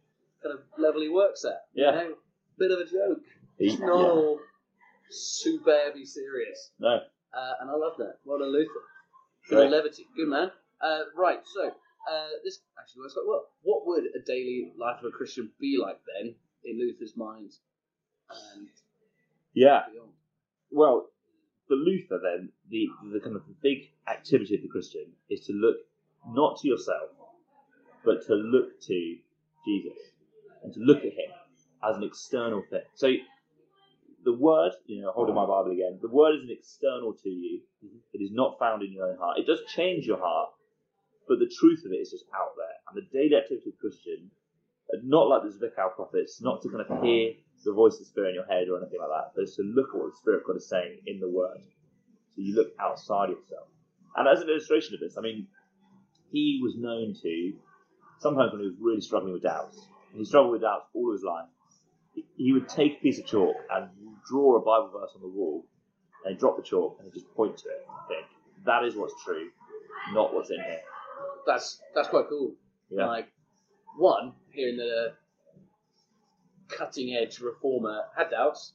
kind 0.43 0.55
of 0.59 0.61
level 0.79 1.01
he 1.01 1.09
works 1.09 1.45
at. 1.45 1.67
you 1.75 1.85
Yeah. 1.85 1.91
know? 1.93 2.15
bit 2.59 2.71
of 2.71 2.79
a 2.81 2.85
joke. 2.85 3.23
He's 3.59 3.79
not 3.81 3.87
yeah. 3.89 4.07
all 4.11 4.41
superbly 5.11 6.05
serious. 6.05 6.71
No. 6.79 7.01
Uh, 7.35 7.53
and 7.61 7.71
I 7.71 7.75
love 7.75 7.95
that. 7.99 8.19
Well 8.25 8.39
done, 8.39 8.53
Luther. 8.53 8.71
Good 9.49 9.59
old 9.59 9.71
levity. 9.73 10.07
Good 10.17 10.29
man. 10.29 10.51
Uh, 10.81 11.01
right, 11.17 11.41
so 11.55 11.69
uh, 11.69 12.29
this 12.45 12.61
actually 12.79 13.03
works 13.03 13.15
quite 13.15 13.27
well. 13.27 13.47
What 13.63 13.87
would 13.87 14.05
a 14.15 14.25
daily 14.25 14.73
life 14.77 14.99
of 15.01 15.07
a 15.07 15.11
Christian 15.11 15.51
be 15.61 15.79
like 15.81 16.01
then, 16.17 16.35
in 16.65 16.79
Luther's 16.79 17.17
mind 17.17 17.53
and 18.31 18.69
Yeah. 19.55 19.83
beyond? 19.93 20.11
Well, 20.71 21.11
for 21.69 21.75
Luther, 21.77 22.19
then 22.23 22.51
the 22.69 22.89
the 23.13 23.21
kind 23.21 23.37
of 23.37 23.47
the 23.47 23.55
big 23.63 23.91
activity 24.09 24.57
of 24.57 24.63
the 24.63 24.69
Christian 24.69 25.13
is 25.31 25.47
to 25.47 25.53
look 25.53 25.77
not 26.29 26.59
to 26.61 26.69
yourself, 26.69 27.11
but 28.05 28.27
to 28.27 28.35
look 28.35 28.81
to 28.83 29.17
Jesus 29.65 29.99
and 30.63 30.73
to 30.75 30.81
look 30.81 30.99
at 30.99 31.13
Him 31.13 31.31
as 31.89 31.97
an 31.97 32.03
external 32.03 32.63
thing. 32.71 32.83
So, 32.95 33.13
the 34.25 34.33
Word, 34.33 34.73
you 34.87 35.03
know, 35.03 35.13
holding 35.13 35.35
my 35.35 35.47
Bible 35.47 35.73
again, 35.73 35.99
the 36.01 36.09
Word 36.09 36.37
is 36.37 36.43
an 36.43 36.51
external 36.51 37.15
to 37.23 37.29
you. 37.29 37.61
It 38.13 38.23
is 38.23 38.31
not 38.33 38.59
found 38.59 38.83
in 38.83 38.93
your 38.93 39.09
own 39.09 39.19
heart. 39.19 39.39
It 39.39 39.47
does 39.47 39.61
change 39.75 40.07
your 40.07 40.19
heart, 40.19 40.51
but 41.29 41.39
the 41.39 41.51
truth 41.59 41.83
of 41.85 41.93
it 41.93 41.97
is 41.97 42.11
just 42.11 42.27
out 42.35 42.55
there. 42.57 42.77
And 42.89 42.95
the 42.97 43.07
daily 43.11 43.37
activity 43.37 43.71
of 43.71 43.79
Christian, 43.79 44.31
uh, 44.93 44.99
not 45.03 45.29
like 45.29 45.43
the 45.43 45.51
Zwickau 45.51 45.95
prophets, 45.95 46.41
not 46.41 46.63
to 46.63 46.69
kind 46.69 46.83
of 46.87 47.03
hear 47.03 47.35
the 47.65 47.73
voice 47.73 47.95
of 47.95 48.01
the 48.01 48.05
Spirit 48.07 48.31
in 48.31 48.35
your 48.35 48.47
head 48.47 48.69
or 48.69 48.79
anything 48.79 48.99
like 49.01 49.11
that, 49.11 49.33
but 49.35 49.43
it's 49.43 49.57
to 49.57 49.63
look 49.63 49.91
at 49.95 49.99
what 49.99 50.11
the 50.11 50.19
Spirit 50.19 50.41
of 50.43 50.47
God 50.47 50.57
is 50.57 50.69
saying 50.69 50.99
in 51.07 51.21
the 51.21 51.29
Word. 51.29 51.59
So 52.35 52.43
you 52.43 52.55
look 52.55 52.73
outside 52.81 53.31
yourself. 53.31 53.69
And 54.17 54.29
as 54.29 54.43
an 54.43 54.49
illustration 54.49 54.95
of 54.95 55.01
this, 55.01 55.17
I 55.17 55.23
mean, 55.23 55.47
he 56.31 56.61
was 56.63 56.75
known 56.77 57.15
to, 57.23 57.53
sometimes 58.21 58.53
when 58.53 58.63
he 58.63 58.69
was 58.69 58.77
really 58.81 59.01
struggling 59.01 59.33
with 59.33 59.43
doubts, 59.43 59.79
and 60.11 60.19
he 60.19 60.25
struggled 60.25 60.53
with 60.53 60.63
doubts 60.63 60.87
all 60.95 61.13
his 61.13 61.23
life, 61.23 61.49
he- 62.37 62.53
would 62.53 62.69
take 62.69 62.99
a 62.99 63.01
piece 63.01 63.19
of 63.19 63.27
chalk 63.27 63.57
and 63.71 63.89
draw 64.29 64.57
a 64.57 64.61
Bible 64.61 64.91
verse 64.99 65.11
on 65.15 65.21
the 65.23 65.29
wall, 65.29 65.65
and 66.25 66.39
drop 66.39 66.57
the 66.57 66.63
chalk 66.63 66.99
and 67.01 67.13
just 67.13 67.33
point 67.35 67.57
to 67.59 67.69
it 67.69 67.87
and 67.89 68.09
think, 68.09 68.27
that 68.65 68.85
is 68.85 68.95
what's 68.95 69.15
true, 69.25 69.49
not 70.13 70.33
what's 70.35 70.51
in 70.51 70.57
here. 70.57 70.81
That's 71.47 71.81
that's 71.95 72.09
quite 72.09 72.27
cool. 72.29 72.55
Yeah. 72.91 73.07
Like 73.07 73.29
one, 73.97 74.33
hearing 74.53 74.77
that 74.77 74.87
a 74.87 75.15
cutting 76.69 77.15
edge 77.15 77.41
reformer 77.41 78.03
had 78.17 78.31
doubts, 78.31 78.75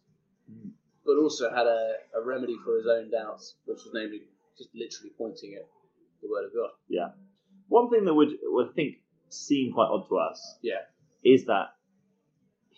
Mm. 0.51 0.71
but 1.05 1.17
also 1.17 1.49
had 1.49 1.67
a, 1.67 1.93
a 2.15 2.21
remedy 2.23 2.55
for 2.63 2.77
his 2.77 2.87
own 2.87 3.11
doubts, 3.11 3.55
which 3.65 3.79
was 3.83 3.91
namely 3.93 4.21
just 4.57 4.69
literally 4.73 5.11
pointing 5.17 5.55
at 5.55 5.65
the 6.21 6.29
word 6.29 6.45
of 6.45 6.53
God. 6.53 6.69
Yeah. 6.87 7.09
One 7.67 7.89
thing 7.89 8.05
that 8.05 8.13
would, 8.13 8.29
would 8.43 8.69
I 8.69 8.73
think 8.73 8.95
seem 9.29 9.73
quite 9.73 9.87
odd 9.91 10.07
to 10.07 10.17
us 10.17 10.57
Yeah. 10.61 10.83
is 11.23 11.45
that 11.45 11.75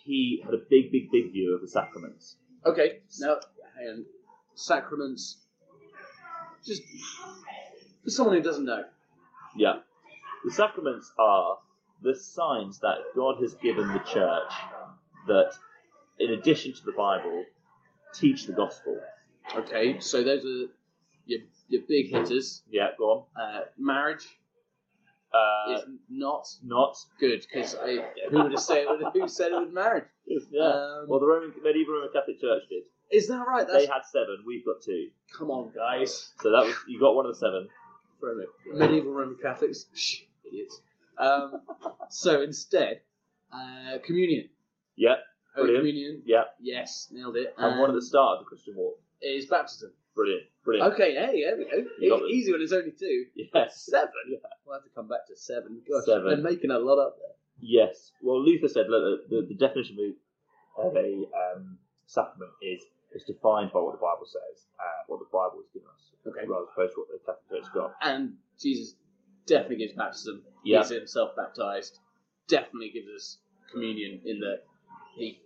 he 0.04 0.42
had 0.44 0.54
a 0.54 0.58
big, 0.68 0.90
big, 0.92 1.10
big 1.10 1.32
view 1.32 1.54
of 1.54 1.60
the 1.60 1.68
sacraments. 1.68 2.36
Okay, 2.66 3.00
now 3.20 3.36
hang 3.78 3.88
on. 3.88 4.04
Sacraments. 4.54 5.38
Just 6.64 6.82
for 8.04 8.10
someone 8.10 8.36
who 8.36 8.42
doesn't 8.42 8.66
know. 8.66 8.84
Yeah. 9.56 9.76
The 10.44 10.52
sacraments 10.52 11.12
are 11.18 11.58
the 12.02 12.14
signs 12.14 12.78
that 12.80 12.98
God 13.14 13.36
has 13.40 13.54
given 13.54 13.88
the 13.88 13.98
church 14.00 14.52
that, 15.26 15.52
in 16.18 16.30
addition 16.32 16.72
to 16.72 16.84
the 16.84 16.92
Bible, 16.92 17.44
teach 18.14 18.46
the 18.46 18.52
gospel. 18.52 18.98
Okay, 19.54 19.98
so 20.00 20.22
those 20.22 20.44
are 20.44 20.66
your 21.26 21.40
your 21.68 21.82
big 21.88 22.10
hitters. 22.10 22.62
Yeah, 22.70 22.88
go 22.98 23.26
on. 23.36 23.42
Uh, 23.42 23.60
marriage 23.78 24.26
Uh, 25.32 25.74
is 25.76 25.82
not 26.08 26.46
not. 26.64 26.96
good 27.20 27.40
because 27.46 27.74
who 28.30 28.42
would 28.42 28.52
have 28.52 28.60
said 28.60 28.86
who 29.12 29.28
said 29.28 29.52
it 29.52 29.60
with 29.60 29.72
marriage? 29.72 30.04
Yeah. 30.50 30.62
Um, 30.62 31.06
well, 31.08 31.18
the 31.18 31.26
Roman 31.26 31.52
medieval 31.62 31.94
Roman 31.94 32.10
Catholic 32.12 32.40
Church 32.40 32.62
did. 32.68 32.84
Is 33.10 33.26
that 33.28 33.44
right? 33.48 33.66
That's, 33.66 33.84
They 33.84 33.92
had 33.92 34.02
seven. 34.12 34.44
We've 34.46 34.64
got 34.64 34.76
two. 34.80 35.08
come 35.36 35.50
on, 35.50 35.72
guys. 35.74 36.32
So 36.40 36.50
that 36.52 36.66
was 36.66 36.74
you 36.86 37.00
got 37.00 37.16
one 37.16 37.26
of 37.26 37.32
the 37.32 37.38
seven. 37.38 37.68
Roman, 38.22 38.46
medieval 38.72 39.12
Roman 39.12 39.36
Catholics, 39.42 39.86
Shh, 39.94 40.20
idiots. 40.44 40.80
Um, 41.18 41.62
so 42.10 42.42
instead, 42.42 43.00
uh, 43.52 43.98
communion. 44.04 44.50
Yep. 44.96 45.18
Holy 45.56 45.76
communion. 45.76 46.22
Yep. 46.24 46.46
Yes, 46.60 47.08
nailed 47.10 47.36
it. 47.36 47.54
And 47.58 47.80
one 47.80 47.90
at 47.90 47.94
the 47.94 48.02
start 48.02 48.38
of 48.38 48.44
the 48.44 48.48
Christian 48.48 48.74
walk. 48.76 49.00
is 49.20 49.46
baptism. 49.46 49.90
Brilliant. 50.14 50.42
Brilliant. 50.64 50.92
Okay, 50.94 51.14
hey, 51.14 51.42
there 51.44 51.56
we 51.56 51.64
go. 51.64 51.88
You 52.00 52.10
got 52.10 52.20
them. 52.20 52.28
Easy 52.28 52.52
when 52.52 52.60
it's 52.60 52.72
only 52.72 52.92
two. 52.92 53.26
Yes. 53.54 53.86
Seven. 53.88 54.10
We'll 54.66 54.74
have 54.76 54.84
to 54.84 54.90
come 54.94 55.08
back 55.08 55.26
to 55.28 55.36
seven. 55.36 55.80
Gosh, 55.88 56.04
Seven. 56.04 56.26
They're 56.26 56.36
making 56.52 56.70
a 56.70 56.78
lot 56.78 56.98
up 56.98 57.16
there. 57.18 57.34
Yes. 57.60 58.12
Well, 58.22 58.42
Luther 58.42 58.68
said 58.68 58.86
look, 58.88 59.28
the, 59.28 59.46
the 59.48 59.54
definition 59.54 60.14
of 60.76 60.96
a 60.96 61.24
um, 61.56 61.78
sacrament 62.06 62.50
is 62.62 62.82
is 63.14 63.24
defined 63.24 63.72
by 63.72 63.80
what 63.80 63.92
the 63.94 63.98
Bible 64.00 64.24
says, 64.26 64.66
uh, 64.78 65.02
what 65.08 65.18
the 65.18 65.26
Bible 65.32 65.58
has 65.62 65.66
given 65.74 65.88
us, 65.88 66.02
Okay. 66.26 66.46
rather 66.46 66.66
opposed 66.72 66.94
to 66.94 67.00
what 67.00 67.08
the 67.10 67.18
Catholic 67.26 67.62
Church 67.64 67.72
got. 67.74 67.94
And 68.02 68.34
Jesus 68.60 68.94
definitely 69.46 69.78
gives 69.78 69.94
baptism. 69.94 70.42
Yeah. 70.64 70.78
He's 70.80 70.90
himself 70.90 71.34
baptized. 71.36 71.98
Definitely 72.46 72.90
gives 72.90 73.08
us 73.08 73.38
communion 73.72 74.20
in 74.24 74.38
that 74.40 74.62
he 75.16 75.40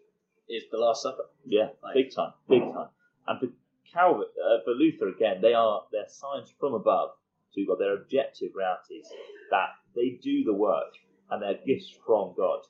is 0.48 0.64
the 0.70 0.76
Last 0.76 1.02
Supper. 1.02 1.24
Yeah, 1.46 1.68
Right. 1.82 1.94
big 1.94 2.14
time, 2.14 2.32
big 2.50 2.60
time. 2.62 2.88
And 3.28 3.40
for 3.40 3.46
Calvin, 3.94 4.26
uh, 4.44 4.58
for 4.64 4.72
Luther 4.72 5.08
again, 5.08 5.40
they 5.40 5.54
are 5.54 5.82
they're 5.92 6.08
signs 6.08 6.52
from 6.58 6.74
above 6.74 7.10
to 7.54 7.64
God. 7.64 7.76
They're 7.78 7.94
objective 8.02 8.50
realities 8.54 9.06
that 9.50 9.68
they 9.94 10.18
do 10.22 10.44
the 10.44 10.52
work 10.52 10.92
and 11.30 11.42
they're 11.42 11.60
gifts 11.64 11.90
from 12.04 12.34
God. 12.36 12.60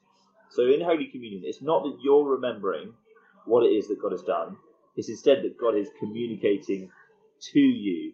So 0.51 0.63
in 0.63 0.81
Holy 0.81 1.09
Communion, 1.11 1.43
it's 1.45 1.63
not 1.63 1.83
that 1.85 1.99
you're 2.03 2.25
remembering 2.29 2.93
what 3.47 3.65
it 3.65 3.71
is 3.71 3.89
that 3.89 4.01
God 4.01 4.13
has 4.13 4.23
done. 4.23 4.57
It's 4.97 5.09
instead 5.09 5.43
that 5.43 5.59
God 5.59 5.77
is 5.77 5.89
communicating 5.99 6.91
to 7.53 7.61
you 7.61 8.13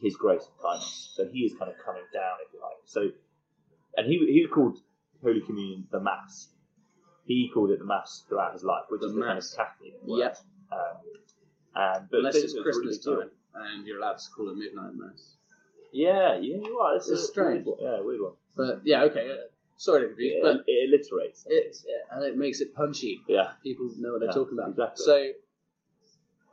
His 0.00 0.16
grace 0.16 0.46
and 0.46 0.62
kindness. 0.62 1.12
So 1.14 1.28
He 1.30 1.40
is 1.40 1.52
kind 1.58 1.70
of 1.70 1.76
coming 1.84 2.06
down, 2.14 2.38
if 2.46 2.52
you 2.54 2.60
like. 2.60 2.78
So, 2.86 3.10
and 3.96 4.06
he 4.06 4.18
he 4.18 4.46
called 4.46 4.78
Holy 5.22 5.40
Communion 5.40 5.86
the 5.90 6.00
Mass. 6.00 6.48
He 7.26 7.50
called 7.52 7.70
it 7.70 7.78
the 7.78 7.84
Mass 7.84 8.24
throughout 8.28 8.54
his 8.54 8.64
life, 8.64 8.84
which 8.88 9.00
The 9.02 9.08
is 9.08 9.14
the 9.14 9.20
kind 9.20 9.38
of 9.38 9.44
Catholic 9.54 9.92
word. 10.06 10.18
Yep. 10.20 10.38
Um, 10.72 10.96
and 11.78 12.08
but 12.10 12.18
Unless 12.18 12.36
it's 12.36 12.54
Christmas 12.60 13.00
really 13.06 13.20
time 13.20 13.30
and 13.54 13.86
you're 13.86 13.98
allowed 13.98 14.18
to 14.18 14.30
call 14.36 14.50
it 14.50 14.56
midnight 14.56 14.94
mass. 14.94 15.36
Yeah, 15.92 16.34
yeah, 16.38 16.56
you 16.60 16.78
are. 16.80 16.98
This 16.98 17.08
It's 17.08 17.22
is 17.22 17.28
strange. 17.28 17.64
Weird 17.64 17.78
one. 17.80 17.92
Yeah, 17.92 18.00
weird 18.04 18.20
one. 18.20 18.32
But 18.56 18.80
yeah, 18.84 19.02
okay. 19.04 19.30
Uh, 19.30 19.36
sorry 19.76 20.02
to 20.02 20.06
confuse, 20.08 20.34
It, 20.34 20.42
but 20.42 20.56
it 20.66 20.90
alliterates. 20.90 21.44
it's 21.46 21.84
yeah, 21.88 22.16
and 22.16 22.24
it 22.26 22.36
makes 22.36 22.60
it 22.60 22.74
punchy. 22.74 23.20
yeah, 23.28 23.52
People 23.62 23.88
know 23.98 24.12
what 24.12 24.20
they're 24.20 24.28
Yeah, 24.28 24.34
talking 24.34 24.58
about. 24.58 24.70
exactly. 24.70 25.04
So 25.04 25.32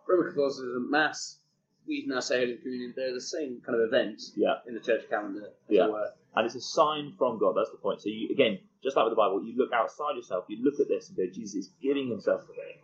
Roman 0.07 0.29
Catholicism, 0.31 0.89
mass, 0.89 1.39
we 1.87 2.05
now 2.07 2.19
say 2.19 2.39
Holy 2.39 2.57
Communion, 2.57 2.93
they're 2.95 3.13
the 3.13 3.21
same 3.21 3.61
kind 3.65 3.79
of 3.79 3.87
event 3.87 4.21
Yeah. 4.35 4.59
in 4.67 4.73
the 4.73 4.79
church 4.79 5.09
calendar, 5.09 5.47
as 5.47 5.75
Yeah. 5.75 5.85
it 5.87 5.91
were. 5.91 6.11
And 6.35 6.45
it's 6.45 6.55
a 6.55 6.61
sign 6.61 7.13
from 7.17 7.37
God. 7.39 7.55
That's 7.57 7.71
the 7.71 7.77
point. 7.77 8.01
So 8.01 8.09
you 8.09 8.29
again, 8.29 8.59
just 8.83 8.95
like 8.95 9.05
with 9.05 9.11
the 9.13 9.15
Bible, 9.17 9.43
you 9.43 9.55
look 9.57 9.71
outside 9.73 10.15
yourself, 10.15 10.45
you 10.47 10.63
look 10.63 10.79
at 10.79 10.87
this 10.87 11.09
and 11.09 11.17
go, 11.17 11.25
Jesus 11.27 11.55
is 11.65 11.69
giving 11.81 12.07
himself 12.09 12.45
to 12.45 12.51
me. 12.53 12.79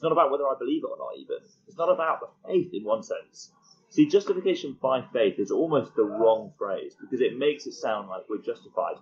It's 0.00 0.02
not 0.02 0.12
about 0.12 0.30
whether 0.30 0.44
I 0.48 0.54
believe 0.58 0.80
it 0.82 0.88
or 0.88 0.96
not, 0.96 1.12
even. 1.18 1.36
It's 1.68 1.76
not 1.76 1.92
about 1.92 2.20
the 2.20 2.28
faith 2.48 2.70
in 2.72 2.84
one 2.84 3.02
sense. 3.02 3.52
See, 3.90 4.06
justification 4.08 4.78
by 4.80 5.02
faith 5.12 5.34
is 5.38 5.50
almost 5.50 5.94
the 5.94 6.04
wrong 6.04 6.54
phrase 6.56 6.96
because 6.98 7.20
it 7.20 7.36
makes 7.36 7.66
it 7.66 7.74
sound 7.74 8.08
like 8.08 8.22
we're 8.26 8.40
justified 8.40 8.94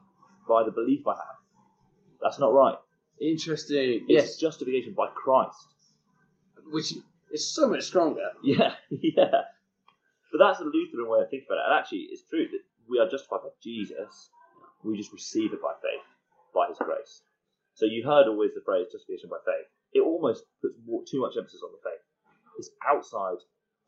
by 0.48 0.64
the 0.64 0.72
belief 0.72 1.06
I 1.06 1.12
have. 1.14 1.38
That's 2.20 2.40
not 2.40 2.52
right. 2.52 2.74
Interesting. 3.20 4.06
It's 4.08 4.26
Yes, 4.32 4.36
justification 4.38 4.92
by 4.94 5.06
Christ. 5.14 5.54
which 6.72 6.94
is 7.30 7.54
so 7.54 7.68
much 7.68 7.84
stronger. 7.84 8.30
Yeah, 8.42 8.74
yeah. 8.90 9.42
But 10.32 10.38
that's 10.40 10.58
a 10.58 10.64
Lutheran 10.64 11.08
way 11.08 11.20
of 11.20 11.30
thinking 11.30 11.46
about 11.48 11.62
it. 11.62 11.66
And 11.70 11.78
actually, 11.78 12.08
it's 12.10 12.24
true 12.28 12.48
that 12.50 12.60
we 12.90 12.98
are 12.98 13.08
justified 13.08 13.42
by 13.44 13.50
Jesus. 13.62 14.30
We 14.82 14.96
just 14.96 15.12
receive 15.12 15.52
it 15.52 15.62
by 15.62 15.74
faith, 15.80 16.02
by 16.52 16.66
His 16.68 16.78
grace. 16.78 17.22
So 17.74 17.86
you 17.86 18.02
heard 18.04 18.26
always 18.26 18.50
the 18.54 18.62
phrase 18.64 18.88
justification 18.90 19.30
by 19.30 19.38
faith. 19.46 19.70
It 19.92 20.00
almost 20.00 20.44
puts 20.60 20.74
more, 20.86 21.02
too 21.08 21.20
much 21.20 21.36
emphasis 21.36 21.62
on 21.64 21.72
the 21.72 21.78
faith. 21.82 22.04
It's 22.58 22.70
outside 22.86 23.38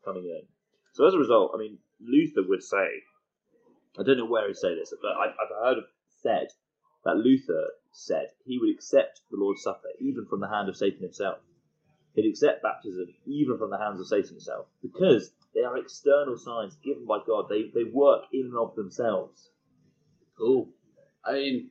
coming 0.03 0.25
in. 0.25 0.41
So 0.93 1.05
as 1.05 1.13
a 1.13 1.19
result, 1.19 1.51
I 1.53 1.57
mean, 1.57 1.77
Luther 1.99 2.47
would 2.47 2.63
say, 2.63 3.03
I 3.99 4.03
don't 4.03 4.17
know 4.17 4.25
where 4.25 4.47
he'd 4.47 4.55
say 4.55 4.75
this, 4.75 4.93
but 5.01 5.11
I, 5.11 5.27
I've 5.27 5.75
heard 5.75 5.83
said 6.21 6.47
that 7.03 7.17
Luther 7.17 7.71
said 7.91 8.27
he 8.45 8.57
would 8.59 8.73
accept 8.73 9.21
the 9.29 9.37
Lord's 9.37 9.63
Supper 9.63 9.89
even 9.99 10.25
from 10.25 10.39
the 10.39 10.47
hand 10.47 10.69
of 10.69 10.77
Satan 10.77 11.01
himself. 11.01 11.39
He'd 12.13 12.29
accept 12.29 12.63
baptism 12.63 13.07
even 13.25 13.57
from 13.57 13.69
the 13.69 13.77
hands 13.77 13.99
of 13.99 14.07
Satan 14.07 14.31
himself 14.31 14.67
because 14.81 15.31
they 15.53 15.61
are 15.61 15.77
external 15.77 16.37
signs 16.37 16.75
given 16.83 17.05
by 17.05 17.19
God. 17.25 17.47
They, 17.49 17.71
they 17.73 17.89
work 17.91 18.23
in 18.33 18.47
and 18.47 18.57
of 18.57 18.75
themselves. 18.75 19.49
Cool. 20.37 20.69
I 21.25 21.33
mean, 21.33 21.69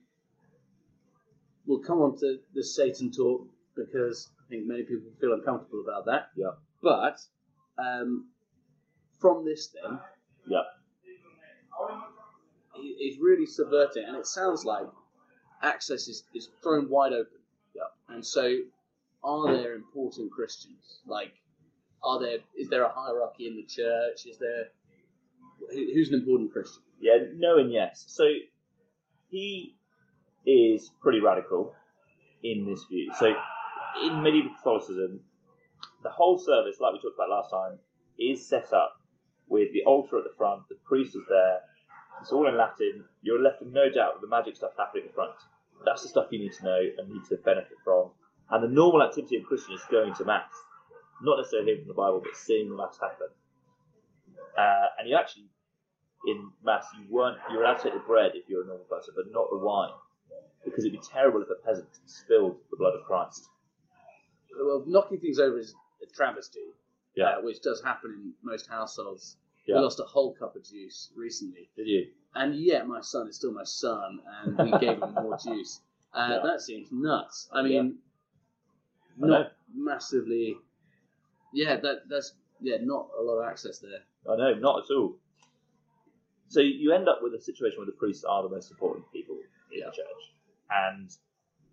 we'll 1.67 1.81
come 1.81 1.99
on 1.99 2.19
to 2.19 2.39
the 2.55 2.63
Satan 2.63 3.11
talk 3.13 3.47
because 3.87 4.31
I 4.47 4.49
think 4.51 4.67
many 4.67 4.83
people 4.83 5.11
feel 5.21 5.33
uncomfortable 5.33 5.83
about 5.87 6.07
that. 6.07 6.31
Yeah. 6.37 6.53
But 6.83 7.19
um, 7.79 8.29
from 9.21 9.45
this, 9.45 9.69
then, 9.69 9.99
Yeah. 10.47 10.63
he- 12.75 12.95
he's 12.99 13.19
really 13.19 13.47
subverting, 13.47 14.05
and 14.05 14.17
it 14.17 14.27
sounds 14.27 14.65
like 14.65 14.87
access 15.63 16.09
is, 16.09 16.25
is 16.35 16.49
thrown 16.63 16.89
wide 16.89 17.13
open. 17.13 17.39
Yeah. 17.75 17.83
And 18.15 18.25
so, 18.25 18.59
are 19.23 19.53
there 19.53 19.75
important 19.75 20.31
Christians? 20.33 21.01
Like, 21.07 21.33
are 22.03 22.19
there? 22.19 22.39
Is 22.57 22.69
there 22.71 22.83
a 22.85 22.89
hierarchy 22.93 23.47
in 23.47 23.57
the 23.57 23.65
church? 23.65 24.27
Is 24.27 24.39
there? 24.39 24.69
who- 25.71 25.93
Who's 25.95 26.09
an 26.09 26.21
important 26.21 26.53
Christian? 26.53 26.83
Yeah, 27.01 27.19
no 27.35 27.59
and 27.59 27.71
yes. 27.71 28.05
So 28.09 28.25
he 29.31 29.77
is 30.47 30.91
pretty 31.03 31.21
radical 31.21 31.75
in 32.43 32.65
this 32.65 32.85
view. 32.85 33.13
So 33.19 33.35
in 34.03 34.23
medieval 34.23 34.53
Catholicism, 34.57 35.21
the 36.03 36.11
whole 36.11 36.39
service, 36.39 36.81
like 36.81 36.93
we 36.93 37.01
talked 37.01 37.17
about 37.17 37.31
last 37.31 37.51
time, 37.51 37.79
is 38.19 38.47
set 38.47 38.73
up 38.73 39.01
with 39.49 39.73
the 39.73 39.83
altar 39.85 40.19
at 40.19 40.25
the 40.25 40.37
front, 40.37 40.63
the 40.69 40.77
priest 40.87 41.17
is 41.17 41.23
there, 41.29 41.61
it's 42.21 42.33
all 42.33 42.47
in 42.47 42.57
Latin, 42.57 43.05
you're 43.23 43.41
left 43.41 43.61
with 43.61 43.73
no 43.73 43.89
doubt 43.91 44.15
with 44.15 44.23
the 44.23 44.29
magic 44.29 44.57
stuff 44.57 44.73
happening 44.77 45.05
at 45.05 45.11
the 45.11 45.15
front. 45.15 45.35
That's 45.85 46.03
the 46.03 46.09
stuff 46.09 46.27
you 46.31 46.39
need 46.39 46.53
to 46.53 46.65
know 46.65 46.81
and 46.99 47.09
need 47.09 47.25
to 47.31 47.37
benefit 47.37 47.79
from. 47.83 48.11
And 48.51 48.63
the 48.63 48.69
normal 48.69 49.03
activity 49.03 49.37
of 49.37 49.45
Christian 49.45 49.75
is 49.75 49.83
going 49.91 50.15
to 50.15 50.25
Mass. 50.25 50.51
Not 51.23 51.39
necessarily 51.39 51.73
hearing 51.73 51.83
from 51.83 51.89
the 51.89 51.95
Bible, 51.95 52.21
but 52.23 52.37
seeing 52.37 52.75
Mass 52.77 52.99
happen. 53.01 53.29
Uh, 54.59 54.87
and 54.99 55.09
you 55.09 55.17
actually 55.17 55.47
in 56.27 56.51
mass 56.63 56.85
you 56.99 57.07
weren't 57.09 57.39
you 57.51 57.57
were 57.57 57.65
allowed 57.65 57.79
to 57.79 57.85
take 57.85 57.95
the 57.95 58.01
bread 58.01 58.33
if 58.35 58.49
you're 58.49 58.63
a 58.63 58.67
normal 58.67 58.85
person, 58.85 59.15
but 59.17 59.25
not 59.33 59.49
the 59.51 59.57
wine. 59.57 59.91
Because 60.65 60.85
it'd 60.85 60.93
be 60.93 61.07
terrible 61.07 61.41
if 61.41 61.49
a 61.49 61.65
peasant 61.65 61.89
spilled 62.05 62.57
the 62.71 62.77
blood 62.77 62.95
of 62.95 63.05
Christ. 63.07 63.49
Well, 64.59 64.85
knocking 64.87 65.19
things 65.21 65.39
over 65.39 65.59
is 65.59 65.75
a 66.03 66.07
travesty. 66.07 66.61
Yeah. 67.17 67.25
uh, 67.39 67.41
which 67.43 67.61
does 67.61 67.83
happen 67.83 68.13
in 68.13 68.33
most 68.43 68.69
households. 68.71 69.37
Yeah. 69.67 69.77
We 69.77 69.81
lost 69.83 69.99
a 69.99 70.05
whole 70.05 70.33
cup 70.33 70.55
of 70.55 70.65
juice 70.65 71.11
recently, 71.17 71.69
Did 71.77 71.89
you? 71.89 72.07
and 72.37 72.55
yet 72.55 72.87
my 72.87 73.01
son 73.01 73.29
is 73.29 73.37
still 73.37 73.53
my 73.53 73.65
son, 73.65 74.21
and 74.45 74.57
we 74.73 74.79
gave 74.79 75.03
him 75.03 75.15
more 75.15 75.37
juice. 75.45 75.81
Uh, 76.15 76.29
Yeah. 76.31 76.39
That 76.45 76.61
seems 76.61 76.89
nuts. 76.93 77.49
I 77.53 77.63
mean, 77.63 77.99
I 79.23 79.27
not 79.27 79.41
know. 79.43 79.47
massively. 79.75 80.57
Yeah, 81.53 81.77
that 81.81 82.09
that's 82.09 82.35
yeah, 82.61 82.77
not 82.81 83.09
a 83.19 83.23
lot 83.23 83.39
of 83.39 83.51
access 83.51 83.81
there. 83.81 84.01
I 84.33 84.37
know, 84.37 84.55
not 84.55 84.85
at 84.85 84.95
all. 84.97 85.17
So 86.49 86.61
you 86.61 86.93
end 86.93 87.09
up 87.09 87.19
with 87.23 87.35
a 87.35 87.41
situation 87.41 87.79
where 87.79 87.87
the 87.87 87.93
priests 87.93 88.25
are 88.25 88.43
the 88.43 88.49
most 88.49 88.71
important 88.71 89.11
people 89.13 89.37
in 89.73 89.81
the 89.81 89.85
church. 89.87 90.33
And 90.71 91.11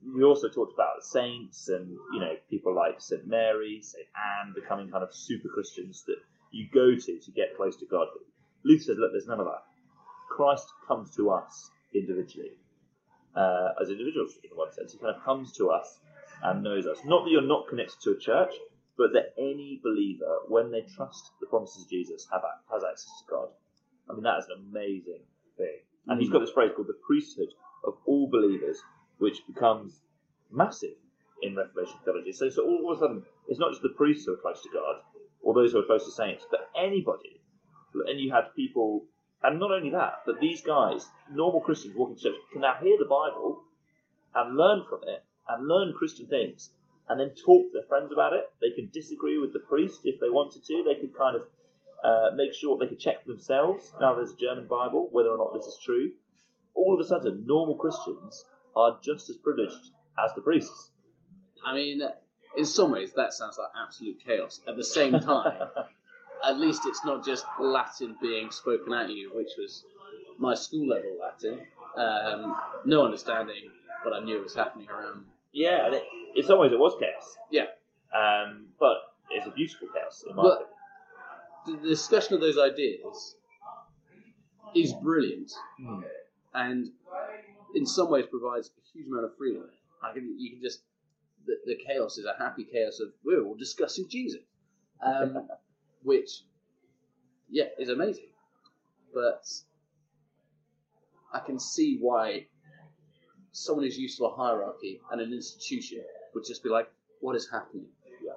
we 0.05 0.23
also 0.23 0.47
talked 0.49 0.73
about 0.73 1.03
saints 1.03 1.69
and, 1.69 1.89
you 2.13 2.19
know, 2.19 2.33
people 2.49 2.75
like 2.75 2.99
St. 2.99 3.27
Mary, 3.27 3.79
St. 3.81 4.05
Anne 4.15 4.53
becoming 4.53 4.89
kind 4.89 5.03
of 5.03 5.13
super 5.13 5.49
Christians 5.49 6.03
that 6.07 6.17
you 6.51 6.67
go 6.73 6.95
to 6.95 7.19
to 7.19 7.31
get 7.31 7.55
close 7.55 7.75
to 7.77 7.85
God. 7.85 8.07
Luke 8.63 8.81
says, 8.81 8.97
look, 8.99 9.11
there's 9.11 9.27
none 9.27 9.39
of 9.39 9.45
that. 9.45 9.63
Christ 10.29 10.67
comes 10.87 11.15
to 11.15 11.29
us 11.31 11.71
individually, 11.93 12.51
uh, 13.35 13.69
as 13.81 13.89
individuals 13.89 14.37
in 14.43 14.55
one 14.55 14.71
sense. 14.71 14.93
He 14.93 14.99
kind 14.99 15.15
of 15.15 15.23
comes 15.23 15.53
to 15.53 15.69
us 15.69 15.99
and 16.43 16.63
knows 16.63 16.85
us. 16.85 16.99
Not 17.05 17.23
that 17.25 17.31
you're 17.31 17.41
not 17.41 17.67
connected 17.67 17.99
to 18.03 18.11
a 18.11 18.19
church, 18.19 18.53
but 18.97 19.13
that 19.13 19.33
any 19.37 19.79
believer, 19.83 20.39
when 20.47 20.71
they 20.71 20.81
trust 20.81 21.31
the 21.39 21.47
promises 21.47 21.83
of 21.83 21.89
Jesus, 21.89 22.27
have 22.31 22.41
has 22.71 22.83
access 22.83 23.11
to 23.19 23.31
God. 23.31 23.49
I 24.09 24.13
mean, 24.13 24.23
that 24.23 24.39
is 24.39 24.45
an 24.45 24.65
amazing 24.69 25.21
thing. 25.57 25.79
And 26.07 26.21
he's 26.21 26.29
got 26.29 26.39
this 26.39 26.51
phrase 26.51 26.71
called 26.75 26.87
the 26.87 26.97
priesthood 27.05 27.49
of 27.83 27.95
all 28.05 28.29
believers, 28.31 28.79
which 29.19 29.45
becomes 29.47 30.01
massive 30.51 30.95
in 31.41 31.55
Reformation 31.55 31.95
theology. 32.03 32.31
So, 32.31 32.49
so 32.49 32.63
all 32.63 32.91
of 32.91 32.97
a 32.97 32.99
sudden, 32.99 33.23
it's 33.47 33.59
not 33.59 33.71
just 33.71 33.81
the 33.81 33.89
priests 33.89 34.25
who 34.25 34.33
are 34.33 34.37
close 34.37 34.61
to 34.63 34.69
God, 34.69 35.01
or 35.41 35.53
those 35.53 35.71
who 35.71 35.79
are 35.79 35.85
close 35.85 36.05
to 36.05 36.11
saints, 36.11 36.45
but 36.49 36.69
anybody. 36.75 37.41
And 37.93 38.19
you 38.19 38.31
had 38.31 38.55
people, 38.55 39.05
and 39.43 39.59
not 39.59 39.71
only 39.71 39.89
that, 39.91 40.21
but 40.25 40.39
these 40.39 40.61
guys, 40.61 41.07
normal 41.31 41.61
Christians 41.61 41.95
walking 41.95 42.15
to 42.15 42.23
church, 42.23 42.35
can 42.51 42.61
now 42.61 42.75
hear 42.81 42.97
the 42.97 43.05
Bible 43.05 43.63
and 44.35 44.57
learn 44.57 44.83
from 44.89 44.99
it, 45.03 45.23
and 45.49 45.67
learn 45.67 45.93
Christian 45.97 46.27
things, 46.27 46.69
and 47.09 47.19
then 47.19 47.29
talk 47.29 47.67
to 47.67 47.73
their 47.73 47.87
friends 47.87 48.11
about 48.11 48.33
it. 48.33 48.49
They 48.61 48.71
could 48.75 48.91
disagree 48.91 49.37
with 49.37 49.53
the 49.53 49.59
priest 49.59 50.01
if 50.03 50.19
they 50.19 50.29
wanted 50.29 50.63
to. 50.65 50.83
They 50.83 50.99
could 50.99 51.17
kind 51.17 51.37
of 51.37 51.43
uh, 52.03 52.35
make 52.35 52.53
sure 52.53 52.77
they 52.77 52.87
could 52.87 52.99
check 52.99 53.23
for 53.23 53.31
themselves. 53.31 53.93
Now 53.99 54.13
there's 54.15 54.33
a 54.33 54.37
German 54.37 54.67
Bible, 54.67 55.07
whether 55.11 55.29
or 55.29 55.37
not 55.37 55.53
this 55.53 55.65
is 55.65 55.79
true. 55.83 56.11
All 56.75 56.93
of 56.93 56.99
a 56.99 57.07
sudden, 57.07 57.45
normal 57.47 57.75
Christians 57.75 58.45
are 58.77 58.97
just 59.01 59.29
as 59.29 59.37
privileged 59.37 59.91
as 60.23 60.33
the 60.35 60.41
priests. 60.41 60.91
I 61.65 61.73
mean, 61.73 62.01
in 62.55 62.65
some 62.65 62.91
ways, 62.91 63.11
that 63.15 63.33
sounds 63.33 63.57
like 63.57 63.69
absolute 63.83 64.17
chaos. 64.25 64.61
At 64.67 64.75
the 64.77 64.83
same 64.83 65.19
time, 65.31 65.53
at 66.45 66.59
least 66.59 66.83
it's 66.85 67.03
not 67.03 67.25
just 67.25 67.45
Latin 67.59 68.15
being 68.21 68.51
spoken 68.51 68.93
at 68.93 69.09
you, 69.09 69.31
which 69.35 69.49
was 69.57 69.83
my 70.37 70.53
school 70.53 70.87
level 70.87 71.17
Latin. 71.19 71.59
Um, 71.97 72.55
no 72.85 73.03
understanding, 73.03 73.71
but 74.03 74.13
I 74.13 74.19
knew 74.19 74.37
it 74.37 74.43
was 74.43 74.53
happening 74.55 74.87
around. 74.89 75.25
yeah, 75.51 75.85
and 75.87 75.95
it, 75.95 76.03
in 76.35 76.43
some 76.45 76.59
ways 76.59 76.71
it 76.71 76.79
was 76.79 76.95
chaos. 76.99 77.35
Yeah. 77.51 77.65
Um, 78.15 78.67
but 78.79 78.97
it's 79.31 79.47
a 79.47 79.51
beautiful 79.51 79.87
chaos, 79.93 80.23
in 80.29 80.35
my 80.35 80.43
But- 80.43 80.51
opinion. 80.53 80.73
The 81.83 81.89
discussion 81.89 82.33
of 82.35 82.39
those 82.41 82.57
ideas 82.57 83.35
is 84.75 84.93
brilliant, 85.03 85.51
Hmm. 85.77 86.01
and 86.53 86.91
in 87.75 87.85
some 87.85 88.09
ways 88.09 88.25
provides 88.29 88.69
a 88.69 88.81
huge 88.93 89.07
amount 89.07 89.25
of 89.25 89.37
freedom. 89.37 89.63
I 90.03 90.13
can, 90.13 90.35
you 90.37 90.51
can 90.51 90.61
just 90.61 90.81
the, 91.47 91.55
the 91.65 91.75
chaos 91.85 92.17
is 92.17 92.25
a 92.25 92.35
happy 92.37 92.65
chaos 92.71 92.99
of 92.99 93.09
we're 93.23 93.43
all 93.43 93.55
discussing 93.55 94.07
Jesus, 94.09 94.41
um, 95.03 95.47
which 96.03 96.43
yeah 97.49 97.65
is 97.79 97.89
amazing. 97.89 98.27
But 99.13 99.43
I 101.33 101.39
can 101.39 101.59
see 101.59 101.97
why 101.99 102.47
someone 103.51 103.85
who's 103.85 103.97
used 103.97 104.17
to 104.17 104.25
a 104.25 104.35
hierarchy 104.35 104.99
and 105.11 105.21
an 105.21 105.33
institution 105.33 106.03
would 106.33 106.43
just 106.45 106.63
be 106.63 106.69
like, 106.69 106.89
"What 107.21 107.35
is 107.35 107.49
happening?" 107.49 107.87
Yeah. 108.23 108.33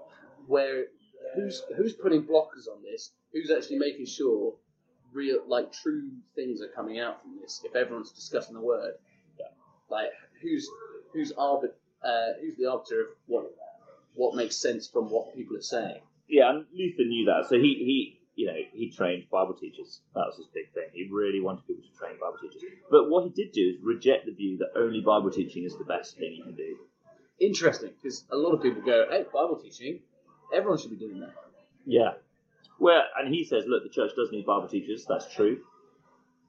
Where 0.47 0.87
who's 1.35 1.63
who's 1.77 1.95
putting 1.95 2.25
blockers 2.25 2.69
on 2.73 2.83
this? 2.83 3.13
Who's 3.33 3.51
actually 3.51 3.79
making 3.79 4.07
sure 4.07 4.55
real 5.13 5.41
like 5.47 5.73
true 5.73 6.11
things 6.35 6.63
are 6.63 6.69
coming 6.69 7.01
out 7.01 7.21
from 7.21 7.39
this? 7.41 7.61
If 7.65 7.75
everyone's 7.75 8.13
discussing 8.13 8.55
the 8.55 8.63
word. 8.63 8.95
Like 9.91 10.11
who's 10.43 10.69
who's 11.13 11.33
arbit 11.33 11.73
uh, 12.05 12.33
who's 12.41 12.57
the 12.57 12.67
arbiter 12.67 13.01
of 13.03 13.07
what 13.27 13.55
what 14.15 14.35
makes 14.35 14.57
sense 14.57 14.89
from 14.89 15.11
what 15.11 15.35
people 15.35 15.57
are 15.57 15.63
saying? 15.63 16.01
Yeah, 16.29 16.51
and 16.51 16.67
Luther 16.73 17.05
knew 17.05 17.27
that, 17.27 17.49
so 17.49 17.57
he, 17.57 17.75
he 17.75 18.21
you 18.37 18.47
know 18.47 18.55
he 18.73 18.91
trained 18.91 19.25
Bible 19.31 19.55
teachers. 19.55 20.01
That 20.15 20.27
was 20.27 20.37
his 20.37 20.47
big 20.55 20.73
thing. 20.73 20.89
He 20.93 21.09
really 21.11 21.41
wanted 21.41 21.67
people 21.67 21.83
to 21.83 21.99
train 21.99 22.19
Bible 22.21 22.39
teachers. 22.41 22.63
But 22.91 23.11
what 23.11 23.25
he 23.25 23.31
did 23.31 23.53
do 23.53 23.71
is 23.71 23.77
reject 23.83 24.27
the 24.27 24.33
view 24.33 24.59
that 24.59 24.79
only 24.79 25.01
Bible 25.01 25.31
teaching 25.31 25.65
is 25.65 25.77
the 25.77 25.85
best 25.85 26.17
thing 26.17 26.35
you 26.35 26.45
can 26.45 26.55
do. 26.55 26.77
Interesting, 27.41 27.93
because 27.97 28.25
a 28.31 28.37
lot 28.37 28.53
of 28.53 28.63
people 28.63 28.83
go, 28.83 29.07
"Hey, 29.11 29.25
Bible 29.33 29.59
teaching, 29.63 30.01
everyone 30.55 30.79
should 30.79 30.91
be 30.91 30.97
doing 30.97 31.21
that." 31.21 31.35
Yeah, 31.87 32.13
Well, 32.79 33.03
and 33.19 33.35
he 33.35 33.45
says, 33.45 33.65
look, 33.67 33.83
the 33.83 33.89
church 33.89 34.13
does 34.15 34.31
need 34.31 34.45
Bible 34.45 34.69
teachers. 34.69 35.07
That's 35.09 35.27
true, 35.35 35.63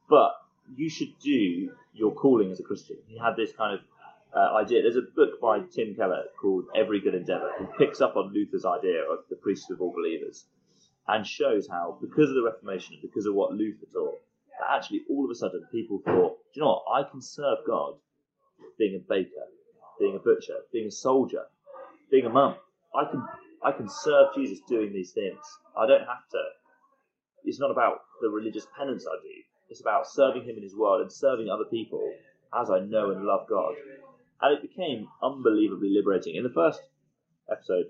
but 0.09 0.33
you 0.75 0.89
should 0.89 1.17
do 1.19 1.71
your 1.93 2.13
calling 2.13 2.51
as 2.51 2.59
a 2.59 2.63
Christian. 2.63 2.97
He 3.07 3.17
had 3.17 3.35
this 3.35 3.51
kind 3.53 3.75
of 3.75 3.81
uh, 4.35 4.55
idea. 4.55 4.81
There's 4.81 4.95
a 4.95 5.01
book 5.15 5.41
by 5.41 5.59
Tim 5.59 5.95
Keller 5.95 6.23
called 6.39 6.65
Every 6.75 7.01
Good 7.01 7.15
Endeavour, 7.15 7.51
who 7.57 7.65
picks 7.77 8.01
up 8.01 8.15
on 8.15 8.33
Luther's 8.33 8.65
idea 8.65 9.03
of 9.03 9.19
the 9.29 9.35
priesthood 9.35 9.75
of 9.75 9.81
all 9.81 9.93
believers 9.93 10.45
and 11.07 11.25
shows 11.25 11.67
how, 11.67 11.97
because 12.01 12.29
of 12.29 12.35
the 12.35 12.43
Reformation, 12.43 12.93
and 12.95 13.01
because 13.01 13.25
of 13.25 13.33
what 13.33 13.51
Luther 13.53 13.85
taught, 13.91 14.19
that 14.59 14.75
actually 14.77 15.01
all 15.09 15.25
of 15.25 15.31
a 15.31 15.35
sudden 15.35 15.65
people 15.71 16.01
thought, 16.05 16.37
do 16.53 16.59
you 16.59 16.61
know 16.61 16.81
what? 16.85 17.05
I 17.05 17.09
can 17.09 17.21
serve 17.21 17.59
God 17.67 17.95
being 18.77 18.95
a 18.95 19.09
baker, 19.09 19.45
being 19.99 20.15
a 20.15 20.19
butcher, 20.19 20.55
being 20.71 20.87
a 20.87 20.91
soldier, 20.91 21.43
being 22.09 22.25
a 22.25 22.29
mum. 22.29 22.55
I 22.95 23.05
can 23.09 23.25
I 23.63 23.71
can 23.71 23.89
serve 23.89 24.29
Jesus 24.35 24.59
doing 24.67 24.91
these 24.91 25.11
things. 25.11 25.39
I 25.77 25.85
don't 25.85 26.01
have 26.01 26.27
to. 26.31 26.43
It's 27.43 27.59
not 27.59 27.71
about 27.71 28.01
the 28.21 28.29
religious 28.29 28.65
penance 28.77 29.05
I 29.07 29.17
do. 29.21 29.50
It's 29.71 29.81
about 29.81 30.05
serving 30.07 30.43
Him 30.43 30.57
in 30.57 30.63
His 30.63 30.75
world 30.75 31.01
and 31.01 31.11
serving 31.11 31.49
other 31.49 31.63
people 31.63 32.13
as 32.53 32.69
I 32.69 32.79
know 32.81 33.11
and 33.11 33.23
love 33.23 33.47
God. 33.49 33.73
And 34.41 34.53
it 34.57 34.61
became 34.61 35.07
unbelievably 35.23 35.89
liberating. 35.89 36.35
In 36.35 36.43
the 36.43 36.49
first 36.49 36.81
episode, 37.49 37.85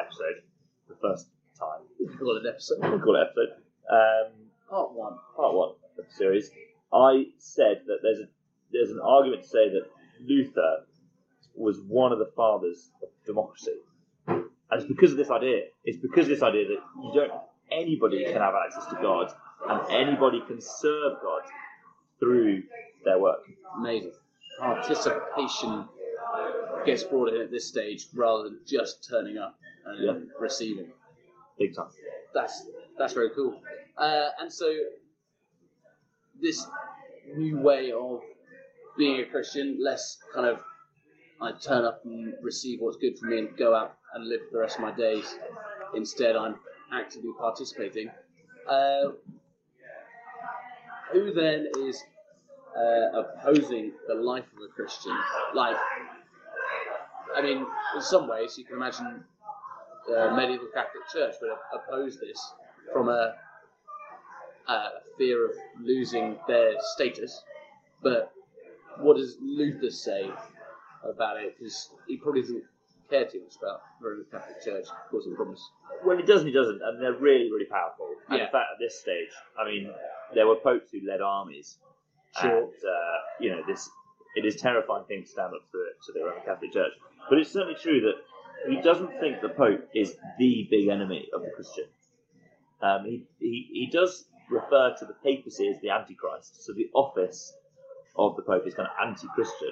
episode, 0.00 0.42
the 0.88 0.96
first 1.00 1.28
time, 1.58 1.82
We 2.00 2.06
can 2.08 2.16
call 2.18 2.36
it 2.36 2.44
an 2.46 2.48
episode. 2.52 2.78
we'll 2.80 2.98
call 3.06 3.16
it 3.16 3.26
episode, 3.28 3.52
um, 3.90 4.32
Part 4.70 4.92
one. 4.94 5.16
part 5.36 5.54
one 5.54 5.68
of 5.70 5.76
the 5.96 6.04
series, 6.14 6.50
I 6.92 7.26
said 7.38 7.82
that 7.86 7.98
there's 8.02 8.18
a 8.20 8.28
there's 8.72 8.90
an 8.90 9.00
argument 9.00 9.42
to 9.42 9.48
say 9.48 9.68
that 9.68 9.82
Luther 10.26 10.86
was 11.54 11.80
one 11.86 12.12
of 12.12 12.18
the 12.18 12.30
fathers 12.34 12.90
of 13.02 13.08
democracy, 13.24 13.76
and 14.26 14.44
it's 14.72 14.86
because 14.86 15.12
of 15.12 15.18
this 15.18 15.30
idea. 15.30 15.66
It's 15.84 15.98
because 15.98 16.24
of 16.24 16.30
this 16.30 16.42
idea 16.42 16.64
that 16.68 16.80
you 17.02 17.10
don't 17.14 17.30
anybody 17.70 18.24
can 18.24 18.40
have 18.40 18.54
access 18.54 18.86
to 18.86 18.98
God, 19.00 19.32
and 19.68 19.90
anybody 19.90 20.40
can 20.46 20.60
serve 20.60 21.14
God 21.22 21.42
through 22.18 22.62
their 23.04 23.18
work. 23.18 23.40
Amazing. 23.76 24.12
Participation 24.58 25.88
gets 26.84 27.02
brought 27.02 27.28
in 27.34 27.40
at 27.40 27.50
this 27.50 27.66
stage 27.66 28.06
rather 28.14 28.44
than 28.44 28.60
just 28.66 29.06
turning 29.08 29.38
up 29.38 29.58
and 29.86 30.02
Yeah. 30.04 30.34
receiving. 30.40 30.92
Big 31.58 31.74
time. 31.74 31.90
That's 32.34 32.66
that's 32.98 33.12
very 33.12 33.30
cool. 33.30 33.60
Uh, 33.98 34.30
and 34.40 34.52
so 34.52 34.72
this 36.40 36.66
new 37.34 37.58
way 37.58 37.92
of 37.92 38.22
being 38.96 39.20
a 39.20 39.26
Christian, 39.26 39.78
less 39.82 40.18
kind 40.32 40.46
of 40.46 40.62
I 41.40 41.52
turn 41.52 41.84
up 41.84 42.02
and 42.04 42.32
receive 42.42 42.80
what's 42.80 42.96
good 42.96 43.18
for 43.18 43.26
me 43.26 43.38
and 43.40 43.56
go 43.58 43.74
out 43.74 43.98
and 44.14 44.26
live 44.26 44.40
the 44.52 44.58
rest 44.58 44.76
of 44.76 44.82
my 44.82 44.92
days. 44.92 45.38
Instead, 45.94 46.34
I'm 46.34 46.56
actively 46.92 47.32
participating. 47.38 48.10
Uh, 48.66 49.10
who 51.12 51.32
then 51.32 51.66
is 51.86 52.02
uh, 52.76 53.20
opposing 53.20 53.92
the 54.08 54.14
life 54.14 54.44
of 54.56 54.62
a 54.62 54.72
Christian? 54.74 55.16
Like, 55.54 55.76
I 57.36 57.42
mean, 57.42 57.66
in 57.94 58.02
some 58.02 58.28
ways, 58.28 58.56
you 58.58 58.64
can 58.64 58.76
imagine 58.76 59.24
the 60.06 60.32
medieval 60.34 60.68
Catholic 60.72 61.02
Church 61.12 61.34
would 61.40 61.50
oppose 61.74 62.18
this 62.20 62.40
from 62.92 63.08
a, 63.08 63.34
a 64.68 64.88
fear 65.18 65.46
of 65.46 65.52
losing 65.80 66.36
their 66.46 66.74
status. 66.94 67.42
But 68.02 68.32
what 68.98 69.16
does 69.16 69.36
Luther 69.40 69.90
say 69.90 70.30
about 71.04 71.38
it? 71.38 71.56
Because 71.58 71.90
he 72.06 72.16
probably 72.16 72.42
doesn't 72.42 72.64
care 73.10 73.24
too 73.24 73.42
much 73.42 73.54
about 73.60 73.80
the 74.00 74.08
Roman 74.08 74.26
Catholic 74.30 74.62
Church 74.64 74.86
causing 75.10 75.34
problems. 75.34 75.60
Well, 76.04 76.16
he 76.16 76.22
doesn't. 76.24 76.46
He 76.46 76.52
doesn't, 76.52 76.80
and 76.82 77.00
they're 77.00 77.14
really, 77.14 77.50
really 77.50 77.66
powerful. 77.66 78.08
And 78.28 78.38
Yeah. 78.38 78.46
in 78.46 78.52
fact, 78.52 78.66
at 78.74 78.78
this 78.78 79.00
stage, 79.00 79.30
I 79.58 79.64
mean, 79.64 79.92
there 80.34 80.46
were 80.46 80.56
popes 80.56 80.90
who 80.92 81.00
led 81.06 81.20
armies, 81.20 81.78
Sure. 82.40 82.58
and 82.58 82.66
uh, 82.68 83.16
you 83.40 83.50
know, 83.50 83.62
this 83.66 83.88
it 84.36 84.44
is 84.44 84.56
a 84.56 84.58
terrifying 84.58 85.04
thing 85.04 85.22
to 85.22 85.28
stand 85.28 85.54
up 85.54 85.62
to, 85.72 85.78
to 86.06 86.12
the 86.12 86.24
Roman 86.24 86.42
Catholic 86.44 86.72
Church. 86.72 86.92
But 87.30 87.38
it's 87.38 87.50
certainly 87.50 87.76
true 87.80 88.00
that 88.02 88.70
he 88.70 88.80
doesn't 88.82 89.18
think 89.20 89.40
the 89.40 89.48
Pope 89.48 89.88
is 89.94 90.16
the 90.38 90.66
big 90.70 90.88
enemy 90.88 91.28
of 91.34 91.42
the 91.42 91.50
Christian. 91.54 91.84
Um, 92.82 93.04
he, 93.04 93.24
he 93.40 93.68
he 93.72 93.86
does 93.90 94.24
refer 94.50 94.94
to 94.98 95.04
the 95.06 95.14
papacy 95.24 95.68
as 95.68 95.80
the 95.80 95.90
Antichrist, 95.90 96.64
so 96.64 96.72
the 96.72 96.88
office 96.94 97.52
of 98.16 98.36
the 98.36 98.42
Pope 98.42 98.66
is 98.66 98.74
kind 98.74 98.88
of 98.88 99.08
anti-Christian. 99.08 99.70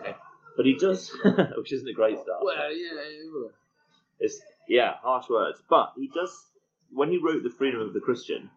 Okay. 0.00 0.14
But 0.56 0.64
he 0.66 0.74
does, 0.76 1.12
which 1.56 1.72
isn't 1.72 1.88
a 1.88 1.92
great 1.92 2.18
start. 2.18 2.40
Well, 2.42 2.74
yeah. 2.74 3.48
It's 4.18 4.40
yeah, 4.68 4.94
harsh 5.02 5.28
words. 5.28 5.62
But 5.68 5.92
he 5.96 6.08
does 6.08 6.34
when 6.90 7.10
he 7.10 7.18
wrote 7.18 7.42
the 7.42 7.50
Freedom 7.50 7.80
of 7.80 7.92
the 7.92 8.00
Christian 8.00 8.50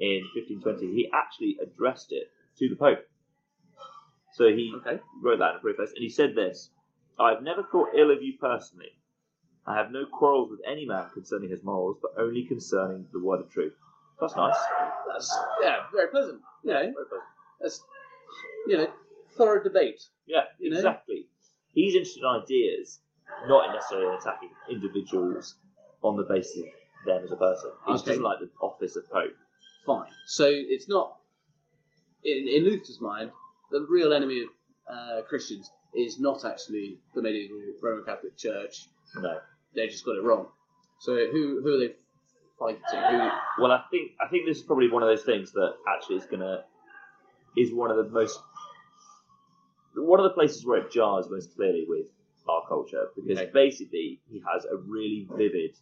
in 0.00 0.22
1520, 0.34 0.92
he 0.94 1.10
actually 1.12 1.58
addressed 1.62 2.12
it 2.12 2.28
to 2.58 2.68
the 2.68 2.76
Pope. 2.76 3.06
So 4.32 4.48
he 4.48 4.72
Okay. 4.76 5.00
wrote 5.22 5.38
that 5.40 5.52
in 5.52 5.56
a 5.56 5.60
preface, 5.60 5.90
and 5.90 6.02
he 6.02 6.08
said 6.08 6.34
this: 6.34 6.70
"I 7.18 7.30
have 7.30 7.42
never 7.42 7.62
thought 7.62 7.94
ill 7.94 8.10
of 8.10 8.22
you 8.22 8.38
personally. 8.38 8.92
I 9.66 9.74
have 9.76 9.90
no 9.90 10.06
quarrels 10.06 10.50
with 10.50 10.60
any 10.66 10.86
man 10.86 11.10
concerning 11.10 11.50
his 11.50 11.62
morals, 11.62 11.98
but 12.00 12.12
only 12.16 12.44
concerning 12.44 13.08
the 13.12 13.18
word 13.20 13.40
of 13.40 13.50
truth." 13.50 13.74
That's 14.20 14.36
nice. 14.36 14.56
That's 15.08 15.38
yeah, 15.62 15.86
very 15.92 16.08
pleasant. 16.08 16.42
You 16.62 16.70
know, 16.72 16.80
Very 16.80 16.92
pleasant. 16.94 17.22
that's 17.60 17.84
you 18.66 18.76
know, 18.76 18.92
thorough 19.36 19.62
debate. 19.62 20.02
Yeah, 20.26 20.44
You 20.58 20.70
know? 20.70 20.76
exactly. 20.76 21.26
He's 21.72 21.94
interested 21.94 22.20
in 22.20 22.26
ideas, 22.26 23.00
not 23.46 23.72
necessarily 23.72 24.08
in 24.08 24.14
attacking 24.14 24.50
individuals 24.68 25.56
on 26.02 26.16
the 26.16 26.24
basis 26.24 26.62
of 26.62 27.06
them 27.06 27.24
as 27.24 27.32
a 27.32 27.36
person. 27.36 27.70
He 27.86 27.92
just 27.92 28.04
Okay. 28.04 28.10
doesn't 28.12 28.24
like 28.24 28.40
the 28.40 28.50
office 28.60 28.96
of 28.96 29.08
Pope. 29.10 29.34
Fine. 29.86 30.10
So 30.26 30.46
it's 30.48 30.88
not 30.88 31.16
in 32.24 32.48
in 32.48 32.64
Luther's 32.64 33.00
mind 33.00 33.30
the 33.70 33.86
real 33.88 34.12
enemy 34.12 34.42
of 34.42 34.48
uh, 34.92 35.22
Christians 35.28 35.70
is 35.94 36.18
not 36.18 36.44
actually 36.44 36.98
the 37.14 37.22
medieval 37.22 37.58
Roman 37.82 38.04
Catholic 38.04 38.36
Church. 38.36 38.86
No. 39.16 39.38
They 39.74 39.86
just 39.86 40.04
got 40.04 40.16
it 40.16 40.22
wrong. 40.22 40.46
So 41.00 41.14
who 41.14 41.60
who 41.62 41.74
are 41.74 41.78
they 41.78 41.94
fighting? 42.58 42.82
Who? 42.90 43.62
Well, 43.62 43.72
I 43.72 43.84
think 43.90 44.12
I 44.20 44.28
think 44.28 44.46
this 44.46 44.58
is 44.58 44.62
probably 44.62 44.90
one 44.90 45.02
of 45.02 45.08
those 45.08 45.22
things 45.24 45.52
that 45.52 45.74
actually 45.88 46.16
is 46.16 46.26
gonna 46.26 46.64
is 47.56 47.72
one 47.72 47.90
of 47.90 47.96
the 47.96 48.10
most 48.10 48.38
one 49.96 50.20
of 50.20 50.24
the 50.24 50.30
places 50.30 50.64
where 50.64 50.78
it 50.78 50.90
jars 50.92 51.26
most 51.30 51.54
clearly 51.56 51.84
with 51.88 52.06
our 52.48 52.62
culture 52.68 53.08
because 53.16 53.38
Okay. 53.38 53.50
basically 53.52 54.20
he 54.30 54.42
has 54.52 54.64
a 54.64 54.76
really 54.76 55.28
vivid 55.36 55.76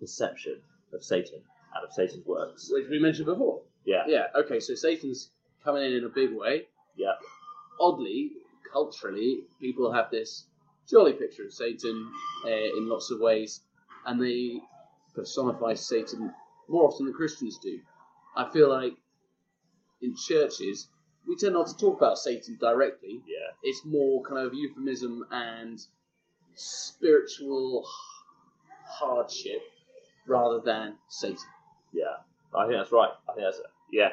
perception 0.00 0.60
of 0.92 1.02
Satan 1.02 1.42
and 1.78 1.88
of 1.88 1.92
Satan's 1.92 2.26
works. 2.26 2.68
Which 2.72 2.86
we 2.90 2.98
mentioned 2.98 3.26
before. 3.26 3.62
Yeah, 3.84 4.04
Yeah. 4.06 4.26
Okay. 4.34 4.60
So 4.60 4.74
Satan's 4.74 5.30
coming 5.64 5.84
in 5.84 5.92
in 5.92 6.04
a 6.04 6.08
big 6.08 6.32
way. 6.32 6.66
yeah, 6.96 7.14
oddly, 7.80 8.32
culturally, 8.72 9.44
people 9.60 9.92
have 9.92 10.10
this 10.10 10.44
jolly 10.90 11.12
picture 11.12 11.44
of 11.44 11.52
Satan 11.52 12.10
uh, 12.44 12.48
in 12.48 12.88
lots 12.88 13.10
of 13.10 13.20
ways, 13.20 13.60
and 14.06 14.20
they 14.20 14.60
personify 15.14 15.74
Satan 15.74 16.32
more 16.68 16.88
often 16.88 17.06
than 17.06 17.14
Christians 17.14 17.58
do. 17.58 17.80
I 18.36 18.50
feel 18.50 18.68
like 18.68 18.94
in 20.00 20.14
churches, 20.16 20.88
we 21.26 21.36
tend 21.36 21.54
not 21.54 21.66
to 21.68 21.76
talk 21.76 21.96
about 21.98 22.18
Satan 22.18 22.56
directly. 22.60 23.20
yeah. 23.26 23.50
It's 23.62 23.84
more 23.84 24.22
kind 24.22 24.46
of 24.46 24.54
euphemism 24.54 25.24
and 25.30 25.78
spiritual 26.54 27.86
hardship 28.86 29.62
rather 30.26 30.60
than 30.64 30.94
Satan. 31.08 31.38
Yeah, 31.92 32.16
I 32.54 32.66
think 32.66 32.78
that's 32.78 32.92
right. 32.92 33.10
I 33.28 33.32
think 33.34 33.46
that's 33.46 33.60
yeah. 33.92 34.10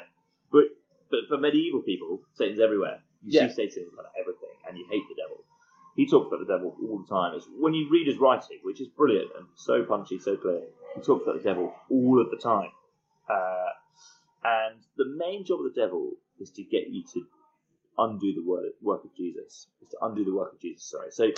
But 0.51 0.65
but 1.09 1.19
for 1.30 1.38
medieval 1.38 1.82
people, 1.82 2.21
Satan's 2.34 2.59
everywhere. 2.59 2.99
You 3.23 3.32
Yeah. 3.39 3.47
see 3.47 3.53
Satan 3.69 3.84
in 3.84 3.89
kind 3.95 4.07
of 4.07 4.13
everything, 4.19 4.55
and 4.67 4.78
you 4.78 4.86
hate 4.89 5.03
the 5.09 5.15
devil. 5.15 5.43
He 5.95 6.05
talks 6.07 6.28
about 6.28 6.39
the 6.45 6.51
devil 6.53 6.76
all 6.89 6.99
the 6.99 7.07
time. 7.07 7.36
It's 7.36 7.47
when 7.57 7.73
you 7.73 7.88
read 7.89 8.07
his 8.07 8.17
writing, 8.17 8.59
which 8.63 8.82
is 8.82 8.88
brilliant 8.89 9.32
and 9.38 9.47
so 9.55 9.84
punchy, 9.84 10.19
so 10.19 10.36
clear. 10.36 10.61
He 10.95 11.01
talks 11.01 11.23
about 11.23 11.38
the 11.38 11.43
devil 11.43 11.73
all 11.89 12.21
of 12.21 12.30
the 12.32 12.38
time. 12.38 12.71
Uh, 13.30 13.69
and 14.43 14.76
the 14.97 15.05
main 15.17 15.45
job 15.45 15.59
of 15.61 15.73
the 15.73 15.80
devil 15.82 16.11
is 16.39 16.51
to 16.51 16.63
get 16.63 16.88
you 16.89 17.03
to 17.13 17.26
undo 17.97 18.34
the 18.34 18.43
word, 18.43 18.71
work 18.82 19.03
of 19.05 19.15
Jesus. 19.15 19.67
Is 19.82 19.89
to 19.91 19.97
undo 20.01 20.23
the 20.26 20.34
work 20.36 20.53
of 20.53 20.59
Jesus. 20.59 20.84
Sorry. 20.84 21.11
So 21.11 21.32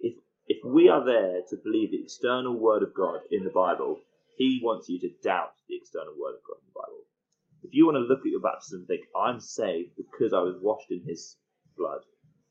if 0.00 0.14
if 0.48 0.64
we 0.64 0.88
are 0.88 1.04
there 1.04 1.42
to 1.50 1.56
believe 1.56 1.90
the 1.92 2.02
external 2.02 2.54
word 2.58 2.82
of 2.82 2.94
God 2.94 3.20
in 3.30 3.44
the 3.44 3.50
Bible, 3.50 4.00
he 4.40 4.58
wants 4.64 4.88
you 4.88 4.98
to 4.98 5.10
doubt 5.22 5.52
the 5.68 5.76
external 5.76 6.16
word 6.16 6.40
of 6.40 6.40
God 6.48 6.64
in 6.64 6.72
the 6.72 6.80
Bible. 6.80 7.04
If 7.62 7.74
you 7.74 7.84
want 7.84 8.00
to 8.00 8.08
look 8.08 8.24
at 8.24 8.32
your 8.32 8.40
baptism 8.40 8.80
and 8.80 8.88
think, 8.88 9.04
I'm 9.12 9.38
saved 9.38 10.00
because 10.00 10.32
I 10.32 10.40
was 10.40 10.56
washed 10.62 10.90
in 10.90 11.04
his 11.04 11.36
blood, 11.76 12.00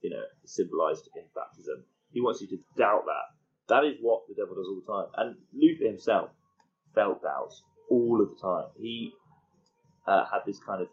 you 0.05 0.11
know, 0.11 0.21
symbolized 0.45 1.09
in 1.15 1.23
baptism, 1.33 1.83
he 2.13 2.21
wants 2.21 2.41
you 2.41 2.47
to 2.49 2.61
doubt 2.77 3.09
that. 3.09 3.25
That 3.73 3.85
is 3.89 3.97
what 4.01 4.21
the 4.29 4.35
devil 4.37 4.53
does 4.53 4.69
all 4.69 4.81
the 4.85 4.85
time. 4.85 5.09
And 5.17 5.35
Luther 5.51 5.89
himself 5.89 6.29
felt 6.93 7.23
doubts 7.23 7.63
all 7.89 8.21
of 8.21 8.29
the 8.29 8.37
time. 8.37 8.69
He 8.77 9.13
uh, 10.05 10.25
had 10.29 10.45
this 10.45 10.59
kind 10.59 10.83
of, 10.83 10.89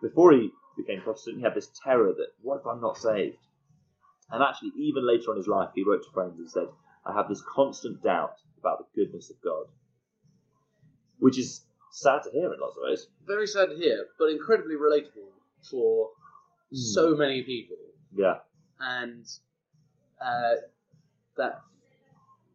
before 0.00 0.32
he 0.32 0.48
became 0.74 1.02
Protestant, 1.02 1.36
he 1.36 1.42
had 1.42 1.54
this 1.54 1.68
terror 1.84 2.14
that, 2.16 2.32
what 2.40 2.60
if 2.60 2.66
I'm 2.66 2.80
not 2.80 2.96
saved? 2.96 3.36
And 4.30 4.42
actually, 4.42 4.72
even 4.78 5.06
later 5.06 5.28
on 5.28 5.36
in 5.36 5.44
his 5.44 5.48
life, 5.48 5.68
he 5.74 5.84
wrote 5.84 6.02
to 6.04 6.10
friends 6.14 6.38
and 6.38 6.48
said, 6.50 6.68
I 7.04 7.12
have 7.12 7.28
this 7.28 7.44
constant 7.44 8.02
doubt 8.02 8.40
about 8.58 8.78
the 8.78 9.04
goodness 9.04 9.28
of 9.28 9.36
God. 9.44 9.66
Which 11.20 11.38
is 11.38 11.64
sad 11.92 12.22
to 12.24 12.30
hear 12.30 12.52
in 12.52 12.60
lots 12.60 12.76
of 12.76 12.82
ways. 12.88 13.06
Very 13.26 13.46
sad 13.46 13.70
to 13.70 13.76
hear, 13.76 14.06
but 14.18 14.30
incredibly 14.30 14.74
relatable 14.74 15.30
for 15.70 16.10
so 16.72 17.14
many 17.14 17.42
people. 17.42 17.76
Yeah, 18.14 18.38
and 18.78 19.24
uh, 20.20 20.54
that 21.36 21.60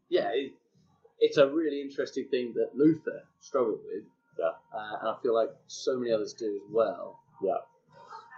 yeah, 0.10 0.30
it, 0.34 0.52
it's 1.20 1.38
a 1.38 1.48
really 1.48 1.82
interesting 1.82 2.28
thing 2.30 2.54
that 2.56 2.76
Luther 2.76 3.24
struggled 3.40 3.80
with. 3.86 4.04
Yeah. 4.38 4.48
uh, 4.78 4.98
and 5.00 5.10
I 5.10 5.16
feel 5.24 5.34
like 5.34 5.50
so 5.68 5.98
many 5.98 6.12
others 6.12 6.34
do 6.34 6.60
as 6.68 6.74
well. 6.74 7.20
yeah. 7.42 7.58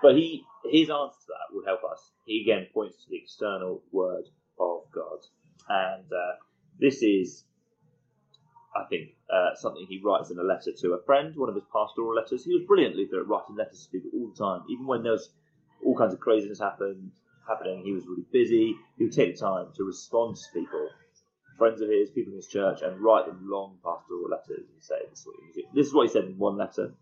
But 0.02 0.16
he 0.16 0.44
his 0.66 0.90
answer 0.92 1.18
to 1.22 1.28
that 1.28 1.56
will 1.56 1.66
help 1.66 1.82
us. 1.92 2.12
He 2.26 2.42
again 2.42 2.68
points 2.74 3.04
to 3.04 3.10
the 3.10 3.18
external 3.18 3.82
word 3.92 4.26
of 4.60 4.82
God, 4.94 5.20
and 5.70 6.06
uh, 6.12 6.36
this 6.80 7.02
is, 7.02 7.46
I 8.78 8.86
think, 8.86 9.10
uh, 9.30 9.56
something 9.56 9.86
he 9.88 10.00
writes 10.04 10.30
in 10.30 10.38
a 10.38 10.44
letter 10.44 10.72
to 10.72 10.94
a 10.94 11.04
friend, 11.04 11.36
one 11.36 11.50
of 11.50 11.56
his 11.56 11.64
pastoral 11.74 12.14
letters. 12.14 12.46
He 12.46 12.54
was 12.54 12.64
brilliant, 12.68 12.96
Luther, 12.96 13.22
at 13.22 13.28
writing 13.28 13.56
letters 13.56 13.86
to 13.86 13.92
people 13.92 14.12
all 14.14 14.30
the 14.30 14.38
time, 14.38 14.62
even 14.70 14.86
when 14.86 15.04
there 15.04 15.14
was 15.14 15.32
all 15.84 15.98
kinds 15.98 16.14
of 16.14 16.20
craziness 16.20 16.60
happened 16.60 17.12
happening. 17.48 17.84
He 17.84 17.94
was 17.94 18.06
really 18.06 18.26
busy. 18.32 18.76
He 18.98 19.06
would 19.06 19.14
take 19.14 19.36
the 19.36 19.40
time 19.40 19.68
to 19.76 19.84
respond 19.84 20.36
to 20.36 20.44
people, 20.54 20.90
friends 21.58 21.82
of 21.82 21.90
his, 21.90 22.12
people 22.12 22.34
in 22.34 22.38
his 22.38 22.48
church, 22.48 22.82
and 22.84 23.00
write 23.02 23.26
them 23.26 23.50
long 23.50 23.78
pastoral 23.84 24.30
letters 24.30 24.66
and 24.72 24.84
say, 24.84 25.00
"This 25.10 25.20
is 25.20 25.26
what 25.26 25.36
he, 25.56 25.66
this 25.74 25.88
is 25.88 25.94
what 25.94 26.08
he 26.08 26.14
said 26.14 26.26
in 26.26 26.38
one 26.38 26.58
letter." 26.58 26.94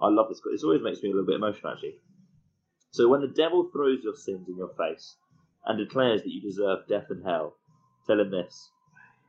I 0.00 0.08
love 0.08 0.28
this. 0.30 0.40
This 0.40 0.64
always 0.64 0.82
makes 0.82 1.02
me 1.02 1.10
a 1.10 1.12
little 1.12 1.26
bit 1.26 1.36
emotional, 1.36 1.72
actually. 1.72 1.96
So 2.92 3.08
when 3.08 3.20
the 3.20 3.28
devil 3.28 3.70
throws 3.70 4.02
your 4.02 4.14
sins 4.16 4.48
in 4.48 4.56
your 4.56 4.74
face 4.74 5.16
and 5.66 5.78
declares 5.78 6.22
that 6.22 6.32
you 6.32 6.40
deserve 6.40 6.88
death 6.88 7.06
and 7.10 7.24
hell, 7.24 7.56
tell 8.06 8.18
him 8.18 8.30
this: 8.30 8.70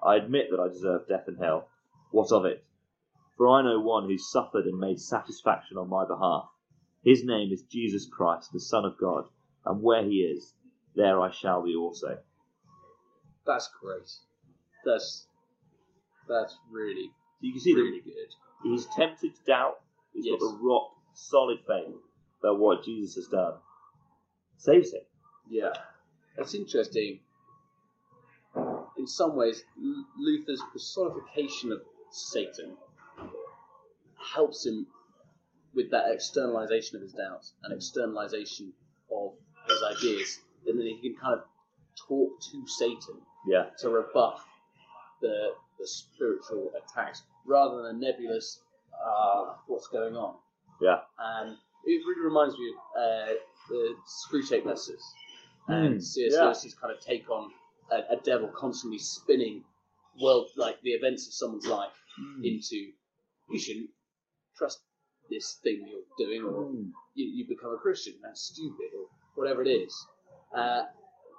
I 0.01 0.15
admit 0.15 0.47
that 0.49 0.59
I 0.59 0.67
deserve 0.67 1.07
death 1.07 1.27
and 1.27 1.37
hell. 1.37 1.67
What 2.11 2.31
of 2.31 2.45
it? 2.45 2.63
For 3.37 3.49
I 3.49 3.63
know 3.63 3.79
one 3.79 4.05
who 4.07 4.17
suffered 4.17 4.65
and 4.65 4.79
made 4.79 4.99
satisfaction 4.99 5.77
on 5.77 5.89
my 5.89 6.05
behalf. 6.05 6.45
His 7.03 7.23
name 7.23 7.51
is 7.51 7.63
Jesus 7.63 8.07
Christ, 8.11 8.51
the 8.53 8.59
Son 8.59 8.85
of 8.85 8.97
God, 8.99 9.25
and 9.65 9.81
where 9.81 10.03
he 10.03 10.17
is, 10.21 10.53
there 10.95 11.19
I 11.19 11.31
shall 11.31 11.63
be 11.63 11.75
also. 11.75 12.19
That's 13.45 13.69
great. 13.81 14.09
That's 14.85 15.25
that's 16.27 16.55
really 16.71 17.09
You 17.39 17.51
can 17.53 17.61
see 17.61 17.73
that 17.73 17.81
really 17.81 18.01
good. 18.01 18.33
he's 18.63 18.85
tempted 18.95 19.33
to 19.35 19.41
doubt. 19.47 19.79
He's 20.13 20.25
Yes. 20.25 20.39
got 20.39 20.45
a 20.53 20.57
rock 20.61 20.91
solid 21.13 21.59
faith 21.65 21.95
that 22.43 22.53
what 22.53 22.83
Jesus 22.83 23.15
has 23.15 23.27
done 23.27 23.53
saves 24.57 24.93
him. 24.93 25.01
Yeah, 25.49 25.73
that's 26.37 26.53
interesting. 26.53 27.19
In 28.97 29.07
some 29.07 29.35
ways, 29.35 29.63
Luther's 30.17 30.61
personification 30.71 31.71
of 31.71 31.79
Satan 32.11 32.75
helps 34.33 34.65
him 34.65 34.85
with 35.73 35.89
that 35.91 36.11
externalization 36.11 36.97
of 36.97 37.01
his 37.01 37.13
doubts 37.13 37.53
and 37.63 37.73
externalization 37.73 38.73
of 39.11 39.33
his 39.67 39.81
ideas, 39.97 40.39
and 40.67 40.77
then 40.79 40.85
he 40.85 40.99
can 41.01 41.15
kind 41.21 41.35
of 41.39 41.43
talk 42.07 42.29
to 42.51 42.67
Satan 42.67 43.21
Yeah, 43.47 43.65
to 43.79 43.89
rebuff 43.89 44.45
the 45.21 45.51
the 45.79 45.87
spiritual 45.87 46.71
attacks 46.77 47.23
rather 47.45 47.77
than 47.81 47.95
a 47.95 47.99
nebulous 47.99 48.59
uh, 49.03 49.55
what's 49.65 49.87
going 49.87 50.15
on. 50.15 50.35
yeah, 50.79 50.99
And 51.17 51.57
it 51.85 52.03
really 52.05 52.21
reminds 52.23 52.55
me 52.55 52.71
of 52.95 53.01
uh, 53.01 53.33
the 53.69 53.95
Screwtape 54.05 54.65
Letters 54.65 55.01
and 55.67 55.95
Mm, 55.97 56.03
C.S. 56.03 56.33
yeah. 56.35 56.43
Lewis's 56.45 56.75
kind 56.75 56.93
of 56.93 56.99
take 57.03 57.27
on 57.31 57.49
a, 57.91 58.13
a 58.13 58.17
devil 58.23 58.47
constantly 58.49 58.99
spinning 58.99 59.63
world 60.21 60.49
like 60.55 60.79
the 60.83 60.91
events 60.91 61.25
of 61.27 61.33
someone's 61.33 61.65
life 61.65 61.93
Hmm. 62.17 62.43
into 62.43 62.75
you 63.49 63.59
shouldn't 63.59 63.89
trust 64.57 64.79
this 65.29 65.59
thing 65.63 65.87
you're 65.87 66.07
doing 66.17 66.43
or 66.43 66.65
Mm. 66.65 66.91
you, 67.15 67.25
you 67.25 67.47
become 67.47 67.73
a 67.73 67.77
Christian. 67.77 68.15
That's 68.21 68.41
stupid, 68.41 68.91
or 68.97 69.07
whatever 69.35 69.61
it 69.63 69.69
is. 69.69 69.93
Uh, 70.55 70.83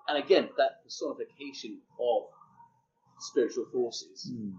and 0.09 0.19
again, 0.23 0.49
that 0.57 0.83
personification 0.83 1.81
of 2.01 2.23
spiritual 3.19 3.67
forces 3.73 4.31
Mm. 4.33 4.55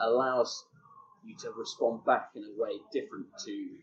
allows 0.00 0.64
you 1.24 1.36
to 1.38 1.50
respond 1.52 2.04
back 2.04 2.30
in 2.34 2.44
a 2.44 2.60
way 2.60 2.80
different 2.92 3.26
to 3.44 3.78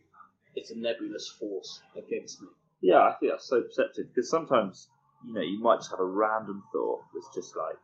it's 0.56 0.72
a 0.72 0.78
nebulous 0.78 1.28
force 1.40 1.82
against 1.96 2.42
me. 2.42 2.48
Yeah, 2.82 3.00
I 3.02 3.14
think 3.20 3.32
that's 3.32 3.48
so 3.48 3.62
perceptive 3.62 4.08
because 4.08 4.30
sometimes, 4.30 4.90
you 5.26 5.34
know, 5.34 5.42
you 5.42 5.60
might 5.60 5.78
just 5.78 5.92
have 5.92 6.00
a 6.00 6.06
random 6.06 6.64
thought 6.72 7.02
that's 7.14 7.34
just 7.36 7.56
like, 7.56 7.76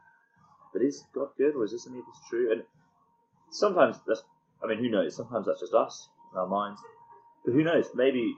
but 0.74 0.82
is 0.82 1.06
God 1.14 1.30
good 1.38 1.56
or 1.56 1.64
is 1.64 1.72
this 1.72 1.88
any 1.88 2.00
of 2.00 2.06
this 2.06 2.20
true? 2.30 2.52
And 2.52 2.64
sometimes 3.50 3.98
that's, 4.08 4.24
I 4.64 4.68
mean, 4.68 4.80
who 4.80 4.90
knows? 4.90 5.16
Sometimes 5.16 5.46
that's 5.46 5.62
just 5.62 5.74
us 5.74 6.10
in 6.34 6.40
our 6.40 6.48
minds. 6.48 6.82
But 7.44 7.54
who 7.54 7.64
knows? 7.64 7.90
Maybe 7.96 8.36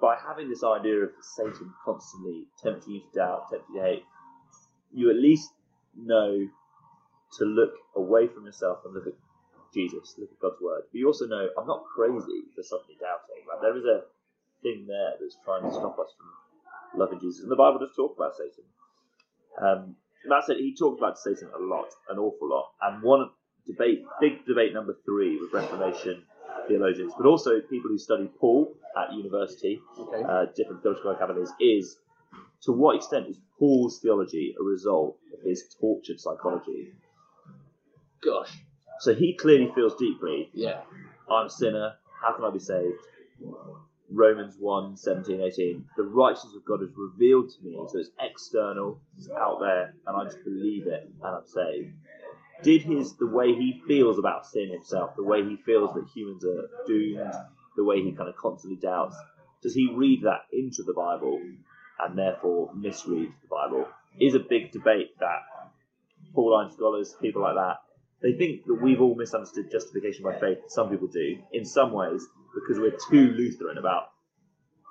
by 0.00 0.16
having 0.16 0.48
this 0.48 0.64
idea 0.64 0.96
of 1.04 1.10
Satan 1.20 1.72
constantly 1.84 2.44
tempting 2.62 2.94
you 2.94 3.00
to 3.00 3.18
doubt, 3.18 3.50
tempting 3.50 3.74
you 3.74 3.80
to 3.80 3.86
hate, 3.86 4.04
you 4.92 5.10
at 5.10 5.16
least 5.16 5.50
know 5.96 6.48
to 7.38 7.44
look 7.44 7.74
away 7.96 8.28
from 8.28 8.46
yourself 8.46 8.78
and 8.84 8.94
look 8.94 9.06
at 9.06 9.14
Jesus, 9.72 10.14
look 10.18 10.30
at 10.30 10.40
God's 10.40 10.60
word. 10.60 10.82
But 10.90 10.98
you 10.98 11.06
also 11.06 11.26
know 11.26 11.48
I'm 11.58 11.66
not 11.66 11.84
crazy 11.84 12.42
for 12.54 12.62
suddenly 12.62 12.96
doubting. 13.00 13.42
Like 13.48 13.60
there 13.60 13.76
is 13.76 13.84
a 13.84 14.02
thing 14.62 14.86
there 14.86 15.12
that's 15.20 15.36
trying 15.44 15.62
to 15.62 15.72
stop 15.72 15.98
us 15.98 16.14
from 16.16 17.00
loving 17.00 17.20
Jesus. 17.20 17.42
And 17.42 17.50
the 17.50 17.56
Bible 17.56 17.80
does 17.80 17.94
talk 17.96 18.14
about 18.16 18.36
Satan. 18.36 18.64
Um, 19.60 19.96
that's 20.28 20.48
it. 20.48 20.58
He 20.58 20.74
talked 20.74 20.98
about 20.98 21.18
Satan 21.18 21.48
a 21.54 21.62
lot, 21.62 21.88
an 22.08 22.18
awful 22.18 22.48
lot. 22.48 22.70
And 22.80 23.02
one 23.02 23.30
debate, 23.66 24.04
big 24.20 24.44
debate 24.46 24.72
number 24.72 24.96
three 25.04 25.38
with 25.40 25.52
Reformation 25.52 26.22
theologians, 26.68 27.12
but 27.16 27.26
also 27.26 27.60
people 27.60 27.90
who 27.90 27.98
study 27.98 28.30
Paul 28.38 28.74
at 28.96 29.12
university, 29.12 29.80
Okay. 29.98 30.22
uh, 30.22 30.46
different 30.56 30.82
theological 30.82 31.10
academies, 31.12 31.50
is 31.60 31.98
to 32.62 32.72
what 32.72 32.96
extent 32.96 33.28
is 33.28 33.38
Paul's 33.58 34.00
theology 34.00 34.54
a 34.58 34.62
result 34.62 35.18
of 35.32 35.40
his 35.42 35.74
tortured 35.80 36.18
psychology? 36.20 36.92
Gosh. 38.22 38.50
So 39.00 39.12
he 39.14 39.34
clearly 39.34 39.70
feels 39.74 39.94
deeply 39.96 40.50
Yeah. 40.54 40.82
I'm 41.30 41.46
a 41.46 41.50
sinner. 41.50 41.94
How 42.22 42.32
can 42.34 42.44
I 42.44 42.50
be 42.50 42.58
saved? 42.58 42.98
Romans 44.10 44.56
1 44.58 44.96
17, 44.96 45.40
18. 45.40 45.84
The 45.96 46.04
righteousness 46.04 46.54
of 46.54 46.64
God 46.64 46.82
is 46.82 46.90
revealed 46.96 47.50
to 47.50 47.64
me, 47.64 47.76
so 47.90 47.98
it's 47.98 48.10
external, 48.20 49.00
it's 49.16 49.28
out 49.30 49.58
there, 49.60 49.94
and 50.06 50.16
I 50.16 50.24
just 50.24 50.42
believe 50.44 50.86
it 50.86 51.10
and 51.22 51.36
I'm 51.36 51.46
saved. 51.46 51.92
Did 52.64 52.82
his, 52.82 53.14
the 53.16 53.26
way 53.26 53.54
he 53.54 53.82
feels 53.86 54.18
about 54.18 54.46
sin 54.46 54.70
himself, 54.70 55.14
the 55.16 55.22
way 55.22 55.44
he 55.44 55.56
feels 55.64 55.94
that 55.94 56.06
humans 56.14 56.44
are 56.44 56.68
doomed, 56.86 57.32
the 57.76 57.84
way 57.84 58.02
he 58.02 58.12
kind 58.12 58.28
of 58.28 58.36
constantly 58.36 58.78
doubts, 58.80 59.16
does 59.62 59.74
he 59.74 59.92
read 59.94 60.22
that 60.22 60.42
into 60.52 60.82
the 60.82 60.92
Bible 60.92 61.40
and 62.00 62.18
therefore 62.18 62.70
misread 62.74 63.32
the 63.42 63.48
Bible? 63.48 63.86
Is 64.20 64.34
a 64.34 64.40
big 64.40 64.72
debate 64.72 65.18
that 65.20 65.40
Pauline 66.34 66.70
scholars, 66.70 67.14
people 67.20 67.42
like 67.42 67.56
that, 67.56 67.78
they 68.22 68.32
think 68.32 68.64
that 68.66 68.74
we've 68.74 69.00
all 69.00 69.14
misunderstood 69.14 69.70
justification 69.70 70.24
by 70.24 70.38
faith. 70.38 70.58
Some 70.68 70.88
people 70.88 71.08
do, 71.08 71.38
in 71.52 71.64
some 71.64 71.92
ways, 71.92 72.26
because 72.54 72.80
we're 72.80 72.96
too 73.10 73.32
Lutheran 73.32 73.78
about 73.78 74.04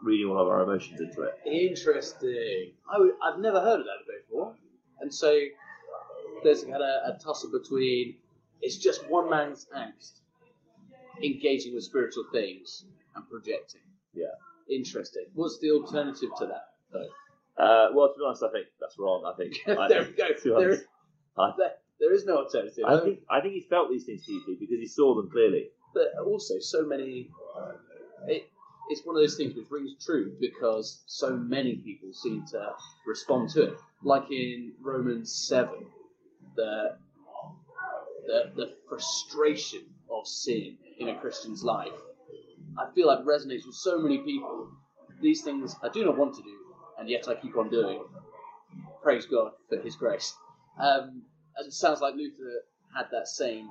reading 0.04 0.28
all 0.28 0.40
of 0.40 0.48
our 0.48 0.62
emotions 0.64 1.00
into 1.00 1.24
it. 1.24 1.34
Interesting. 1.46 2.74
I 2.92 3.00
would, 3.00 3.12
I've 3.24 3.40
never 3.40 3.60
heard 3.60 3.80
of 3.80 3.86
that 3.86 4.06
debate 4.06 4.28
before. 4.30 4.56
And 5.00 5.14
so 5.14 5.40
there's 6.44 6.64
kind 6.64 6.76
of 6.76 7.16
a 7.16 7.18
tussle 7.24 7.52
between 7.52 8.16
it's 8.62 8.78
just 8.78 9.10
one 9.10 9.30
man's 9.30 9.68
angst 9.76 10.20
engaging 11.24 11.74
with 11.76 11.84
spiritual 11.84 12.26
things 12.32 12.86
and 13.16 13.28
projecting. 13.30 13.82
Yeah. 14.14 14.26
Interesting. 14.70 15.26
What's 15.34 15.60
the 15.60 15.72
alternative 15.72 16.30
to 16.40 16.46
that, 16.48 16.70
though? 16.92 17.64
Uh, 17.64 17.90
well, 17.94 18.08
to 18.14 18.18
be 18.18 18.24
honest, 18.26 18.44
I 18.44 18.52
think 18.52 18.68
that's 18.80 18.98
wrong. 18.98 19.24
I 19.26 19.36
think. 19.38 19.56
I, 19.68 19.88
there 19.88 20.04
we 20.04 20.14
go. 20.14 20.28
There, 20.60 20.78
I- 21.38 21.54
there, 21.58 21.72
there 22.00 22.14
is 22.14 22.26
no 22.26 22.38
alternative. 22.38 22.84
I 22.88 23.00
think 23.00 23.20
I 23.30 23.42
think 23.42 23.54
he 23.54 23.62
felt 23.70 23.90
these 23.90 24.06
things 24.06 24.26
deeply 24.26 24.56
because 24.60 24.80
he 24.80 24.88
saw 24.88 25.16
them 25.16 25.30
clearly. 25.32 25.68
but 25.94 26.08
also 26.26 26.56
so 26.60 26.86
many. 26.86 27.30
It, 28.28 28.50
it's 28.90 29.06
one 29.06 29.16
of 29.16 29.22
those 29.22 29.36
things 29.38 29.56
which 29.56 29.68
rings 29.70 29.92
true 30.04 30.34
because 30.40 31.04
so 31.08 31.32
many 31.36 31.76
people 31.76 32.10
seem 32.14 32.46
to 32.52 32.72
respond 33.08 33.50
to 33.52 33.64
it. 33.64 33.78
Like 34.04 34.30
in 34.32 34.74
Romans 34.82 35.34
seven, 35.48 35.86
the 36.56 36.98
the, 38.26 38.52
the 38.56 38.74
frustration 38.88 39.82
of 40.10 40.26
sin 40.28 40.78
in 41.00 41.10
a 41.10 41.20
Christian's 41.20 41.64
life, 41.64 41.92
I 42.78 42.90
feel 42.94 43.08
like 43.08 43.20
resonates 43.20 43.66
with 43.66 43.76
so 43.76 44.00
many 44.00 44.20
people. 44.20 44.70
These 45.22 45.42
things 45.42 45.76
I 45.84 45.90
do 45.90 46.06
not 46.06 46.18
want 46.18 46.36
to 46.36 46.42
do, 46.42 46.58
and 47.00 47.10
yet 47.10 47.28
I 47.28 47.36
keep 47.36 47.56
on 47.58 47.70
doing. 47.70 48.04
Praise 49.02 49.26
God 49.26 49.52
for 49.70 49.78
His 49.78 49.96
grace. 49.96 50.34
Um, 50.80 51.24
and 51.58 51.68
it 51.68 51.74
sounds 51.74 52.02
like 52.02 52.16
Luther 52.16 52.64
had 52.96 53.06
that 53.12 53.28
same 53.28 53.70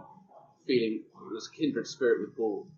feeling. 0.67 1.03
It 1.05 1.35
was 1.35 1.49
kindred 1.49 1.87
spirit 1.87 2.21
with 2.21 2.37
Paul. 2.37 2.69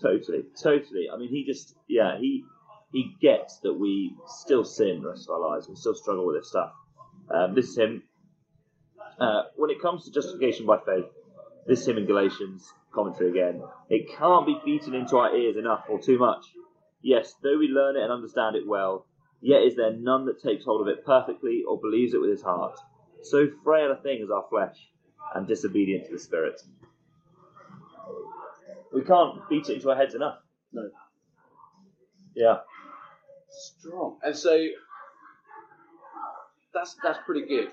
Totally, 0.00 0.44
totally. 0.60 1.08
I 1.12 1.16
mean, 1.16 1.30
he 1.30 1.44
just, 1.44 1.74
yeah, 1.88 2.18
he 2.18 2.44
he 2.92 3.14
gets 3.20 3.58
that 3.60 3.74
we 3.74 4.14
still 4.26 4.64
sin 4.64 5.02
the 5.02 5.10
rest 5.10 5.28
of 5.28 5.34
our 5.34 5.50
lives. 5.50 5.68
We 5.68 5.76
still 5.76 5.94
struggle 5.94 6.26
with 6.26 6.36
this 6.40 6.48
stuff. 6.48 6.72
Um, 7.34 7.54
this 7.54 7.68
is 7.68 7.78
him. 7.78 8.02
Uh, 9.20 9.42
when 9.56 9.70
it 9.70 9.82
comes 9.82 10.04
to 10.04 10.12
justification 10.12 10.66
by 10.66 10.78
faith, 10.78 11.06
this 11.66 11.80
is 11.80 11.88
him 11.88 11.98
in 11.98 12.06
Galatians. 12.06 12.72
commentary 12.92 13.30
again. 13.30 13.62
It 13.90 14.08
can't 14.16 14.46
be 14.46 14.58
beaten 14.64 14.94
into 14.94 15.16
our 15.18 15.34
ears 15.36 15.56
enough 15.56 15.84
or 15.88 16.00
too 16.00 16.18
much. 16.18 16.44
Yes, 17.02 17.34
though 17.42 17.58
we 17.58 17.68
learn 17.68 17.96
it 17.96 18.02
and 18.02 18.12
understand 18.12 18.56
it 18.56 18.66
well, 18.66 19.06
yet 19.40 19.62
is 19.62 19.76
there 19.76 19.92
none 19.92 20.26
that 20.26 20.42
takes 20.42 20.64
hold 20.64 20.80
of 20.80 20.88
it 20.88 21.04
perfectly 21.04 21.62
or 21.68 21.80
believes 21.80 22.14
it 22.14 22.20
with 22.20 22.30
his 22.30 22.42
heart. 22.42 22.78
So 23.22 23.48
frail 23.64 23.92
a 23.92 23.96
thing 23.96 24.20
is 24.22 24.30
our 24.30 24.44
flesh, 24.48 24.76
and 25.34 25.46
disobedient 25.46 26.06
to 26.06 26.12
the 26.12 26.18
Spirit. 26.18 26.60
We 28.92 29.02
can't 29.02 29.48
beat 29.48 29.68
it 29.68 29.74
into 29.74 29.90
our 29.90 29.96
heads 29.96 30.14
enough. 30.14 30.38
No. 30.72 30.88
Yeah. 32.34 32.58
Strong. 33.50 34.18
And 34.22 34.36
so 34.36 34.66
that's 36.72 36.96
that's 37.02 37.18
pretty 37.26 37.46
good. 37.46 37.68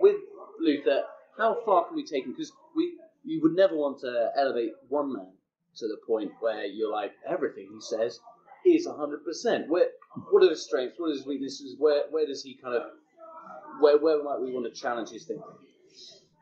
With 0.00 0.16
Luther, 0.60 1.02
how 1.38 1.58
far 1.64 1.86
can 1.86 1.96
we 1.96 2.04
take 2.04 2.24
him? 2.24 2.32
Because 2.32 2.52
we 2.76 2.98
you 3.24 3.40
would 3.42 3.54
never 3.54 3.76
want 3.76 4.00
to 4.00 4.30
elevate 4.36 4.72
one 4.88 5.12
man 5.12 5.32
to 5.76 5.88
the 5.88 5.96
point 6.06 6.30
where 6.40 6.64
you're 6.64 6.92
like 6.92 7.12
everything 7.28 7.68
he 7.72 7.80
says 7.80 8.20
is 8.66 8.86
hundred 8.86 9.24
percent. 9.24 9.68
Where 9.68 9.88
what 10.30 10.42
are 10.42 10.50
his 10.50 10.64
strengths? 10.64 10.98
What 10.98 11.08
are 11.10 11.12
his 11.12 11.26
weaknesses? 11.26 11.76
Where 11.78 12.04
where 12.10 12.26
does 12.26 12.42
he 12.42 12.54
kind 12.62 12.76
of 12.76 12.82
where 13.80 13.98
where 13.98 14.22
might 14.22 14.40
we 14.40 14.52
want 14.52 14.72
to 14.72 14.80
challenge 14.80 15.10
his 15.10 15.24
thinking? 15.24 15.44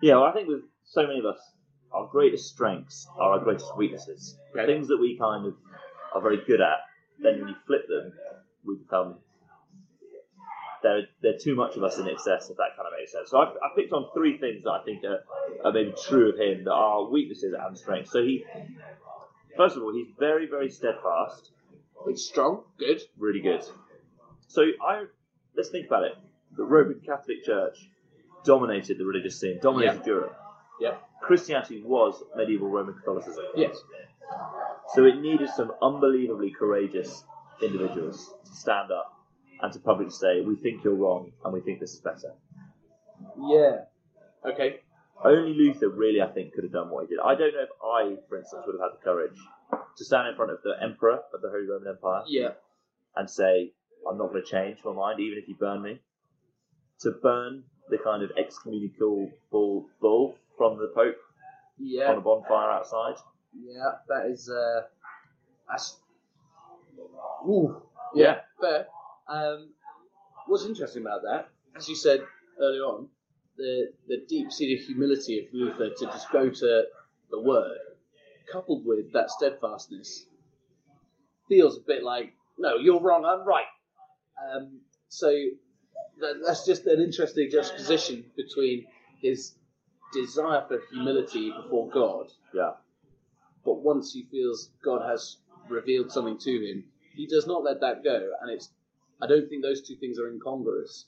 Yeah, 0.00 0.16
well, 0.16 0.24
I 0.24 0.32
think 0.32 0.48
with 0.48 0.62
so 0.84 1.06
many 1.06 1.20
of 1.20 1.26
us, 1.26 1.38
our 1.92 2.06
greatest 2.08 2.48
strengths 2.48 3.06
are 3.18 3.32
our 3.32 3.38
greatest 3.38 3.76
weaknesses. 3.76 4.36
Okay. 4.50 4.66
Things 4.66 4.88
that 4.88 4.98
we 4.98 5.16
kind 5.16 5.46
of 5.46 5.54
are 6.14 6.20
very 6.20 6.38
good 6.46 6.60
at, 6.60 6.78
then 7.20 7.38
when 7.38 7.48
you 7.48 7.54
flip 7.66 7.86
them, 7.88 8.12
we 8.64 8.76
become. 8.76 9.18
They're, 10.82 11.02
they're 11.22 11.38
too 11.38 11.54
much 11.54 11.76
of 11.76 11.84
us 11.84 11.98
in 11.98 12.08
excess, 12.08 12.50
if 12.50 12.56
that 12.56 12.76
kind 12.76 12.86
of 12.86 12.92
makes 12.98 13.12
sense. 13.12 13.30
So 13.30 13.38
I, 13.38 13.44
I 13.44 13.68
picked 13.76 13.92
on 13.92 14.06
three 14.14 14.38
things 14.38 14.64
that 14.64 14.70
I 14.70 14.82
think 14.84 15.04
are, 15.04 15.22
are 15.64 15.72
maybe 15.72 15.94
true 16.08 16.30
of 16.30 16.38
him 16.38 16.64
that 16.64 16.72
are 16.72 17.08
weaknesses 17.08 17.54
and 17.58 17.78
strengths. 17.78 18.10
So 18.10 18.22
he, 18.22 18.44
first 19.56 19.76
of 19.76 19.82
all, 19.82 19.92
he's 19.94 20.08
very, 20.18 20.46
very 20.46 20.70
steadfast, 20.70 21.50
It's 22.06 22.24
strong, 22.24 22.64
good. 22.78 23.00
really 23.18 23.40
good. 23.40 23.62
So 24.48 24.62
I 24.86 25.04
let's 25.56 25.70
think 25.70 25.86
about 25.86 26.04
it. 26.04 26.12
The 26.56 26.64
Roman 26.64 27.00
Catholic 27.06 27.44
Church 27.44 27.78
dominated 28.44 28.98
the 28.98 29.04
religious 29.04 29.38
scene, 29.40 29.58
dominated 29.62 30.04
Europe. 30.04 30.36
Yeah. 30.80 30.96
Christianity 31.22 31.80
was 31.84 32.22
medieval 32.34 32.68
Roman 32.68 32.94
Catholicism. 32.94 33.44
Yes. 33.54 33.76
So 34.94 35.04
it 35.04 35.20
needed 35.20 35.48
some 35.56 35.72
unbelievably 35.80 36.50
courageous 36.58 37.24
individuals 37.62 38.34
to 38.44 38.54
stand 38.54 38.90
up 38.90 39.11
and 39.62 39.72
to 39.72 39.78
publicly 39.78 40.12
say, 40.12 40.40
"We 40.42 40.56
think 40.56 40.84
you're 40.84 40.94
wrong, 40.94 41.32
and 41.44 41.52
we 41.52 41.60
think 41.60 41.80
this 41.80 41.94
is 41.94 42.00
better." 42.00 42.34
Yeah. 43.38 43.84
Okay. 44.44 44.80
Only 45.24 45.54
Luther 45.54 45.88
really, 45.88 46.20
I 46.20 46.26
think, 46.26 46.52
could 46.52 46.64
have 46.64 46.72
done 46.72 46.90
what 46.90 47.04
he 47.06 47.14
did. 47.14 47.20
I 47.24 47.34
don't 47.36 47.54
know 47.54 47.62
if 47.62 47.68
I, 47.82 48.16
for 48.28 48.38
instance, 48.38 48.64
would 48.66 48.74
have 48.80 48.90
had 48.90 48.98
the 48.98 49.04
courage 49.04 49.38
to 49.96 50.04
stand 50.04 50.26
in 50.28 50.34
front 50.34 50.50
of 50.50 50.58
the 50.64 50.74
emperor 50.82 51.20
of 51.32 51.40
the 51.40 51.48
Holy 51.48 51.66
Roman 51.68 51.88
Empire 51.88 52.24
Yeah. 52.26 52.54
and 53.14 53.30
say, 53.30 53.72
I'm 54.08 54.18
not 54.18 54.30
going 54.32 54.42
to 54.42 54.50
change 54.50 54.78
my 54.84 54.92
mind, 54.92 55.20
even 55.20 55.38
if 55.38 55.48
you 55.48 55.54
burn 55.54 55.82
me. 55.82 56.00
To 57.00 57.12
burn 57.12 57.62
the 57.88 57.98
kind 57.98 58.24
of 58.24 58.32
excommunicable 58.36 59.30
bull, 59.50 59.86
bull 60.00 60.36
from 60.58 60.78
the 60.78 60.88
Pope 60.88 61.14
on 61.78 61.86
Yeah. 61.86 62.12
a 62.16 62.20
bonfire 62.20 62.70
outside. 62.70 63.14
Yeah. 63.54 63.92
That 64.08 64.26
is. 64.26 64.50
Uh, 64.50 64.82
that's. 65.70 66.00
Ooh. 67.48 67.80
Yeah. 68.14 68.40
Fair. 68.60 68.88
Um, 69.32 69.70
what's 70.46 70.66
interesting 70.66 71.02
about 71.02 71.22
that, 71.22 71.48
as 71.74 71.88
you 71.88 71.96
said 71.96 72.20
earlier 72.60 72.82
on, 72.82 73.08
the 73.56 73.92
the 74.08 74.18
deep 74.28 74.52
seated 74.52 74.84
humility 74.84 75.38
of 75.40 75.46
Luther 75.54 75.90
to 75.98 76.04
just 76.06 76.30
go 76.30 76.50
to 76.50 76.82
the 77.30 77.40
Word, 77.40 77.78
coupled 78.52 78.84
with 78.84 79.12
that 79.14 79.30
steadfastness, 79.30 80.26
feels 81.48 81.78
a 81.78 81.80
bit 81.80 82.02
like, 82.02 82.34
no, 82.58 82.76
you're 82.76 83.00
wrong, 83.00 83.24
I'm 83.24 83.46
right. 83.46 83.64
Um, 84.54 84.80
so 85.08 85.28
that, 86.20 86.34
that's 86.46 86.66
just 86.66 86.86
an 86.86 87.00
interesting 87.00 87.48
juxtaposition 87.50 88.24
between 88.36 88.84
his 89.22 89.54
desire 90.12 90.64
for 90.68 90.80
humility 90.90 91.50
before 91.62 91.88
God, 91.88 92.26
Yeah. 92.52 92.72
but 93.64 93.76
once 93.76 94.12
he 94.12 94.26
feels 94.30 94.68
God 94.84 95.08
has 95.08 95.38
revealed 95.70 96.12
something 96.12 96.36
to 96.38 96.50
him, 96.50 96.84
he 97.14 97.26
does 97.26 97.46
not 97.46 97.62
let 97.64 97.80
that 97.80 98.04
go. 98.04 98.30
And 98.42 98.50
it's, 98.50 98.68
I 99.22 99.26
don't 99.26 99.48
think 99.48 99.62
those 99.62 99.86
two 99.86 99.96
things 99.96 100.18
are 100.18 100.28
incongruous. 100.28 101.06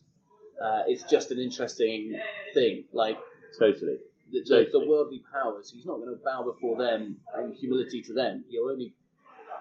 Uh, 0.62 0.82
it's 0.86 1.02
just 1.10 1.30
an 1.32 1.38
interesting 1.38 2.18
thing. 2.54 2.84
Like 2.92 3.18
Totally. 3.58 3.98
the, 4.32 4.40
the, 4.46 4.68
the 4.72 4.86
worldly 4.86 5.22
powers, 5.32 5.70
he's 5.74 5.84
not 5.84 5.96
going 5.96 6.16
to 6.16 6.20
bow 6.24 6.44
before 6.44 6.76
them 6.76 7.16
and 7.34 7.54
humility 7.54 8.02
to 8.02 8.12
them. 8.14 8.44
He'll 8.48 8.70
only 8.70 8.94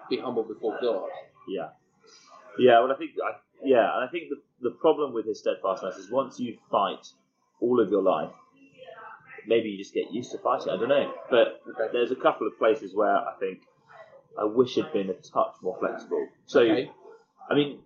be 0.08 0.18
humble 0.18 0.44
before 0.44 0.78
God. 0.80 1.08
Yeah. 1.48 1.68
Yeah, 2.58 2.80
well, 2.80 2.92
I 2.92 2.96
think, 2.96 3.12
I, 3.24 3.32
yeah, 3.64 3.96
and 3.96 4.08
I 4.08 4.10
think 4.10 4.28
the, 4.30 4.68
the 4.70 4.76
problem 4.76 5.12
with 5.12 5.26
his 5.26 5.40
steadfastness 5.40 5.96
is 5.96 6.10
once 6.10 6.38
you 6.38 6.56
fight 6.70 7.04
all 7.60 7.80
of 7.80 7.90
your 7.90 8.02
life, 8.02 8.30
maybe 9.46 9.70
you 9.70 9.78
just 9.78 9.92
get 9.92 10.12
used 10.12 10.30
to 10.30 10.38
fighting. 10.38 10.68
I 10.70 10.76
don't 10.76 10.88
know. 10.88 11.12
But 11.28 11.60
Okay. 11.68 11.92
there's 11.92 12.12
a 12.12 12.16
couple 12.16 12.46
of 12.46 12.56
places 12.58 12.94
where 12.94 13.16
I 13.16 13.34
think 13.40 13.62
I 14.38 14.44
wish 14.44 14.74
he'd 14.74 14.92
been 14.92 15.10
a 15.10 15.14
touch 15.14 15.54
more 15.62 15.76
flexible. 15.80 16.28
So, 16.46 16.60
Okay. 16.60 16.90
I 17.50 17.54
mean, 17.54 17.80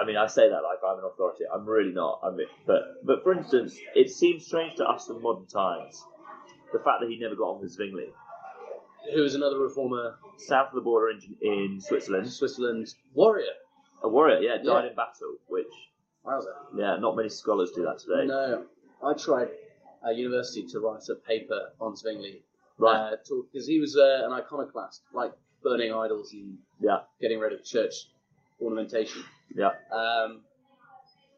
I 0.00 0.04
mean, 0.04 0.16
I 0.16 0.26
say 0.26 0.48
that 0.48 0.62
like 0.62 0.78
I'm 0.86 0.98
an 0.98 1.04
authority. 1.04 1.44
I'm 1.52 1.66
really 1.66 1.92
not. 1.92 2.20
I 2.22 2.30
mean, 2.30 2.46
but 2.66 3.04
but 3.04 3.22
for 3.22 3.32
instance, 3.32 3.76
it 3.94 4.10
seems 4.10 4.46
strange 4.46 4.76
to 4.76 4.84
us 4.84 5.08
in 5.08 5.20
modern 5.22 5.46
times 5.46 6.04
the 6.72 6.78
fact 6.80 7.00
that 7.00 7.08
he 7.08 7.18
never 7.18 7.34
got 7.36 7.44
on 7.54 7.60
with 7.60 7.70
Zwingli, 7.72 8.08
Who 9.14 9.24
is 9.24 9.34
another 9.34 9.58
reformer, 9.58 10.16
south 10.36 10.68
of 10.68 10.74
the 10.74 10.80
border 10.80 11.10
in, 11.10 11.20
in 11.40 11.80
Switzerland, 11.80 12.30
Switzerland 12.30 12.92
warrior. 13.14 13.52
a 14.02 14.08
warrior. 14.08 14.40
Yeah, 14.40 14.56
died 14.58 14.84
Yeah. 14.84 14.90
in 14.90 14.96
battle. 14.96 15.36
Which 15.48 15.66
Wowzer. 16.24 16.54
yeah, 16.76 16.96
not 16.96 17.16
many 17.16 17.28
scholars 17.28 17.70
do 17.70 17.82
that 17.84 17.98
today. 18.00 18.26
No, 18.26 18.66
I 19.02 19.12
tried 19.14 19.48
at 20.06 20.16
university 20.16 20.66
to 20.72 20.80
write 20.80 21.08
a 21.08 21.14
paper 21.14 21.70
on 21.80 21.94
Zwingli. 21.96 22.42
Right. 22.78 23.12
Uh, 23.12 23.16
Because 23.52 23.66
he 23.66 23.80
was 23.80 23.96
uh, 23.96 24.26
an 24.26 24.32
iconoclast, 24.32 25.02
like 25.14 25.32
burning 25.62 25.92
idols 25.94 26.32
and 26.34 26.58
Yeah. 26.80 26.98
getting 27.20 27.38
rid 27.38 27.52
of 27.54 27.64
church 27.64 27.94
ornamentation. 28.60 29.22
Yeah. 29.54 29.70
Um, 29.92 30.42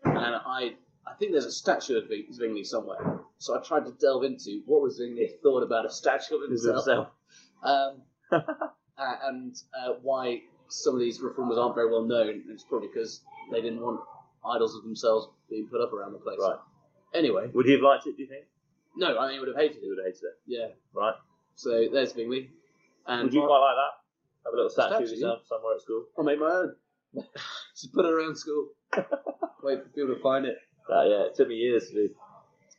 and 0.05 0.37
I, 0.37 0.75
I 1.07 1.15
think 1.19 1.33
there's 1.33 1.45
a 1.45 1.53
statue 1.53 1.99
of 1.99 2.05
Zwingli 2.33 2.65
somewhere. 2.65 3.21
So 3.39 3.59
I 3.59 3.63
tried 3.63 3.85
to 3.87 3.93
delve 3.93 4.25
into 4.25 4.63
what 4.67 4.83
was 4.83 4.97
Zwingli 4.97 5.31
thought 5.43 5.63
about 5.63 5.87
a 5.87 5.91
statue 5.91 6.37
of 6.37 6.49
himself, 6.49 6.85
himself. 6.87 7.09
Um, 7.63 8.03
uh, 8.33 9.17
and 9.25 9.57
uh, 9.79 9.95
why 10.03 10.43
some 10.69 10.95
of 10.95 11.01
these 11.01 11.21
reformers 11.21 11.59
aren't 11.59 11.75
very 11.75 11.91
well 11.91 12.05
known. 12.05 12.29
And 12.29 12.43
it's 12.51 12.65
probably 12.65 12.89
because 12.89 13.23
they 13.51 13.61
didn't 13.61 13.81
want 13.81 14.01
idols 14.45 14.75
of 14.77 14.83
themselves 14.83 15.29
being 15.51 15.67
put 15.69 15.81
up 15.81 15.93
around 15.93 16.13
the 16.13 16.19
place. 16.19 16.39
Right. 16.41 16.59
Anyway, 17.15 17.51
Would 17.55 17.67
he 17.67 17.73
have 17.73 17.81
liked 17.81 18.07
it? 18.07 18.17
Do 18.17 18.23
you 18.23 18.29
think? 18.29 18.45
no, 18.97 19.19
I 19.19 19.27
mean, 19.27 19.35
he 19.35 19.39
would 19.39 19.49
have 19.49 19.57
hated 19.57 19.77
it. 19.77 19.81
He 19.81 19.87
it. 19.87 19.89
would 19.91 19.99
have 19.99 20.07
hated 20.07 20.25
it. 20.25 20.35
Yeah. 20.47 20.67
Right. 20.93 21.15
So 21.55 21.87
there's 21.93 22.13
Zwingli. 22.13 22.51
And 23.07 23.25
would 23.25 23.35
you 23.35 23.41
quite 23.41 23.59
like 23.59 23.77
that? 23.77 24.45
Have 24.45 24.53
a 24.53 24.57
little 24.57 24.71
statue, 24.71 24.95
of 24.95 25.09
Statue? 25.09 25.15
yourself 25.15 25.41
somewhere 25.49 25.75
at 25.75 25.81
school. 25.81 26.05
I'll 26.19 26.25
make 26.25 26.39
my 26.39 26.47
own. 26.47 26.75
Just 27.75 27.93
put 27.93 28.05
it 28.05 28.13
around 28.13 28.37
school. 28.37 28.69
Wait 29.63 29.83
for 29.83 29.89
people 29.95 30.15
to 30.15 30.23
find 30.23 30.47
it. 30.47 30.57
Uh, 30.91 31.05
yeah, 31.05 31.23
it 31.27 31.35
took 31.35 31.49
me 31.49 31.57
years 31.57 31.89
to 31.89 31.95
do. 31.95 32.11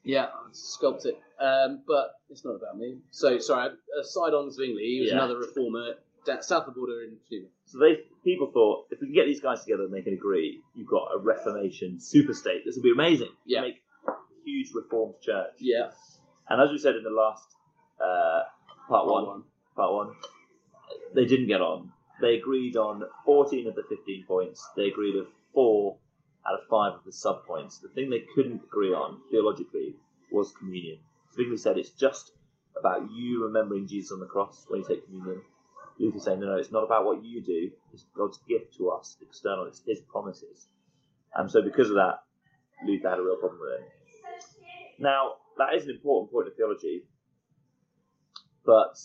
Yeah, 0.03 0.27
sculpt 0.53 1.05
it. 1.05 1.19
Um, 1.39 1.83
but 1.87 2.11
it's 2.29 2.43
not 2.43 2.55
about 2.55 2.77
me. 2.77 2.97
So, 3.11 3.37
sorry, 3.39 3.69
aside 4.01 4.33
on 4.33 4.51
Zwingli, 4.51 4.83
he 4.83 4.99
was 5.01 5.09
Yeah. 5.09 5.17
another 5.17 5.37
reformer 5.37 5.95
down 6.25 6.41
south 6.41 6.67
of 6.67 6.73
the 6.73 6.79
border 6.79 7.03
in 7.03 7.17
Cuba. 7.27 7.47
So 7.65 7.79
they 7.79 7.99
people 8.23 8.49
thought 8.51 8.87
if 8.91 8.99
we 8.99 9.07
can 9.07 9.13
get 9.13 9.25
these 9.25 9.39
guys 9.41 9.61
together 9.61 9.83
and 9.83 9.93
they 9.93 10.01
can 10.01 10.13
agree, 10.13 10.61
you've 10.75 10.87
got 10.87 11.09
a 11.13 11.19
Reformation 11.19 11.99
super 11.99 12.33
state. 12.33 12.63
This 12.65 12.75
will 12.75 12.83
be 12.83 12.91
amazing. 12.91 13.29
Yeah. 13.45 13.61
Make 13.61 13.81
a 14.07 14.11
huge 14.43 14.71
reformed 14.73 15.15
church. 15.21 15.53
Yeah. 15.59 15.91
And 16.49 16.61
as 16.61 16.71
we 16.71 16.77
said 16.77 16.95
in 16.95 17.03
the 17.03 17.09
last 17.11 17.43
uh, 18.03 18.43
part 18.87 19.05
one. 19.07 19.43
part 19.75 19.93
one, 19.93 20.15
they 21.13 21.25
didn't 21.25 21.47
get 21.47 21.61
on. 21.61 21.91
They 22.21 22.35
agreed 22.35 22.75
on 22.75 23.03
14 23.25 23.67
of 23.67 23.75
the 23.75 23.83
15 23.83 24.25
points. 24.27 24.67
They 24.75 24.87
agreed 24.87 25.15
of 25.15 25.27
four 25.53 25.97
out 26.47 26.59
of 26.59 26.67
five 26.69 26.93
of 26.93 27.03
the 27.05 27.11
sub 27.11 27.45
points. 27.45 27.79
The 27.79 27.89
thing 27.89 28.09
they 28.09 28.25
couldn't 28.35 28.63
agree 28.63 28.93
on 28.93 29.21
theologically 29.31 29.95
was 30.31 30.51
communion. 30.51 30.99
Zwingli 31.33 31.57
said 31.57 31.77
it's 31.77 31.91
just 31.91 32.31
about 32.77 33.09
you 33.11 33.43
remembering 33.43 33.87
Jesus 33.87 34.11
on 34.11 34.19
the 34.19 34.25
cross 34.25 34.65
when 34.67 34.81
you 34.81 34.87
take 34.87 35.05
communion. 35.05 35.41
Luther 35.99 36.19
saying, 36.19 36.39
no, 36.39 36.47
no, 36.47 36.55
it's 36.57 36.71
not 36.71 36.83
about 36.83 37.05
what 37.05 37.23
you 37.23 37.41
do. 37.41 37.71
It's 37.93 38.05
God's 38.15 38.39
gift 38.47 38.75
to 38.77 38.89
us, 38.89 39.17
external. 39.21 39.65
It's 39.65 39.81
His 39.85 39.99
promises. 39.99 40.67
And 41.35 41.51
so 41.51 41.61
because 41.61 41.89
of 41.89 41.95
that, 41.95 42.19
Luther 42.85 43.09
had 43.09 43.19
a 43.19 43.21
real 43.21 43.35
problem 43.35 43.59
with 43.61 43.81
it. 43.81 43.91
Now, 44.97 45.33
that 45.57 45.75
is 45.75 45.83
an 45.85 45.91
important 45.91 46.31
point 46.31 46.47
of 46.47 46.55
theology, 46.55 47.03
but 48.65 48.97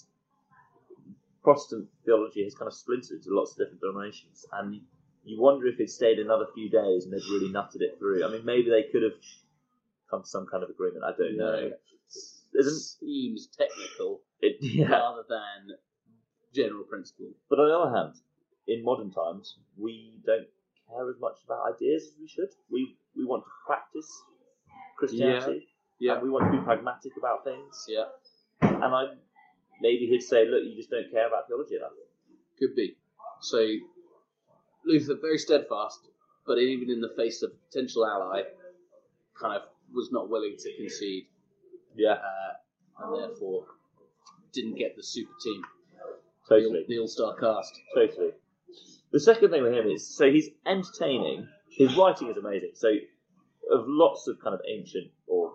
Protestant 1.45 1.87
theology 2.05 2.43
has 2.43 2.55
kind 2.55 2.67
of 2.67 2.75
splintered 2.75 3.19
into 3.19 3.29
lots 3.31 3.53
of 3.53 3.59
different 3.59 3.81
denominations, 3.81 4.45
and 4.53 4.81
you 5.25 5.41
wonder 5.41 5.67
if 5.67 5.79
it 5.79 5.91
stayed 5.91 6.19
another 6.19 6.47
few 6.55 6.69
days 6.69 7.05
and 7.05 7.13
they'd 7.13 7.31
really 7.31 7.53
nutted 7.53 7.81
it 7.81 7.99
through. 7.99 8.25
I 8.25 8.31
mean, 8.31 8.45
maybe 8.45 8.71
they 8.71 8.85
could 8.91 9.03
have 9.03 9.21
come 10.11 10.23
to 10.23 10.29
some 10.29 10.47
kind 10.51 10.63
of 10.63 10.71
agreement. 10.71 11.05
I 11.05 11.13
don't 11.17 11.37
know. 11.37 11.71
there's 12.53 12.67
an, 12.67 12.79
seems 12.79 13.49
technical 13.57 14.23
it, 14.41 14.57
yeah. 14.61 14.89
rather 14.89 15.25
than 15.29 15.77
general 16.55 16.85
principle. 16.85 17.33
But 17.49 17.59
on 17.59 17.69
the 17.69 17.75
other 17.75 17.97
hand, 17.97 18.15
in 18.67 18.85
modern 18.85 19.11
times, 19.11 19.59
we 19.77 20.21
don't 20.27 20.47
care 20.89 21.09
as 21.11 21.17
much 21.21 21.37
about 21.45 21.75
ideas 21.75 22.05
as 22.05 22.13
we 22.21 22.29
should. 22.29 22.49
We 22.71 22.97
we 23.17 23.25
want 23.25 23.45
to 23.45 23.51
practice 23.67 24.11
Christianity. 24.99 25.69
Yeah. 25.99 26.15
And 26.15 26.23
we 26.23 26.31
want 26.31 26.51
to 26.51 26.59
be 26.59 26.65
pragmatic 26.65 27.13
about 27.17 27.45
things. 27.45 27.87
Yeah, 27.89 28.05
And 28.61 28.95
I 28.95 29.15
maybe 29.81 30.07
he'd 30.07 30.23
say, 30.23 30.47
look, 30.47 30.63
you 30.65 30.75
just 30.77 30.91
don't 30.91 31.11
care 31.11 31.27
about 31.29 31.47
theology 31.49 31.77
enough. 31.77 31.91
could 32.59 32.75
be. 32.75 32.97
So 33.41 33.59
Luther 34.87 35.17
very 35.21 35.39
steadfast, 35.39 36.01
but 36.47 36.59
even 36.59 36.91
in 36.91 37.01
the 37.01 37.13
face 37.17 37.43
of 37.43 37.51
potential 37.71 38.07
ally, 38.07 38.43
kind 39.41 39.57
of 39.57 39.63
was 39.93 40.11
not 40.13 40.29
willing 40.29 40.57
to 40.59 40.77
concede, 40.77 41.27
Yeah, 41.97 42.13
uh, 42.13 42.53
and 43.01 43.19
therefore 43.19 43.67
didn't 44.53 44.77
get 44.79 44.97
the 44.97 45.03
super 45.03 45.33
team, 45.43 45.63
totally. 46.49 46.85
the, 46.87 46.95
the 46.95 46.99
all-star 47.01 47.35
cast. 47.37 47.79
Totally. 47.95 48.31
The 49.13 49.21
second 49.21 49.51
thing 49.51 49.63
with 49.63 49.73
him 49.73 49.87
is 49.87 50.07
so 50.17 50.31
he's 50.31 50.49
entertaining. 50.67 51.49
His 51.71 51.97
writing 51.97 52.29
is 52.31 52.37
amazing. 52.37 52.71
So 52.75 52.89
of 53.73 53.85
lots 53.87 54.29
of 54.29 54.39
kind 54.41 54.55
of 54.55 54.61
ancient 54.69 55.11
or 55.27 55.55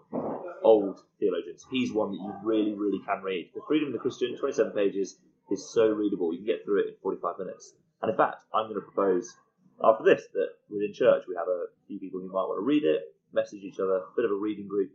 old 0.64 1.02
theologians, 1.20 1.66
he's 1.70 1.92
one 1.92 2.12
that 2.12 2.18
you 2.18 2.34
really, 2.44 2.74
really 2.74 3.00
can 3.06 3.22
read. 3.22 3.50
The 3.54 3.62
Freedom 3.68 3.88
of 3.88 3.94
the 3.94 4.00
Christian, 4.00 4.38
27 4.38 4.74
pages, 4.74 5.18
is 5.52 5.70
so 5.74 5.88
readable. 5.88 6.32
You 6.32 6.40
can 6.40 6.48
get 6.48 6.66
through 6.66 6.82
it 6.82 6.88
in 6.88 6.94
45 7.02 7.40
minutes. 7.40 7.74
And 8.02 8.12
in 8.12 8.18
fact, 8.18 8.44
I'm 8.54 8.66
going 8.70 8.76
to 8.76 8.82
propose 8.82 9.36
after 9.84 10.04
this 10.04 10.28
that 10.34 10.50
within 10.70 10.94
church 10.94 11.24
we 11.28 11.36
have 11.36 11.48
a 11.48 11.66
few 11.88 12.00
people 12.00 12.20
who 12.20 12.28
might 12.28 12.48
want 12.48 12.60
to 12.60 12.66
read 12.66 12.84
it, 12.84 13.16
message 13.34 13.64
each 13.64 13.80
other, 13.80 13.98
a 13.98 14.16
bit 14.16 14.26
of 14.26 14.32
a 14.32 14.36
reading 14.36 14.68
group, 14.68 14.92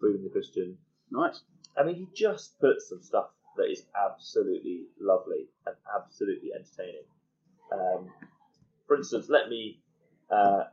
Freedom 0.00 0.24
of 0.24 0.24
the 0.24 0.30
Christian. 0.30 0.78
Nice. 1.10 1.42
I 1.76 1.84
mean, 1.84 1.96
he 1.96 2.08
just 2.14 2.58
puts 2.58 2.88
some 2.88 3.02
stuff 3.02 3.26
that 3.56 3.70
is 3.70 3.84
absolutely 3.94 4.86
lovely 4.98 5.48
and 5.66 5.76
absolutely 5.94 6.50
entertaining. 6.54 7.04
Um, 7.72 8.10
for 8.86 8.96
instance, 8.96 9.26
let 9.28 9.48
me. 9.48 9.80
Uh, 10.30 10.64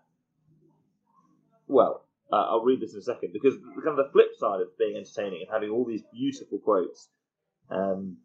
well, 1.68 2.07
uh, 2.32 2.36
I'll 2.36 2.64
read 2.64 2.82
this 2.82 2.94
in 2.94 3.00
a 3.00 3.04
second 3.04 3.32
because 3.34 3.56
the 3.56 3.82
kind 3.82 3.98
of 4.00 4.06
the 4.06 4.12
flip 4.12 4.30
side 4.38 4.62
of 4.62 4.78
being 4.78 4.98
entertaining 4.98 5.42
and 5.42 5.50
having 5.52 5.70
all 5.70 5.86
these 5.86 6.04
beautiful 6.14 6.60
quotes. 6.60 7.10
Um, 7.70 8.18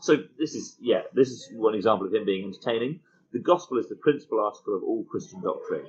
so 0.00 0.16
this 0.38 0.54
is 0.54 0.76
yeah, 0.80 1.02
this 1.14 1.28
is 1.28 1.48
one 1.54 1.74
example 1.74 2.06
of 2.06 2.14
him 2.14 2.24
being 2.24 2.44
entertaining. 2.44 3.00
The 3.32 3.38
gospel 3.38 3.78
is 3.78 3.88
the 3.88 3.96
principal 3.96 4.40
article 4.40 4.76
of 4.76 4.82
all 4.82 5.04
Christian 5.04 5.42
doctrine, 5.42 5.84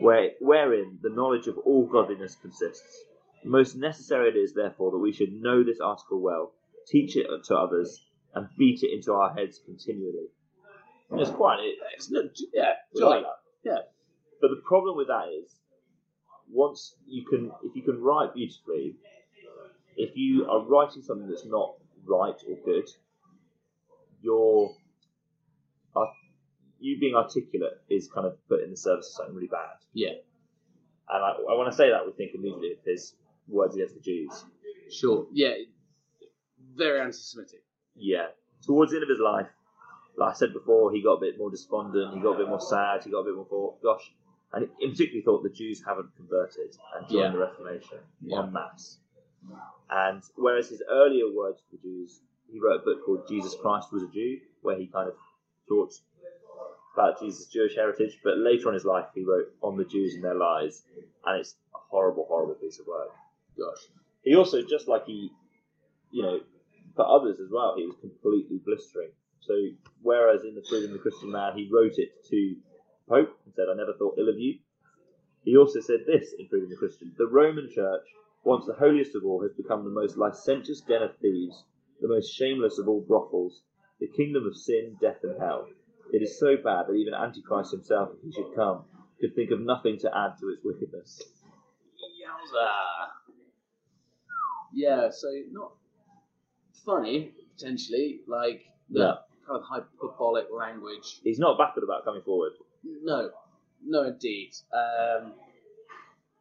where, 0.00 0.32
wherein 0.40 0.98
the 1.02 1.08
knowledge 1.08 1.46
of 1.46 1.56
all 1.58 1.86
godliness 1.86 2.36
consists. 2.36 3.04
Most 3.42 3.76
necessary 3.76 4.30
it 4.30 4.36
is, 4.36 4.54
therefore, 4.54 4.90
that 4.90 4.98
we 4.98 5.12
should 5.12 5.32
know 5.32 5.62
this 5.62 5.80
article 5.80 6.20
well, 6.20 6.52
teach 6.86 7.16
it 7.16 7.26
to 7.44 7.56
others, 7.56 8.04
and 8.34 8.48
beat 8.58 8.82
it 8.82 8.92
into 8.92 9.12
our 9.12 9.32
heads 9.34 9.60
continually. 9.64 10.28
And 11.10 11.20
It's 11.20 11.30
quite 11.30 11.60
it, 11.60 11.78
It's 11.96 12.10
yeah. 12.52 12.72
Yeah. 13.62 13.78
But 14.40 14.48
the 14.48 14.62
problem 14.66 14.96
with 14.96 15.08
that 15.08 15.28
is, 15.28 15.54
once 16.50 16.94
you 17.06 17.24
can, 17.24 17.50
if 17.64 17.74
you 17.74 17.82
can 17.82 18.00
write 18.00 18.34
beautifully, 18.34 18.96
if 19.96 20.16
you 20.16 20.46
are 20.50 20.60
writing 20.64 21.02
something 21.02 21.28
that's 21.28 21.46
not 21.46 21.74
right 22.04 22.34
or 22.48 22.56
good, 22.64 22.88
your 24.20 24.74
uh, 25.96 26.06
you 26.80 26.98
being 26.98 27.14
articulate 27.14 27.80
is 27.88 28.08
kind 28.12 28.26
of 28.26 28.36
put 28.48 28.62
in 28.62 28.70
the 28.70 28.76
service 28.76 29.06
of 29.08 29.12
something 29.14 29.34
really 29.34 29.48
bad. 29.48 29.76
Yeah, 29.92 30.10
And 31.08 31.24
I, 31.24 31.30
I 31.30 31.54
want 31.56 31.70
to 31.70 31.76
say 31.76 31.90
that 31.90 32.04
we 32.04 32.12
think 32.12 32.32
immediately 32.34 32.72
of 32.72 32.84
his 32.84 33.14
words 33.48 33.74
against 33.76 33.94
the 33.94 34.00
Jews. 34.00 34.44
sure. 34.90 35.26
Yeah, 35.32 35.54
very 36.76 37.00
anti-Semitic. 37.00 37.62
Yeah. 37.94 38.26
Towards 38.66 38.90
the 38.90 38.96
end 38.98 39.04
of 39.04 39.08
his 39.10 39.20
life, 39.20 39.46
like 40.16 40.30
I 40.30 40.34
said 40.34 40.52
before, 40.52 40.92
he 40.92 41.02
got 41.02 41.14
a 41.14 41.20
bit 41.20 41.38
more 41.38 41.50
despondent, 41.50 42.14
he 42.14 42.20
got 42.20 42.34
a 42.34 42.38
bit 42.38 42.48
more 42.48 42.60
sad, 42.60 43.04
he 43.04 43.10
got 43.10 43.20
a 43.20 43.24
bit 43.24 43.34
more 43.34 43.46
thought, 43.46 43.82
gosh. 43.82 44.12
And 44.54 44.68
he 44.78 44.88
particularly 44.88 45.22
thought 45.22 45.42
the 45.42 45.50
Jews 45.50 45.82
haven't 45.84 46.14
converted 46.16 46.76
and 46.94 47.08
joined 47.08 47.20
Yeah. 47.24 47.32
the 47.32 47.38
Reformation 47.38 47.98
Yeah. 48.22 48.42
en 48.44 48.52
masse. 48.52 49.00
And 49.90 50.22
whereas 50.36 50.68
his 50.70 50.82
earlier 50.88 51.30
words 51.30 51.60
to 51.70 51.76
the 51.76 51.82
Jews, 51.82 52.20
he 52.50 52.60
wrote 52.60 52.80
a 52.82 52.84
book 52.84 53.04
called 53.04 53.26
Jesus 53.28 53.54
Christ 53.56 53.92
Was 53.92 54.02
a 54.04 54.08
Jew, 54.08 54.40
where 54.62 54.76
he 54.76 54.86
kind 54.86 55.08
of 55.08 55.16
talked 55.68 56.00
about 56.94 57.18
Jesus' 57.20 57.46
Jewish 57.48 57.74
heritage. 57.74 58.20
But 58.22 58.38
later 58.38 58.68
on 58.68 58.74
in 58.74 58.74
his 58.74 58.84
life, 58.84 59.06
he 59.14 59.24
wrote 59.24 59.52
On 59.62 59.76
the 59.76 59.84
Jews 59.84 60.14
and 60.14 60.22
Their 60.22 60.34
Lies, 60.34 60.84
and 61.24 61.40
it's 61.40 61.56
a 61.74 61.78
horrible, 61.78 62.24
horrible 62.26 62.54
piece 62.54 62.78
of 62.78 62.86
work. 62.86 63.10
Gosh. 63.58 63.88
He 64.22 64.34
also, 64.36 64.62
just 64.62 64.88
like 64.88 65.04
he, 65.06 65.30
you 66.10 66.22
know, 66.22 66.40
for 66.94 67.04
others 67.06 67.40
as 67.40 67.50
well, 67.50 67.74
he 67.76 67.86
was 67.86 67.96
completely 67.96 68.58
blistering. 68.64 69.10
So, 69.40 69.54
whereas 70.00 70.44
in 70.44 70.54
the 70.54 70.62
Freedom 70.62 70.90
of 70.90 70.92
the 70.94 70.98
Christian 71.02 71.30
Man, 71.30 71.56
he 71.56 71.68
wrote 71.70 71.98
it 71.98 72.24
to 72.30 72.56
Pope 73.08 73.38
and 73.44 73.54
said, 73.54 73.66
I 73.70 73.76
never 73.76 73.92
thought 73.92 74.18
ill 74.18 74.28
of 74.28 74.38
you, 74.38 74.58
he 75.44 75.56
also 75.56 75.80
said 75.80 76.00
this 76.06 76.34
in 76.38 76.48
Freedom 76.48 76.66
of 76.66 76.70
the 76.70 76.76
Christian 76.76 77.12
The 77.18 77.26
Roman 77.26 77.68
Church, 77.70 78.04
once 78.44 78.66
the 78.66 78.74
holiest 78.74 79.14
of 79.14 79.24
all, 79.24 79.42
has 79.42 79.52
become 79.52 79.84
the 79.84 79.90
most 79.90 80.16
licentious 80.16 80.80
den 80.80 81.02
of 81.02 81.16
thieves, 81.18 81.64
the 82.00 82.08
most 82.08 82.34
shameless 82.34 82.78
of 82.78 82.88
all 82.88 83.02
brothels, 83.02 83.62
the 84.00 84.08
kingdom 84.08 84.46
of 84.46 84.56
sin, 84.56 84.96
death, 85.00 85.18
and 85.22 85.40
hell. 85.40 85.68
It 86.12 86.22
is 86.22 86.38
so 86.38 86.56
bad 86.56 86.86
that 86.86 86.94
even 86.94 87.14
Antichrist 87.14 87.72
himself, 87.72 88.10
if 88.16 88.22
he 88.22 88.32
should 88.32 88.54
come, 88.54 88.84
could 89.20 89.34
think 89.34 89.50
of 89.50 89.60
nothing 89.60 89.98
to 90.00 90.16
add 90.16 90.38
to 90.40 90.48
its 90.48 90.62
wickedness. 90.64 91.22
Yowza. 92.24 92.68
Yeah, 94.72 95.08
so 95.10 95.28
not 95.52 95.72
funny, 96.84 97.32
potentially, 97.56 98.20
like 98.26 98.62
the 98.90 99.18
kind 99.46 99.60
of 99.60 99.62
hyperbolic 99.62 100.46
language. 100.52 101.20
He's 101.22 101.38
not 101.38 101.58
backward 101.58 101.84
about 101.84 102.04
coming 102.04 102.22
forward. 102.22 102.52
No, 103.02 103.30
no, 103.84 104.02
indeed. 104.04 104.50
Um, 104.72 105.32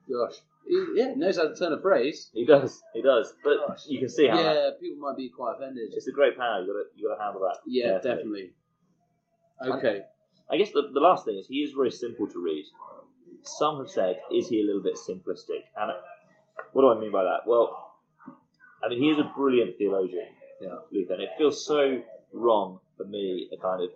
gosh. 0.09 0.35
He, 0.67 0.85
yeah, 0.95 1.13
knows 1.15 1.35
how 1.37 1.49
to 1.49 1.55
turn 1.55 1.73
a 1.73 1.81
phrase. 1.81 2.29
He 2.33 2.45
does, 2.45 2.81
he 2.93 3.01
does. 3.01 3.33
But 3.43 3.67
Gosh. 3.67 3.83
you 3.87 3.99
can 3.99 4.07
see 4.09 4.27
how 4.27 4.37
that, 4.37 4.43
Yeah, 4.55 4.69
people 4.79 4.97
might 4.99 5.17
be 5.17 5.29
quite 5.29 5.55
offended. 5.57 5.89
it's 5.93 6.07
a 6.07 6.11
great 6.13 6.37
power. 6.37 6.61
You 6.61 6.67
got 6.67 6.73
to 6.73 6.85
you 6.95 7.09
got 7.09 7.15
to 7.17 7.23
handle 7.23 7.41
that. 7.41 7.57
Yeah, 7.65 7.99
carefully. 7.99 8.53
definitely. 9.61 9.77
Okay. 9.89 10.01
I 10.49 10.57
guess 10.57 10.71
the, 10.71 10.83
the 10.93 10.99
last 11.01 11.25
thing 11.25 11.37
is 11.37 11.47
he 11.47 11.63
is 11.63 11.71
very 11.73 11.91
simple 11.91 12.27
to 12.27 12.39
read. 12.41 12.65
Some 13.43 13.79
have 13.79 13.89
said, 13.89 14.19
is 14.31 14.47
he 14.47 14.61
a 14.61 14.65
little 14.65 14.81
bit 14.83 14.95
simplistic? 14.95 15.63
And 15.75 15.91
what 16.71 16.81
do 16.83 16.89
I 16.97 16.99
mean 16.99 17.11
by 17.11 17.23
that? 17.23 17.41
Well, 17.45 17.91
I 18.83 18.87
mean 18.89 18.99
he 19.01 19.09
is 19.09 19.19
a 19.19 19.29
brilliant 19.35 19.77
theologian, 19.77 20.27
Yeah. 20.61 20.75
Luther, 20.91 21.15
and 21.15 21.23
it 21.23 21.29
feels 21.37 21.65
so 21.65 22.01
wrong 22.31 22.79
for 22.95 23.05
me, 23.05 23.49
a 23.53 23.57
kind 23.61 23.83
of 23.83 23.89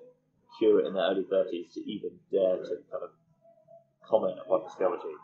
curate 0.59 0.85
in 0.85 0.93
the 0.93 1.01
early 1.01 1.25
thirties, 1.29 1.73
to 1.73 1.81
even 1.89 2.11
dare 2.31 2.57
to 2.57 2.75
kind 2.91 3.03
of 3.03 3.09
comment 4.07 4.39
upon 4.45 4.63
his 4.63 4.73
theology. 4.75 5.15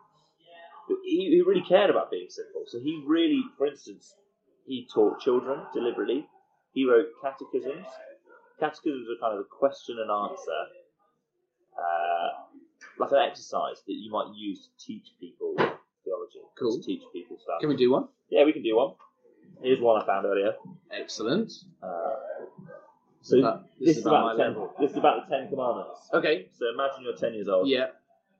But 0.88 0.98
he, 1.04 1.30
he 1.30 1.42
really 1.42 1.64
cared 1.68 1.90
about 1.90 2.12
being 2.12 2.28
simple. 2.30 2.64
So 2.68 2.80
he 2.80 3.04
really, 3.08 3.42
for 3.58 3.68
instance, 3.68 4.16
he 4.66 4.88
taught 4.94 5.22
children 5.22 5.62
deliberately. 5.74 6.28
He 6.74 6.86
wrote 6.86 7.08
catechisms. 7.22 7.86
Catechisms 8.60 9.08
are 9.10 9.20
kind 9.22 9.40
of 9.40 9.46
a 9.46 9.50
question 9.50 9.98
and 10.00 10.10
answer, 10.10 10.60
uh, 11.78 12.30
like 13.00 13.12
an 13.12 13.30
exercise 13.30 13.82
that 13.88 13.94
you 13.94 14.12
might 14.12 14.34
use 14.36 14.68
to 14.68 14.86
teach 14.86 15.08
people 15.20 15.56
theology. 16.04 16.40
Cool. 16.60 16.78
To 16.78 16.84
teach 16.84 17.04
people 17.14 17.38
stuff. 17.42 17.60
Can 17.62 17.70
we 17.70 17.76
do 17.76 17.92
one? 17.92 18.08
Yeah, 18.30 18.44
we 18.46 18.54
can 18.54 18.64
do 18.64 18.76
one. 18.76 18.94
Here's 19.62 19.80
one 19.80 20.02
I 20.02 20.06
found 20.06 20.26
earlier. 20.26 20.54
Excellent. 20.92 21.52
Uh, 21.82 22.16
so 23.24 23.40
About- 23.40 23.64
this, 23.80 23.98
is 23.98 24.06
about, 24.06 24.26
my 24.38 24.44
ten, 24.44 24.54
level. 24.54 24.74
this 24.80 24.92
is 24.92 24.98
about 24.98 25.28
the 25.28 25.36
Ten 25.36 25.50
Commandments. 25.50 26.10
Okay. 26.14 26.50
So 26.52 26.66
imagine 26.74 27.04
you're 27.04 27.16
ten 27.16 27.34
years 27.34 27.48
old. 27.48 27.68
Yeah. 27.68 27.88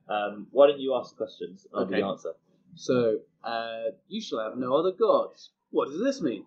Um, 0.08 0.46
why 0.52 0.66
don't 0.68 0.78
you 0.80 0.94
ask 0.94 1.16
questions 1.16 1.66
I'll 1.74 1.84
give 1.86 1.94
Okay. 1.94 2.02
the 2.02 2.06
answer? 2.06 2.34
So, 2.76 3.20
uh, 3.42 3.84
you 4.08 4.20
shall 4.20 4.40
have 4.40 4.56
no 4.58 4.74
other 4.76 4.92
gods. 4.92 5.50
What 5.70 5.88
does 5.88 6.00
this 6.02 6.20
mean? 6.20 6.44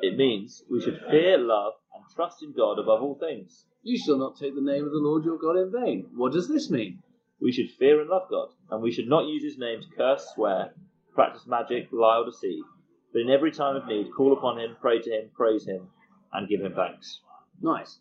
It 0.00 0.16
means 0.16 0.64
we 0.70 0.80
should 0.80 1.00
fear, 1.10 1.38
love, 1.38 1.74
and 1.94 2.02
trust 2.14 2.42
in 2.42 2.52
God 2.52 2.78
above 2.80 3.02
all 3.02 3.14
things. 3.14 3.66
You 3.82 3.96
shall 3.98 4.16
not 4.18 4.36
take 4.36 4.54
the 4.54 4.60
name 4.60 4.84
of 4.84 4.90
the 4.92 4.98
Lord 4.98 5.24
your 5.24 5.38
God 5.38 5.56
in 5.56 5.70
vain. 5.70 6.10
What 6.16 6.32
does 6.32 6.48
this 6.48 6.70
mean? 6.70 7.02
We 7.40 7.52
should 7.52 7.70
fear 7.70 8.00
and 8.00 8.10
love 8.10 8.28
God, 8.30 8.48
and 8.70 8.82
we 8.82 8.90
should 8.92 9.08
not 9.08 9.26
use 9.26 9.42
his 9.44 9.58
name 9.58 9.80
to 9.80 9.88
curse, 9.96 10.26
swear, 10.34 10.74
practice 11.14 11.46
magic, 11.46 11.88
lie, 11.92 12.18
or 12.18 12.24
deceive, 12.24 12.64
but 13.12 13.20
in 13.22 13.30
every 13.30 13.50
time 13.52 13.76
of 13.76 13.86
need, 13.86 14.12
call 14.16 14.32
upon 14.32 14.58
him, 14.58 14.76
pray 14.80 15.00
to 15.00 15.10
him, 15.10 15.30
praise 15.34 15.66
him, 15.66 15.88
and 16.32 16.48
give 16.48 16.60
him 16.60 16.74
thanks. 16.74 17.20
Nice. 17.60 17.98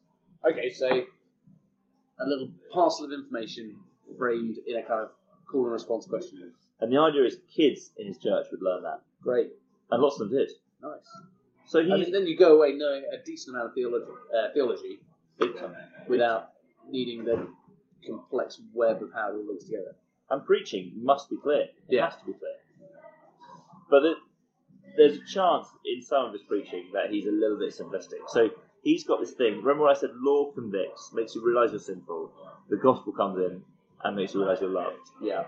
Okay, 0.49 0.71
so 0.71 0.87
a 0.87 2.25
little 2.25 2.49
parcel 2.71 3.05
of 3.05 3.11
information 3.11 3.75
framed 4.17 4.57
in 4.67 4.77
a 4.77 4.83
kind 4.83 5.01
of 5.03 5.09
call 5.49 5.63
and 5.63 5.73
response 5.73 6.05
question. 6.07 6.51
And 6.79 6.91
the 6.91 6.97
idea 6.99 7.23
is 7.25 7.37
kids 7.55 7.91
in 7.97 8.07
his 8.07 8.17
church 8.17 8.47
would 8.51 8.61
learn 8.61 8.83
that, 8.83 9.01
Great. 9.21 9.49
and 9.91 10.01
lots 10.01 10.19
of 10.19 10.29
them 10.29 10.37
did. 10.39 10.49
Nice. 10.81 11.07
So 11.67 11.79
And 11.79 12.13
then 12.13 12.25
you 12.25 12.35
go 12.37 12.57
away 12.57 12.73
knowing 12.73 13.03
a 13.13 13.23
decent 13.23 13.55
amount 13.55 13.69
of 13.69 13.75
theology, 13.75 14.05
uh, 14.35 14.47
theology 14.53 14.99
without 16.07 16.49
needing 16.89 17.23
the 17.23 17.47
complex 18.05 18.59
web 18.73 19.01
of 19.03 19.11
how 19.13 19.29
it 19.29 19.35
all 19.35 19.45
links 19.47 19.65
together. 19.65 19.95
And 20.31 20.43
preaching 20.45 20.91
must 20.95 21.29
be 21.29 21.37
clear. 21.37 21.61
It 21.87 21.95
Yeah. 21.95 22.09
has 22.09 22.19
to 22.19 22.25
be 22.25 22.33
clear. 22.33 22.55
But 23.89 23.99
the, 24.01 24.15
there's 24.97 25.17
a 25.17 25.25
chance 25.25 25.67
in 25.85 26.01
some 26.01 26.25
of 26.25 26.33
his 26.33 26.41
preaching 26.43 26.85
that 26.93 27.11
he's 27.11 27.25
a 27.25 27.31
little 27.31 27.57
bit 27.57 27.73
simplistic. 27.73 28.27
So 28.27 28.49
he's 28.83 29.03
got 29.03 29.19
this 29.19 29.31
thing. 29.31 29.57
Remember 29.57 29.87
I 29.87 29.93
said? 29.93 30.11
Law 30.15 30.51
convicts, 30.51 31.11
makes 31.13 31.35
you 31.35 31.45
realise 31.45 31.71
you're 31.71 31.79
sinful. 31.79 32.31
The 32.69 32.77
gospel 32.77 33.13
comes 33.13 33.37
in 33.37 33.63
and 34.03 34.15
makes 34.15 34.33
you 34.33 34.41
realise 34.41 34.61
you're 34.61 34.69
loved. 34.69 34.97
Yeah. 35.21 35.45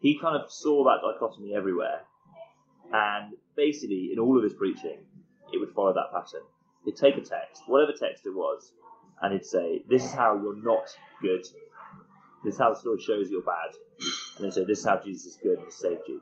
He 0.00 0.18
kind 0.18 0.36
of 0.36 0.50
saw 0.50 0.84
that 0.84 1.00
dichotomy 1.00 1.54
everywhere, 1.54 2.00
and 2.92 3.34
basically 3.54 4.10
in 4.12 4.18
all 4.18 4.36
of 4.36 4.42
his 4.42 4.54
preaching, 4.54 4.98
it 5.52 5.58
would 5.58 5.70
follow 5.70 5.92
that 5.92 6.10
pattern. 6.12 6.42
He'd 6.84 6.96
take 6.96 7.16
a 7.16 7.20
text, 7.20 7.62
whatever 7.66 7.92
text 7.92 8.26
it 8.26 8.34
was, 8.34 8.72
and 9.20 9.32
he'd 9.32 9.46
say, 9.46 9.84
"This 9.88 10.04
is 10.04 10.12
how 10.12 10.34
you're 10.42 10.56
not 10.56 10.88
good. 11.20 11.46
This 12.42 12.54
is 12.54 12.58
how 12.58 12.70
the 12.70 12.80
story 12.80 13.00
shows 13.00 13.30
you're 13.30 13.42
bad," 13.42 13.76
and 14.36 14.44
then 14.44 14.50
say, 14.50 14.64
"This 14.64 14.80
is 14.80 14.84
how 14.84 14.98
Jesus 14.98 15.26
is 15.26 15.36
good 15.36 15.60
and 15.60 15.72
saved 15.72 16.08
you." 16.08 16.20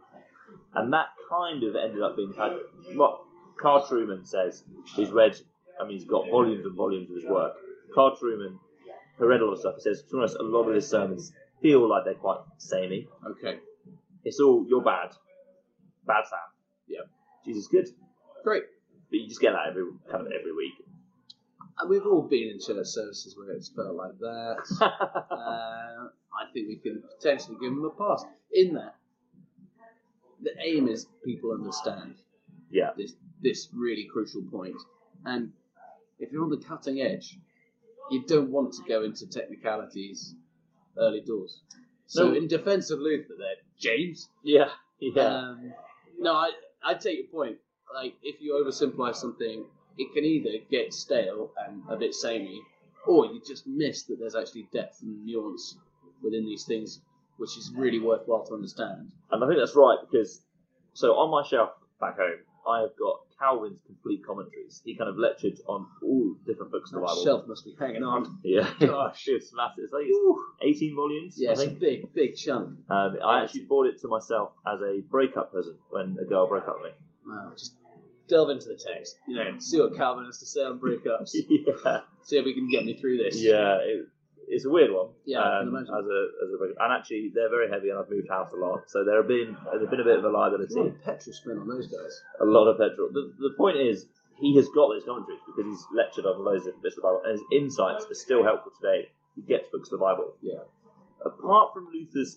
And 0.74 0.92
that 0.92 1.06
kind 1.28 1.62
of 1.62 1.74
ended 1.76 2.02
up 2.02 2.16
being 2.16 2.32
kind 2.32 2.54
of 2.54 2.60
what 2.96 3.20
Carl 3.60 3.86
Trueman 3.86 4.26
says. 4.26 4.64
He's 4.94 5.10
read, 5.10 5.36
I 5.80 5.84
mean, 5.84 5.98
he's 5.98 6.06
got 6.06 6.28
volumes 6.30 6.64
and 6.64 6.76
volumes 6.76 7.10
of 7.10 7.16
his 7.16 7.26
work. 7.26 7.54
Carl 7.94 8.16
Trueman, 8.16 8.58
who 9.18 9.26
read 9.26 9.40
a 9.40 9.44
lot 9.44 9.54
of 9.54 9.58
stuff, 9.58 9.74
he 9.76 9.82
says, 9.82 10.02
to 10.02 10.12
be 10.12 10.18
honest, 10.18 10.36
a 10.36 10.42
lot 10.42 10.68
of 10.68 10.74
his 10.74 10.88
sermons 10.88 11.32
feel 11.60 11.88
like 11.88 12.04
they're 12.04 12.14
quite 12.14 12.38
samey. 12.58 13.08
Okay. 13.26 13.58
It's 14.24 14.40
all, 14.40 14.64
you're 14.68 14.82
bad. 14.82 15.10
Bad 16.06 16.24
Sam. 16.28 16.38
Yeah. 16.88 17.00
Jesus 17.44 17.66
good. 17.66 17.88
Great. 18.44 18.64
But 19.10 19.20
you 19.20 19.28
just 19.28 19.40
get 19.40 19.52
that 19.52 19.68
every 19.68 19.84
kind 20.10 20.26
of 20.26 20.32
every 20.32 20.54
week. 20.54 20.74
And 21.78 21.88
we've 21.88 22.06
all 22.06 22.22
been 22.22 22.48
in 22.48 22.60
church 22.60 22.86
services 22.86 23.34
where 23.36 23.50
it's 23.52 23.70
felt 23.70 23.94
like 23.94 24.18
that. 24.18 24.56
uh, 24.82 26.08
I 26.40 26.52
think 26.52 26.68
we 26.68 26.76
can 26.76 27.02
potentially 27.16 27.56
give 27.60 27.70
them 27.70 27.84
a 27.84 27.90
pass. 27.90 28.24
In 28.52 28.74
that, 28.74 28.96
the 30.42 30.52
aim 30.60 30.88
is 30.88 31.06
people 31.24 31.52
understand 31.52 32.14
Yeah. 32.70 32.90
this 32.96 33.14
this 33.42 33.68
really 33.72 34.04
crucial 34.12 34.42
point. 34.50 34.76
And 35.24 35.52
if 36.18 36.30
you're 36.32 36.42
on 36.44 36.50
the 36.50 36.58
cutting 36.58 37.00
edge, 37.00 37.38
you 38.10 38.22
don't 38.26 38.50
want 38.50 38.72
to 38.74 38.82
go 38.86 39.02
into 39.02 39.26
technicalities 39.26 40.34
early 40.98 41.20
doors. 41.22 41.62
So, 42.06 42.28
No. 42.28 42.34
in 42.34 42.48
defence 42.48 42.90
of 42.90 42.98
Luther, 42.98 43.34
there, 43.38 43.54
James. 43.78 44.28
Yeah. 44.42 44.70
Yeah. 44.98 45.22
Um, 45.22 45.72
no, 46.18 46.32
I 46.34 46.50
I 46.82 46.94
take 46.94 47.18
your 47.18 47.28
point. 47.28 47.58
Like, 47.94 48.14
if 48.22 48.40
you 48.40 48.52
oversimplify 48.54 49.14
something, 49.14 49.66
it 49.98 50.12
can 50.14 50.24
either 50.24 50.58
get 50.70 50.92
stale 50.92 51.52
and 51.58 51.82
a 51.88 51.96
bit 51.96 52.14
samey, 52.14 52.60
or 53.06 53.26
you 53.26 53.40
just 53.46 53.66
miss 53.66 54.04
that 54.04 54.18
there's 54.18 54.34
actually 54.34 54.68
depth 54.72 55.02
and 55.02 55.24
nuance 55.24 55.76
within 56.22 56.44
these 56.44 56.64
things, 56.64 57.00
which 57.40 57.56
is 57.56 57.72
really 57.74 57.98
worthwhile 57.98 58.44
to 58.46 58.54
understand. 58.54 59.10
And 59.32 59.42
I 59.42 59.46
think 59.48 59.58
that's 59.58 59.74
right 59.74 59.96
because, 60.08 60.42
so 60.92 61.14
on 61.14 61.30
my 61.30 61.42
shelf 61.48 61.70
back 62.00 62.16
home, 62.18 62.40
I 62.68 62.80
have 62.82 62.90
got 62.98 63.20
Calvin's 63.38 63.80
complete 63.86 64.20
commentaries. 64.26 64.82
He 64.84 64.94
kind 64.94 65.08
of 65.08 65.16
lectured 65.16 65.58
on 65.66 65.86
all 66.02 66.34
different 66.46 66.70
books 66.70 66.90
of 66.92 67.00
the 67.00 67.06
Bible. 67.06 67.24
shelf 67.24 67.46
must 67.48 67.64
be 67.64 67.74
hanging 67.80 68.02
on. 68.02 68.38
Yeah. 68.44 68.68
Gosh. 68.80 69.24
it's 69.26 69.50
massive. 69.54 69.84
It's 69.84 69.92
like 69.94 70.04
18 70.60 70.94
volumes, 70.94 71.36
Yeah, 71.38 71.48
I 71.48 71.52
it's 71.52 71.62
a 71.62 71.66
think. 71.68 71.80
big, 71.80 72.12
big 72.12 72.36
chunk. 72.36 72.78
Um, 72.90 73.16
I 73.24 73.42
actually 73.42 73.62
bought 73.64 73.86
it 73.86 73.98
to 74.02 74.08
myself 74.08 74.52
as 74.66 74.80
a 74.82 75.00
breakup 75.10 75.50
present 75.52 75.78
when 75.88 76.18
a 76.20 76.26
girl 76.26 76.46
broke 76.46 76.68
up 76.68 76.76
with 76.82 76.92
me. 76.92 76.98
Wow, 77.26 77.52
just 77.56 77.74
delve 78.28 78.50
into 78.50 78.68
the 78.68 78.76
text. 78.76 79.16
You 79.26 79.36
know, 79.36 79.58
see 79.58 79.80
what 79.80 79.96
Calvin 79.96 80.26
has 80.26 80.38
to 80.40 80.46
say 80.46 80.60
on 80.60 80.78
breakups. 80.78 81.30
yeah. 81.48 82.00
see 82.22 82.36
if 82.36 82.44
we 82.44 82.52
can 82.52 82.68
get 82.68 82.84
me 82.84 83.00
through 83.00 83.16
this. 83.16 83.40
Yeah, 83.40 83.78
it, 83.80 84.06
it's 84.50 84.64
a 84.66 84.70
weird 84.70 84.90
one. 84.92 85.08
Yeah, 85.24 85.40
I 85.40 85.62
can 85.62 85.68
um, 85.68 85.76
imagine. 85.76 85.94
As 85.94 86.06
a, 86.06 86.20
as 86.44 86.48
a. 86.52 86.84
And 86.84 86.90
actually, 86.92 87.30
they're 87.34 87.48
very 87.50 87.70
heavy, 87.70 87.90
and 87.90 87.98
I've 87.98 88.10
moved 88.10 88.28
house 88.28 88.50
a 88.52 88.56
lot, 88.58 88.90
so 88.90 89.04
there 89.04 89.16
have 89.22 89.28
been 89.28 89.56
there's 89.70 89.88
been 89.88 90.00
a 90.00 90.04
bit 90.04 90.18
of 90.18 90.24
a 90.24 90.28
There's 90.28 90.34
a 90.34 90.34
lot 90.34 90.52
liability. 90.52 90.80
of 90.80 91.02
petrol 91.02 91.32
spent 91.34 91.58
on 91.58 91.68
those 91.68 91.86
guys. 91.86 92.12
a 92.40 92.44
lot 92.44 92.66
of 92.68 92.76
petrol. 92.78 93.08
The, 93.12 93.32
the 93.38 93.54
point 93.56 93.78
is, 93.78 94.06
he 94.36 94.56
has 94.56 94.68
got 94.74 94.88
those 94.92 95.04
commentaries 95.04 95.40
because 95.46 95.64
he's 95.70 95.84
lectured 95.94 96.26
on 96.26 96.42
loads 96.44 96.66
of 96.66 96.74
different 96.74 96.82
bits 96.82 96.96
of 96.98 97.02
the 97.02 97.08
Bible, 97.08 97.22
and 97.24 97.32
his 97.38 97.44
insights 97.52 98.04
are 98.10 98.14
still 98.18 98.42
helpful 98.42 98.72
today. 98.80 99.08
He 99.36 99.42
gets 99.42 99.68
books 99.70 99.88
of 99.92 99.98
the 99.98 100.04
Bible. 100.04 100.34
Yeah. 100.42 100.66
Apart 101.24 101.72
from 101.74 101.88
Luther's 101.92 102.36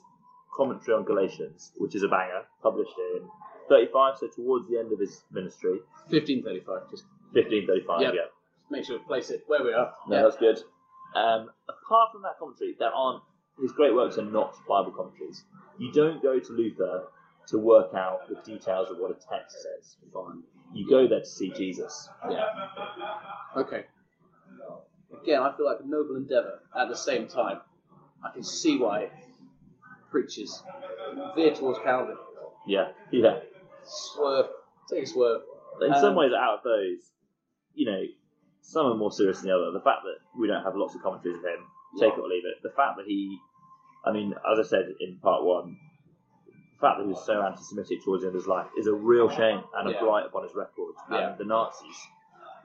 commentary 0.56 0.96
on 0.98 1.04
Galatians, 1.06 1.72
which 1.78 1.96
is 1.96 2.04
a 2.04 2.08
banger, 2.08 2.44
published 2.62 2.94
in 3.16 3.26
35, 3.70 4.18
so 4.20 4.28
towards 4.28 4.68
the 4.70 4.78
end 4.78 4.92
of 4.92 5.00
his 5.00 5.24
ministry, 5.32 5.80
1535, 6.12 6.92
just 6.92 7.04
1535, 7.32 8.02
Yep. 8.02 8.14
yeah. 8.14 8.22
make 8.70 8.86
sure 8.86 9.00
to 9.00 9.06
place 9.06 9.30
it 9.32 9.44
where 9.48 9.64
we 9.64 9.74
are. 9.74 9.94
No, 10.08 10.24
that's 10.24 10.38
good. 10.38 10.60
Um, 11.16 11.50
apart 11.70 12.12
from 12.12 12.22
that 12.24 12.38
commentary, 12.40 12.76
there 12.80 12.92
aren't 12.94 13.22
his 13.62 13.72
great 13.72 13.94
works 13.94 14.18
are 14.18 14.24
not 14.26 14.56
Bible 14.68 14.92
commentaries. 14.92 15.44
You 15.78 15.92
don't 15.92 16.22
go 16.24 16.40
to 16.40 16.54
Luther 16.54 17.04
to 17.48 17.58
work 17.60 17.94
out 17.94 18.28
the 18.28 18.36
details 18.50 18.90
of 18.90 18.98
what 18.98 19.12
a 19.12 19.14
text 19.14 19.58
says. 19.62 19.98
Fine. 20.12 20.42
You 20.74 20.90
go 20.90 21.08
there 21.08 21.20
to 21.20 21.26
see 21.26 21.52
Jesus. 21.52 22.10
Yeah. 22.30 22.46
Okay. 23.56 23.86
Again, 25.22 25.42
I 25.42 25.56
feel 25.56 25.66
like 25.68 25.78
a 25.84 25.88
noble 25.88 26.16
endeavour. 26.16 26.62
At 26.78 26.90
the 26.90 26.96
same 26.96 27.28
time, 27.28 27.60
I 28.26 28.32
can 28.34 28.44
see 28.44 28.80
why 28.80 29.10
preachers 30.10 30.64
veer 31.36 31.54
towards 31.54 31.80
Calvin. 31.84 32.18
Yeah, 32.68 32.90
yeah. 33.12 33.40
Swerve, 33.84 34.48
take 34.90 35.04
a 35.04 35.08
swerve. 35.08 35.42
In 35.82 35.94
some 35.96 36.06
Um, 36.12 36.16
ways, 36.16 36.32
out 36.38 36.60
of 36.60 36.64
those, 36.64 37.12
you 37.74 37.86
know, 37.86 38.02
some 38.64 38.88
are 38.88 38.96
more 38.96 39.12
serious 39.12 39.40
than 39.42 39.50
the 39.50 39.56
other. 39.56 39.72
The 39.72 39.84
fact 39.84 40.02
that 40.04 40.18
we 40.40 40.48
don't 40.48 40.64
have 40.64 40.76
lots 40.76 40.96
of 40.96 41.02
commentaries 41.04 41.38
of 41.38 41.44
him, 41.44 41.62
take 42.00 42.14
it 42.14 42.20
or 42.20 42.28
leave 42.28 42.46
it. 42.46 42.64
The 42.64 42.72
fact 42.72 42.98
that 42.98 43.06
he, 43.06 43.38
I 44.06 44.12
mean, 44.12 44.34
as 44.52 44.58
I 44.60 44.64
said 44.68 44.86
in 45.00 45.20
part 45.22 45.44
one, 45.44 45.78
the 46.48 46.80
fact 46.80 46.98
that 46.98 47.06
he 47.06 47.12
was 47.12 47.26
so 47.26 47.42
anti-Semitic 47.42 48.04
towards 48.04 48.24
the 48.24 48.28
end 48.30 48.36
of 48.36 48.42
his 48.42 48.48
life 48.48 48.68
is 48.78 48.88
a 48.88 48.94
real 48.94 49.30
shame 49.30 49.62
and 49.76 49.90
a 49.90 49.92
Yeah. 49.94 50.00
blight 50.02 50.26
upon 50.26 50.44
his 50.44 50.56
record. 50.56 50.96
Yeah. 51.12 51.30
And 51.32 51.38
the 51.38 51.46
Nazis 51.46 52.08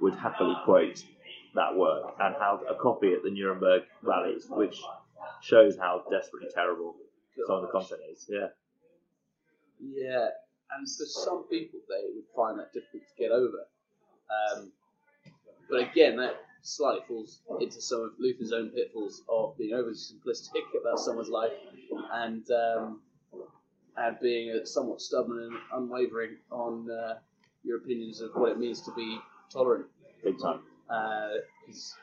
would 0.01 0.15
happily 0.15 0.55
quote 0.65 1.05
that 1.55 1.75
work 1.77 2.15
and 2.21 2.35
have 2.37 2.63
a 2.69 2.75
copy 2.77 3.13
at 3.13 3.23
the 3.23 3.31
Nuremberg 3.31 3.83
rallies, 4.03 4.49
which 4.49 4.81
shows 5.43 5.77
how 5.77 6.05
desperately 6.11 6.49
terrible 6.55 6.95
some 7.47 7.57
of 7.57 7.63
the 7.63 7.69
content 7.69 8.01
is. 8.11 8.27
Yeah. 8.29 8.49
Yeah, 9.81 10.29
and 10.71 10.83
for 10.87 11.07
some 11.07 11.45
people, 11.49 11.81
they 11.89 12.03
would 12.15 12.27
find 12.35 12.59
that 12.59 12.73
difficult 12.73 13.03
to 13.07 13.15
get 13.23 13.31
over. 13.31 13.67
Um, 14.29 14.73
but 15.71 15.81
again, 15.81 16.17
that 16.17 16.37
slightly 16.63 17.01
falls 17.07 17.41
into 17.61 17.81
some 17.81 18.03
of 18.03 18.11
Luther's 18.19 18.53
own 18.53 18.71
pitfalls 18.71 19.23
of 19.29 19.57
being 19.57 19.75
overly 19.75 19.95
simplistic 19.95 20.63
about 20.81 20.99
someone's 20.99 21.29
life 21.29 21.53
and 22.13 22.45
um, 22.51 23.01
and 23.97 24.17
being 24.21 24.51
uh, 24.61 24.65
somewhat 24.65 25.01
stubborn 25.01 25.39
and 25.43 25.57
unwavering 25.73 26.37
on 26.51 26.89
uh, 26.91 27.15
your 27.65 27.79
opinions 27.79 28.21
of 28.21 28.31
what 28.35 28.51
it 28.53 28.59
means 28.59 28.81
to 28.83 28.93
be 28.95 29.19
tolerant. 29.51 29.87
Big 30.23 30.39
time. 30.41 30.61
Because 31.67 31.95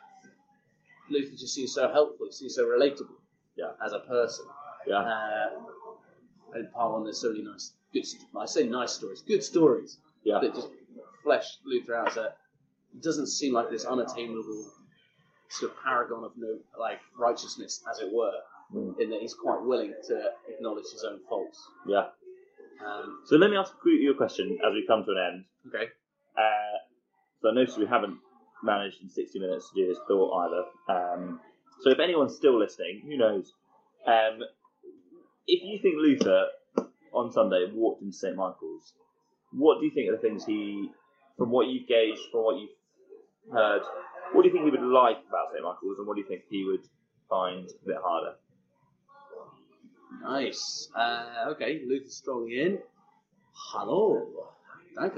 Luther 1.09 1.35
just 1.37 1.53
seems 1.53 1.73
so 1.73 1.91
helpful, 1.91 2.25
he 2.27 2.31
seems 2.31 2.55
so 2.55 2.65
relatable 2.65 3.15
Yeah. 3.55 3.71
as 3.85 3.93
a 3.93 3.99
person. 3.99 4.45
Yeah. 4.87 4.99
Uh, 4.99 5.49
and 6.53 6.71
part 6.71 6.91
one, 6.93 7.03
there's 7.03 7.19
so 7.19 7.29
many 7.31 7.43
nice, 7.43 7.73
good. 7.93 8.05
I 8.37 8.45
say 8.45 8.63
nice 8.67 8.91
stories, 8.93 9.21
good 9.21 9.43
stories 9.43 9.97
Yeah. 10.23 10.39
that 10.41 10.53
just 10.53 10.69
flesh 11.23 11.57
Luther 11.65 11.95
out 11.95 12.09
as 12.09 12.17
a. 12.17 12.33
It 12.95 13.03
doesn't 13.03 13.27
seem 13.27 13.53
like 13.53 13.69
this 13.69 13.85
unattainable 13.85 14.65
sort 15.49 15.71
of 15.71 15.77
paragon 15.83 16.23
of 16.23 16.31
no 16.37 16.57
like 16.79 16.99
righteousness, 17.17 17.83
as 17.91 17.99
it 17.99 18.11
were, 18.11 18.33
Mm. 18.73 18.99
in 18.99 19.09
that 19.11 19.21
he's 19.21 19.35
quite 19.35 19.61
willing 19.61 19.93
to 20.07 20.31
acknowledge 20.49 20.85
his 20.91 21.03
own 21.03 21.19
faults. 21.29 21.63
Yeah. 21.85 22.07
Um, 22.83 23.21
So 23.25 23.35
let 23.35 23.51
me 23.51 23.57
ask 23.57 23.71
you 23.85 24.11
a 24.11 24.15
question 24.15 24.57
as 24.65 24.73
we 24.73 24.83
come 24.87 25.03
to 25.05 25.11
an 25.11 25.17
end. 25.17 25.45
okay. 25.67 25.91
Uh, 26.35 26.77
so 27.41 27.49
I 27.49 27.53
noticed 27.53 27.77
we 27.77 27.85
haven't 27.85 28.17
managed 28.63 29.01
in 29.03 29.09
60 29.09 29.37
minutes 29.39 29.69
to 29.69 29.75
do 29.75 29.87
this 29.87 29.99
thought 30.07 30.31
either. 30.33 30.65
Um, 30.89 31.39
so 31.81 31.91
if 31.91 31.99
anyone's 31.99 32.35
still 32.35 32.57
listening, 32.57 33.01
who 33.05 33.17
knows? 33.17 33.53
Um, 34.07 34.41
if 35.47 35.61
you 35.63 35.77
think 35.79 35.95
Luther 35.97 36.47
on 37.13 37.31
Sunday 37.31 37.69
walked 37.71 38.01
into 38.01 38.17
St 38.17 38.35
Michael's, 38.35 38.93
what 39.51 39.79
do 39.79 39.85
you 39.85 39.91
think 39.91 40.09
are 40.09 40.13
the 40.13 40.21
things 40.21 40.43
he, 40.43 40.89
from 41.37 41.51
what 41.51 41.67
you've 41.67 41.87
gauged, 41.87 42.21
from 42.31 42.43
what 42.45 42.57
you've 42.57 42.74
heard, 43.51 43.81
what 44.33 44.41
do 44.43 44.47
you 44.49 44.53
think 44.53 44.65
he 44.65 44.71
would 44.71 44.81
like 44.81 45.17
about 45.29 45.51
St 45.53 45.63
Michael's, 45.63 45.97
and 45.97 46.07
what 46.07 46.15
do 46.15 46.21
you 46.21 46.27
think 46.27 46.43
he 46.49 46.63
would 46.65 46.81
find 47.29 47.69
a 47.69 47.85
bit 47.87 47.97
harder? 48.03 48.35
Nice. 50.21 50.89
Uh, 50.95 51.45
okay, 51.49 51.81
Luther's 51.87 52.15
strolling 52.15 52.51
in. 52.51 52.79
Hello. 53.53 54.49
Danke. 54.97 55.17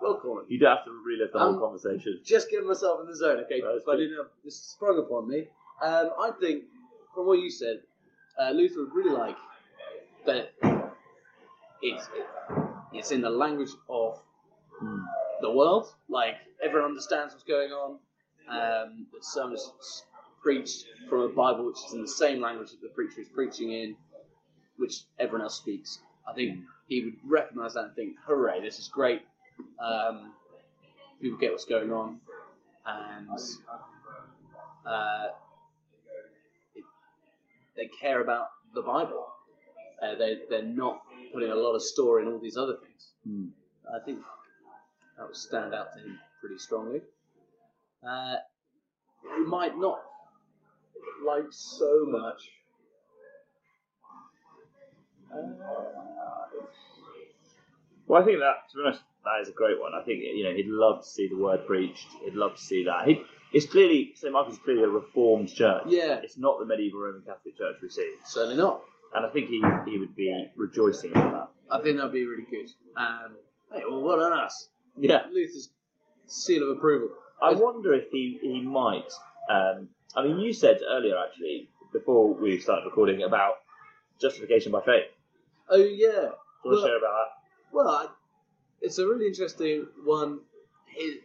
Welcome. 0.00 0.44
You 0.48 0.58
don't 0.58 0.76
have 0.76 0.84
to 0.84 0.92
relive 1.04 1.32
the 1.32 1.38
whole 1.38 1.54
Um, 1.54 1.58
conversation. 1.60 2.20
just 2.24 2.50
getting 2.50 2.66
myself 2.68 3.00
in 3.00 3.06
the 3.06 3.16
zone, 3.16 3.38
okay? 3.40 3.60
That's 3.60 3.84
But 3.84 3.98
I 3.98 4.06
know 4.06 4.26
this 4.44 4.56
sprung 4.56 4.98
upon 4.98 5.28
me. 5.28 5.48
Um, 5.82 6.10
I 6.18 6.30
think, 6.40 6.64
from 7.14 7.26
what 7.26 7.38
you 7.38 7.50
said, 7.50 7.82
uh, 8.38 8.50
Luther 8.50 8.80
would 8.84 8.94
really 8.94 9.10
like 9.16 9.36
that 10.26 10.52
it's 11.82 12.08
it's 12.92 13.10
in 13.10 13.20
the 13.20 13.30
language 13.30 13.70
of 13.88 14.22
Hmm. 14.78 15.00
The 15.40 15.50
world. 15.50 15.92
Like 16.08 16.36
everyone 16.62 16.90
understands 16.90 17.34
what's 17.34 17.44
going 17.44 17.70
on. 17.70 17.98
Um, 18.48 19.06
the 19.12 19.22
sermon 19.22 19.54
is 19.54 20.04
preached 20.42 20.86
from 21.08 21.22
a 21.22 21.28
Bible 21.28 21.66
which 21.66 21.78
is 21.86 21.92
in 21.92 22.02
the 22.02 22.08
same 22.08 22.40
language 22.40 22.70
that 22.70 22.80
the 22.80 22.88
preacher 22.88 23.20
is 23.20 23.28
preaching 23.28 23.72
in, 23.72 23.96
which 24.76 25.02
everyone 25.18 25.42
else 25.42 25.56
speaks. 25.56 25.98
I 26.28 26.32
think 26.32 26.60
he 26.88 27.04
would 27.04 27.16
recognise 27.24 27.74
that 27.74 27.84
and 27.84 27.94
think, 27.94 28.16
"Hooray, 28.26 28.60
this 28.60 28.78
is 28.78 28.88
great." 28.88 29.22
Um, 29.80 30.32
people 31.20 31.38
get 31.38 31.50
what's 31.50 31.64
going 31.64 31.92
on, 31.92 32.20
and 32.86 33.28
uh, 34.86 35.28
it, 36.74 36.84
they 37.76 37.88
care 38.00 38.20
about 38.20 38.48
the 38.74 38.82
Bible. 38.82 39.26
Uh, 40.02 40.14
they 40.14 40.38
they're 40.48 40.62
not 40.62 41.02
putting 41.32 41.50
a 41.50 41.54
lot 41.54 41.74
of 41.74 41.82
store 41.82 42.20
in 42.20 42.28
all 42.28 42.38
these 42.38 42.56
other 42.56 42.76
things. 42.76 43.12
Hmm. 43.26 43.48
I 43.94 44.04
think 44.04 44.20
that 45.16 45.26
would 45.26 45.36
stand 45.36 45.74
out 45.74 45.92
to 45.94 46.00
him 46.00 46.18
pretty 46.40 46.58
strongly. 46.58 47.00
Uh, 48.06 48.36
he 49.36 49.42
might 49.44 49.76
not 49.76 49.98
like 51.24 51.46
so 51.50 52.04
much. 52.08 52.42
Well, 58.06 58.22
I 58.22 58.24
think 58.24 58.38
that, 58.38 58.70
to 58.70 58.76
be 58.76 58.82
honest, 58.86 59.02
that 59.24 59.40
is 59.42 59.48
a 59.48 59.52
great 59.52 59.80
one. 59.80 59.92
I 59.94 60.04
think 60.04 60.20
you 60.22 60.44
know 60.44 60.54
he'd 60.54 60.68
love 60.68 61.02
to 61.02 61.08
see 61.08 61.28
the 61.28 61.36
word 61.36 61.66
preached. 61.66 62.06
He'd 62.24 62.34
love 62.34 62.54
to 62.54 62.60
see 62.62 62.84
that. 62.84 63.08
He, 63.08 63.22
it's 63.52 63.66
clearly 63.66 64.12
St 64.14 64.32
Michael's 64.32 64.54
is 64.54 64.60
clearly 64.60 64.84
a 64.84 64.88
reformed 64.88 65.52
church. 65.52 65.84
Yeah. 65.88 66.20
it's 66.22 66.38
not 66.38 66.58
the 66.58 66.66
medieval 66.66 67.00
Roman 67.00 67.22
Catholic 67.22 67.56
Church 67.56 67.76
we 67.82 67.88
see, 67.88 68.14
Certainly 68.24 68.56
not. 68.56 68.82
and 69.14 69.26
I 69.26 69.30
think 69.30 69.48
he 69.48 69.62
he 69.86 69.98
would 69.98 70.14
be 70.14 70.48
rejoicing 70.56 71.10
about 71.12 71.52
I 71.70 71.80
think 71.80 71.96
that'd 71.96 72.12
be 72.12 72.26
really 72.26 72.46
good. 72.48 72.70
Um, 72.96 73.36
hey, 73.72 73.82
well, 73.88 74.02
well 74.02 74.22
on 74.22 74.32
us. 74.32 74.68
Yeah, 74.98 75.22
Luther's 75.32 75.70
seal 76.26 76.62
of 76.70 76.76
approval. 76.78 77.10
I 77.42 77.52
wonder 77.54 77.92
if 77.94 78.10
he 78.10 78.38
he 78.40 78.60
might. 78.62 79.12
Um, 79.50 79.88
I 80.14 80.22
mean, 80.24 80.38
you 80.40 80.52
said 80.52 80.80
earlier 80.88 81.16
actually 81.18 81.68
before 81.92 82.32
we 82.34 82.58
started 82.58 82.84
recording 82.86 83.22
about 83.22 83.54
justification 84.20 84.72
by 84.72 84.80
faith. 84.80 85.04
Oh 85.68 85.76
yeah. 85.76 85.84
Do 85.84 85.88
you 85.90 86.10
want 86.20 86.32
Well- 86.64 86.80
to 86.80 86.86
share 86.86 86.98
about 86.98 87.12
that? 87.12 87.32
Well, 87.72 87.88
I, 87.88 88.06
it's 88.80 88.98
a 88.98 89.06
really 89.06 89.26
interesting 89.26 89.86
one. 90.04 90.40
His, 90.86 91.16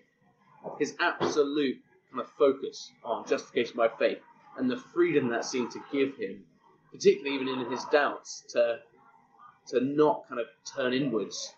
his 0.80 0.96
absolute 1.00 1.78
kind 2.12 2.22
of 2.22 2.30
focus 2.38 2.92
on 3.06 3.26
justification 3.26 3.78
by 3.78 3.88
faith 3.88 4.18
and 4.58 4.70
the 4.70 4.78
freedom 4.78 5.30
that 5.30 5.46
seemed 5.46 5.72
to 5.72 5.80
give 5.94 6.18
him, 6.18 6.44
particularly 6.92 7.36
even 7.36 7.48
in 7.48 7.72
his 7.72 7.86
doubts, 7.86 8.44
to 8.50 8.80
to 9.68 9.80
not 9.80 10.28
kind 10.28 10.42
of 10.42 10.48
turn 10.76 10.92
inwards 10.94 11.54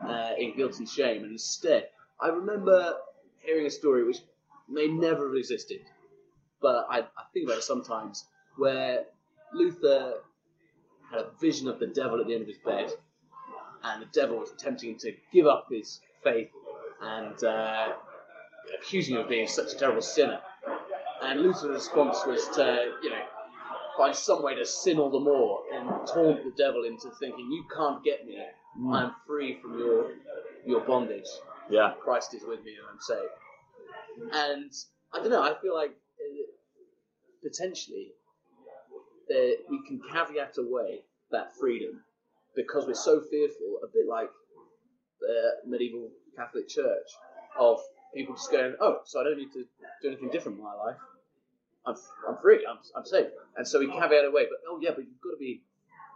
uh, 0.00 0.32
in 0.38 0.56
guilt 0.56 0.78
and 0.78 0.88
shame, 0.88 1.22
and 1.22 1.32
instead, 1.32 1.88
I 2.20 2.28
remember 2.28 2.96
hearing 3.40 3.66
a 3.66 3.70
story 3.70 4.04
which 4.04 4.18
may 4.68 4.88
never 4.88 5.28
have 5.28 5.36
existed, 5.36 5.80
but 6.60 6.86
I, 6.90 7.00
I 7.00 7.24
think 7.32 7.46
about 7.46 7.58
it 7.58 7.64
sometimes, 7.64 8.24
where 8.56 9.04
Luther 9.52 10.14
had 11.10 11.20
a 11.20 11.30
vision 11.40 11.68
of 11.68 11.78
the 11.78 11.86
devil 11.86 12.20
at 12.20 12.26
the 12.26 12.34
end 12.34 12.42
of 12.42 12.48
his 12.48 12.58
bed, 12.58 12.92
and 13.82 14.02
the 14.02 14.06
devil 14.12 14.38
was 14.38 14.50
tempting 14.58 14.90
him 14.90 14.98
to 14.98 15.12
give 15.32 15.46
up 15.46 15.68
his 15.70 16.00
faith 16.22 16.50
and 17.00 17.42
uh, 17.44 17.92
accusing 18.78 19.14
him 19.14 19.22
of 19.22 19.28
being 19.28 19.46
such 19.46 19.72
a 19.72 19.76
terrible 19.76 20.02
sinner. 20.02 20.40
And 21.22 21.40
Luther's 21.40 21.70
response 21.70 22.18
was 22.26 22.48
to, 22.56 22.92
you 23.02 23.10
know, 23.10 23.22
find 23.96 24.14
some 24.14 24.42
way 24.42 24.54
to 24.54 24.64
sin 24.64 24.98
all 24.98 25.10
the 25.10 25.18
more 25.18 25.62
and 25.72 25.88
taunt 26.06 26.44
the 26.44 26.52
devil 26.56 26.84
into 26.84 27.10
thinking, 27.18 27.50
"You 27.50 27.64
can't 27.74 28.02
get 28.04 28.26
me. 28.26 28.38
I'm 28.86 29.14
free 29.26 29.58
from 29.60 29.78
your 29.78 30.12
your 30.64 30.80
bondage. 30.80 31.28
Yeah, 31.70 31.92
Christ 32.02 32.34
is 32.34 32.42
with 32.46 32.62
me, 32.64 32.74
and 32.76 32.86
I'm 32.90 33.00
saved." 33.00 34.34
And 34.34 34.72
I 35.12 35.18
don't 35.18 35.30
know. 35.30 35.42
I 35.42 35.54
feel 35.60 35.74
like 35.74 35.90
uh, 35.90 36.44
potentially 37.42 38.12
that 39.28 39.56
we 39.68 39.80
can 39.86 40.00
caveat 40.12 40.56
away 40.58 41.02
that 41.30 41.54
freedom 41.56 42.02
because 42.56 42.86
we're 42.86 42.94
so 42.94 43.20
fearful, 43.20 43.80
a 43.82 43.86
bit 43.86 44.06
like 44.08 44.30
the 45.20 45.50
medieval 45.66 46.10
Catholic 46.36 46.68
Church, 46.68 47.08
of 47.58 47.80
people 48.14 48.34
just 48.34 48.50
going, 48.50 48.74
"Oh, 48.80 49.00
so 49.04 49.20
I 49.20 49.24
don't 49.24 49.38
need 49.38 49.52
to 49.52 49.64
do 50.02 50.08
anything 50.08 50.30
different 50.30 50.58
in 50.58 50.64
my 50.64 50.74
life. 50.74 50.96
I'm, 51.86 51.96
I'm 52.28 52.36
free. 52.40 52.64
I'm, 52.68 52.78
I'm 52.96 53.04
safe." 53.04 53.28
And 53.56 53.66
so 53.66 53.80
we 53.80 53.86
caveat 53.86 54.24
away, 54.24 54.46
but 54.48 54.58
oh 54.68 54.78
yeah, 54.80 54.90
but 54.94 55.04
you've 55.04 55.20
got 55.20 55.30
to 55.30 55.38
be 55.38 55.62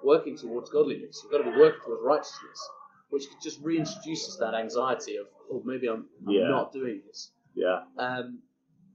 working 0.05 0.36
towards 0.36 0.70
godliness. 0.70 1.20
You've 1.22 1.32
got 1.32 1.38
to 1.38 1.50
be 1.53 1.59
working 1.59 1.80
towards 1.84 2.03
righteousness, 2.03 2.68
which 3.11 3.24
just 3.42 3.62
reintroduces 3.62 4.38
that 4.40 4.55
anxiety 4.55 5.16
of, 5.16 5.26
"Oh, 5.50 5.62
maybe 5.64 5.88
I'm, 5.88 6.09
I'm 6.26 6.34
Yeah. 6.34 6.48
not 6.48 6.72
doing 6.72 7.03
this." 7.07 7.32
yeah, 7.55 7.84
Um, 7.98 8.42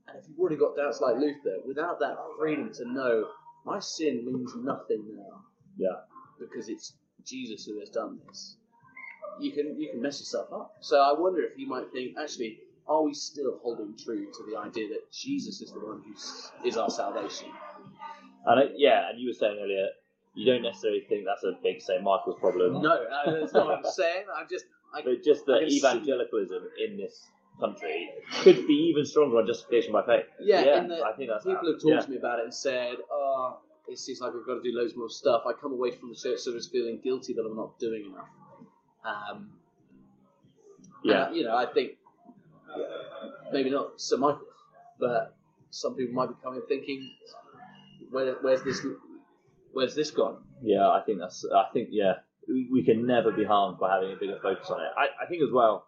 and 0.07 0.17
if 0.17 0.27
you've 0.27 0.39
already 0.39 0.55
got 0.55 0.75
doubts 0.75 0.99
like 1.01 1.17
Luther, 1.17 1.59
without 1.65 1.99
that 1.99 2.17
freedom 2.39 2.71
to 2.73 2.85
know 2.91 3.29
my 3.65 3.79
sin 3.79 4.25
means 4.25 4.55
nothing 4.55 5.03
now 5.15 5.43
yeah. 5.77 6.01
because 6.39 6.69
it's 6.69 6.95
Jesus 7.25 7.65
who 7.65 7.79
has 7.79 7.89
done 7.89 8.19
this, 8.27 8.57
you 9.39 9.51
can 9.51 9.79
you 9.79 9.89
can 9.91 10.01
mess 10.01 10.19
yourself 10.19 10.51
up. 10.53 10.73
So 10.81 10.99
I 10.99 11.13
wonder 11.19 11.41
if 11.43 11.57
you 11.57 11.67
might 11.67 11.91
think, 11.91 12.17
actually, 12.17 12.59
are 12.87 13.03
we 13.03 13.13
still 13.13 13.59
holding 13.61 13.95
true 13.97 14.25
to 14.31 14.43
the 14.49 14.57
idea 14.57 14.87
that 14.89 15.11
Jesus 15.11 15.61
is 15.61 15.71
the 15.71 15.79
one 15.79 16.01
who 16.05 16.67
is 16.67 16.77
our 16.77 16.89
salvation? 16.89 17.49
And 18.45 18.59
I, 18.61 18.63
yeah, 18.75 19.09
and 19.09 19.19
you 19.19 19.27
were 19.27 19.33
saying 19.33 19.59
earlier, 19.61 19.87
you 20.37 20.45
don't 20.45 20.61
necessarily 20.61 21.01
think 21.09 21.25
that's 21.25 21.43
a 21.43 21.53
big 21.63 21.81
St. 21.81 22.01
Michael's 22.03 22.39
problem. 22.39 22.81
No, 22.81 22.91
uh, 22.91 23.31
that's 23.39 23.53
not 23.53 23.65
what 23.65 23.77
I'm 23.79 23.91
saying. 23.91 24.25
I'm 24.33 24.47
just 24.49 24.65
I, 24.93 25.01
But 25.01 25.23
just 25.23 25.45
that 25.47 25.59
can 25.61 25.69
see- 25.69 25.77
evangelicalism 25.77 26.63
in 26.85 26.95
this 26.97 27.27
country 27.59 28.09
could 28.43 28.67
be 28.67 28.73
even 28.89 29.03
stronger 29.05 29.37
on 29.39 29.47
justification 29.47 29.91
by 29.91 30.05
faith. 30.05 30.25
Yeah, 30.39 30.77
in 30.79 30.87
the- 30.87 31.03
I 31.03 31.13
think 31.13 31.29
that's 31.29 31.43
people 31.43 31.65
have 31.71 31.81
talked 31.81 31.85
yeah. 31.85 31.99
to 31.99 32.09
me 32.11 32.17
about 32.17 32.39
it 32.39 32.45
and 32.45 32.53
said, 32.53 32.97
"Oh, 33.11 33.57
it 33.87 33.97
seems 33.97 34.21
like 34.21 34.33
we've 34.33 34.45
got 34.45 34.55
to 34.55 34.61
do 34.61 34.77
loads 34.77 34.95
more 34.95 35.09
stuff." 35.09 35.41
I 35.47 35.53
come 35.53 35.73
away 35.73 35.91
from 35.91 36.09
the 36.09 36.15
church 36.15 36.39
service 36.39 36.67
feeling 36.67 36.99
guilty 37.03 37.33
that 37.33 37.43
I'm 37.43 37.55
not 37.57 37.77
doing 37.79 38.05
enough. 38.11 38.29
Um, 39.03 39.51
Yeah, 41.03 41.27
and, 41.27 41.35
you 41.35 41.43
know, 41.43 41.55
I 41.55 41.65
think 41.65 41.97
maybe 43.51 43.69
not 43.69 43.99
St 43.99 44.19
Michael, 44.21 44.41
but 44.99 45.35
some 45.71 45.95
people 45.95 46.13
might 46.13 46.27
be 46.29 46.35
coming 46.43 46.61
thinking, 46.67 47.11
Where, 48.11 48.35
"Where's 48.41 48.63
this? 48.63 48.85
Where's 49.77 49.95
this 49.95 50.11
gone?" 50.11 50.37
yeah. 50.61 50.87
I 50.89 51.01
think 51.05 51.19
that's. 51.19 51.45
I 51.53 51.65
think 51.73 51.89
yeah. 51.91 52.13
We, 52.47 52.67
we 52.71 52.81
can 52.83 53.05
never 53.05 53.31
be 53.31 53.43
harmed 53.43 53.77
by 53.77 53.93
having 53.93 54.11
a 54.13 54.15
bigger 54.15 54.39
focus 54.41 54.69
on 54.69 54.79
it. 54.81 54.91
I, 54.97 55.05
I 55.23 55.27
think 55.29 55.43
as 55.43 55.51
well, 55.51 55.85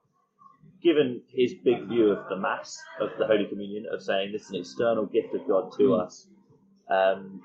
given 0.84 1.22
his 1.30 1.54
big 1.54 1.88
view 1.88 2.12
of 2.12 2.28
the 2.30 2.36
Mass 2.36 2.78
of 3.00 3.10
the 3.18 3.26
Holy 3.26 3.46
Communion, 3.48 3.86
of 3.92 4.02
saying 4.04 4.34
this 4.34 4.44
is 4.44 4.50
an 4.52 4.56
external 4.58 5.06
gift 5.06 5.34
of 5.34 5.48
God 5.48 5.72
to 5.78 5.84
Mm. 5.84 6.02
us. 6.06 6.28
Um, 6.90 7.42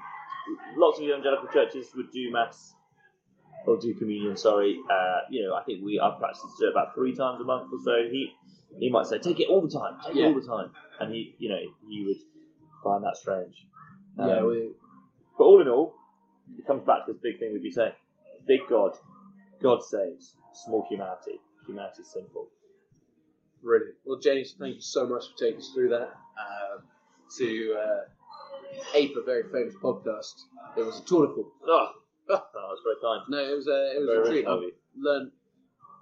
lots 0.76 0.98
of 0.98 1.04
evangelical 1.04 1.48
churches 1.52 1.86
would 1.96 2.10
do 2.10 2.32
Mass 2.32 2.74
or 3.66 3.78
do 3.78 3.94
communion. 3.94 4.36
Sorry, 4.36 4.78
uh, 4.90 5.20
you 5.30 5.46
know, 5.46 5.54
I 5.54 5.62
think 5.62 5.84
we 5.84 6.00
I've 6.00 6.18
practiced 6.18 6.44
to 6.58 6.64
do 6.64 6.66
it 6.68 6.72
about 6.72 6.94
three 6.94 7.14
times 7.14 7.40
a 7.40 7.44
month 7.44 7.70
or 7.72 7.78
so. 7.84 7.94
He 8.10 8.32
he 8.80 8.90
might 8.90 9.06
say, 9.06 9.18
take 9.18 9.38
it 9.40 9.48
all 9.48 9.62
the 9.62 9.70
time, 9.80 9.94
take 10.04 10.16
Yeah. 10.16 10.24
it 10.24 10.26
all 10.34 10.40
the 10.40 10.46
time, 10.46 10.70
and 11.00 11.14
he 11.14 11.36
you 11.38 11.48
know 11.50 11.62
he 11.88 12.04
would 12.06 12.20
find 12.82 13.04
that 13.04 13.16
strange. 13.16 13.54
yeah, 14.18 14.38
Um, 14.40 14.46
we, 14.48 14.70
but 15.38 15.44
all 15.44 15.60
in 15.62 15.68
all, 15.68 15.94
it 16.58 16.66
comes 16.66 16.84
back 16.84 17.06
to 17.06 17.12
this 17.12 17.20
big 17.22 17.38
thing 17.38 17.52
we've 17.52 17.62
been 17.62 17.72
saying: 17.72 17.92
big 18.46 18.60
God, 18.68 18.96
God 19.62 19.82
saves, 19.82 20.36
small 20.52 20.86
humanity, 20.88 21.40
humanity's 21.66 22.08
simple. 22.12 22.48
Brilliant. 23.62 23.94
Well, 24.04 24.18
James, 24.18 24.54
thank 24.58 24.74
you 24.76 24.80
so 24.80 25.06
much 25.06 25.24
for 25.30 25.38
taking 25.44 25.60
us 25.60 25.70
through 25.74 25.88
that. 25.90 26.10
Um, 26.38 26.82
to 27.38 27.76
uh, 27.78 28.84
ape 28.94 29.14
a 29.16 29.22
very 29.22 29.44
famous 29.50 29.74
podcast, 29.82 30.34
it 30.76 30.82
was 30.84 31.00
a 31.00 31.04
tour 31.04 31.26
de 31.26 31.34
force. 31.34 31.46
Oh, 31.66 31.88
oh 32.28 32.42
was 32.54 32.80
very 32.84 32.96
kind. 33.02 33.22
No, 33.28 33.52
it 33.52 33.56
was 33.56 33.66
a 33.68 33.96
it 33.96 34.00
was 34.00 34.08
Very 34.08 34.20
a 34.20 34.30
treat. 34.30 34.46
of 34.46 34.62
you. 34.62 34.72
learned 34.96 35.30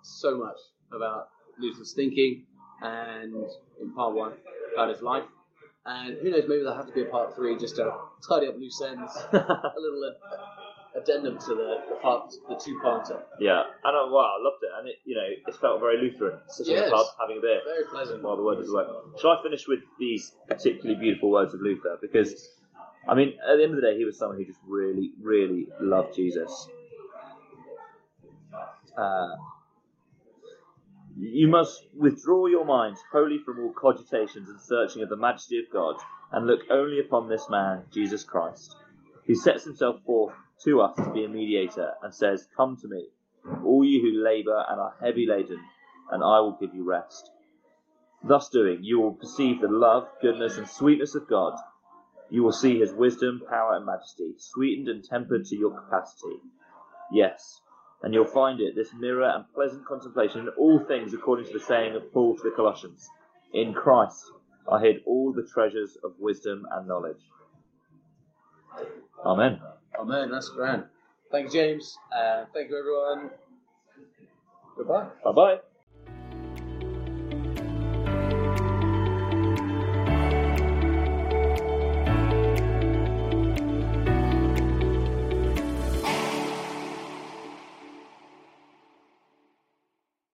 so 0.03 0.39
much 0.39 0.57
about 0.93 1.29
Luther's 1.59 1.93
thinking, 1.93 2.45
and 2.83 3.35
in 3.81 3.93
part 3.95 4.15
one 4.15 4.33
about 4.75 4.89
his 4.89 5.03
life. 5.03 5.25
And 5.85 6.17
who 6.23 6.31
knows, 6.31 6.45
maybe 6.49 6.63
there'll 6.63 6.77
have 6.77 6.87
to 6.87 6.93
be 6.93 7.03
a 7.03 7.07
part 7.07 7.35
three 7.35 7.57
just 7.59 7.77
to 7.77 7.93
tidy 8.27 8.49
up 8.49 8.57
loose 8.57 8.81
ends, 8.83 9.13
a 9.33 9.73
little 9.79 10.05
uh, 10.05 10.99
addendum 11.01 11.39
to 11.39 11.55
the, 11.55 11.77
the 11.89 11.95
part, 12.03 12.33
the 12.49 12.55
two-parter. 12.55 13.21
Yeah, 13.41 13.63
and 13.85 13.97
I, 13.97 14.05
wow, 14.11 14.37
I 14.39 14.43
loved 14.43 14.63
it, 14.63 14.71
and 14.79 14.89
it 14.89 14.97
you 15.05 15.15
know 15.17 15.23
it 15.47 15.55
felt 15.61 15.81
very 15.81 15.99
Lutheran, 16.01 16.39
sitting 16.49 16.75
in 16.77 16.83
Yes. 16.83 16.89
a 16.93 16.95
pub 16.95 17.07
having 17.21 17.39
a 17.39 17.41
beer 17.41 17.61
Very 17.65 17.85
pleasant. 17.91 18.23
while 18.23 18.37
the 18.37 18.43
word 18.43 18.59
was 18.59 18.69
away. 18.69 18.85
Shall 19.21 19.31
I 19.33 19.43
finish 19.43 19.67
with 19.67 19.81
these 19.99 20.33
particularly 20.49 20.99
beautiful 21.01 21.31
words 21.31 21.55
of 21.55 21.61
Luther? 21.61 21.99
Because 22.01 22.51
I 23.09 23.15
mean, 23.15 23.31
at 23.49 23.57
the 23.57 23.63
end 23.65 23.73
of 23.75 23.77
the 23.81 23.83
day, 23.83 23.99
he 23.99 24.05
was 24.05 24.17
someone 24.19 24.39
who 24.39 24.45
just 24.45 24.61
really, 24.67 25.11
really 25.21 25.67
loved 25.81 26.15
Jesus. 26.15 26.69
Uh, 28.97 29.37
you 31.19 31.49
must 31.49 31.87
withdraw 31.97 32.47
your 32.47 32.65
mind 32.65 32.97
wholly 33.11 33.39
from 33.45 33.61
all 33.61 33.73
cogitations 33.73 34.49
and 34.49 34.61
searching 34.61 35.03
of 35.03 35.09
the 35.09 35.17
majesty 35.17 35.59
of 35.59 35.65
God, 35.73 35.97
and 36.33 36.47
look 36.47 36.61
only 36.71 36.99
upon 37.01 37.29
this 37.29 37.49
man, 37.51 37.85
Jesus 37.93 38.25
Christ, 38.25 38.77
who 39.27 39.35
sets 39.35 39.65
himself 39.65 40.03
forth 40.05 40.35
to 40.65 40.81
us 40.81 40.97
to 40.97 41.13
be 41.13 41.25
a 41.25 41.29
mediator, 41.29 41.93
and 42.03 42.15
says, 42.15 42.49
Come 42.57 42.77
to 42.79 42.89
me, 42.89 43.07
all 43.65 43.85
you 43.85 44.01
who 44.01 44.25
labour 44.25 44.65
and 44.69 44.81
are 44.81 44.95
heavy 45.01 45.27
laden, 45.27 45.61
and 46.11 46.23
I 46.23 46.41
will 46.41 46.57
give 46.61 46.75
you 46.75 46.85
rest. 46.85 47.31
Thus 48.25 48.49
doing, 48.49 48.79
you 48.83 49.01
will 49.01 49.15
perceive 49.15 49.61
the 49.61 49.69
love, 49.69 50.09
goodness, 50.21 50.59
and 50.59 50.69
sweetness 50.69 51.15
of 51.15 51.29
God. 51.29 51.55
You 52.31 52.43
will 52.43 52.53
see 52.53 52.79
his 52.79 52.93
wisdom, 52.93 53.43
power, 53.49 53.77
and 53.77 53.85
majesty, 53.85 54.35
sweetened 54.39 54.89
and 54.89 55.05
tempered 55.05 55.45
to 55.47 55.57
your 55.57 55.71
capacity. 55.71 56.37
Yes, 57.13 57.61
And 58.03 58.13
you'll 58.15 58.25
find 58.25 58.61
it, 58.61 58.75
this 58.75 58.93
mirror 58.95 59.29
and 59.29 59.45
pleasant 59.55 59.87
contemplation 59.87 60.41
in 60.41 60.49
all 60.51 60.81
things 60.81 61.15
according 61.15 61.47
to 61.47 61.53
the 61.53 61.61
saying 61.61 61.95
of 61.95 62.13
Paul 62.13 62.37
to 62.37 62.43
the 62.43 62.57
Colossians. 62.57 63.09
In 63.53 63.75
Christ 63.75 64.25
I 64.71 64.81
hid 64.81 65.03
all 65.07 65.33
the 65.33 65.43
treasures 65.43 65.97
of 66.05 66.13
wisdom 66.19 66.67
and 66.73 66.87
knowledge. 66.89 67.21
Amen. 69.25 69.61
Amen. 69.99 70.31
That's 70.31 70.49
grand. 70.51 70.85
Thank 71.31 71.47
you, 71.47 71.61
James. 71.61 71.99
Uh, 72.15 72.45
thank 72.55 72.71
you, 72.71 72.79
everyone. 72.79 73.31
Goodbye. 74.77 75.09
Bye 75.25 75.33
bye. 75.33 75.59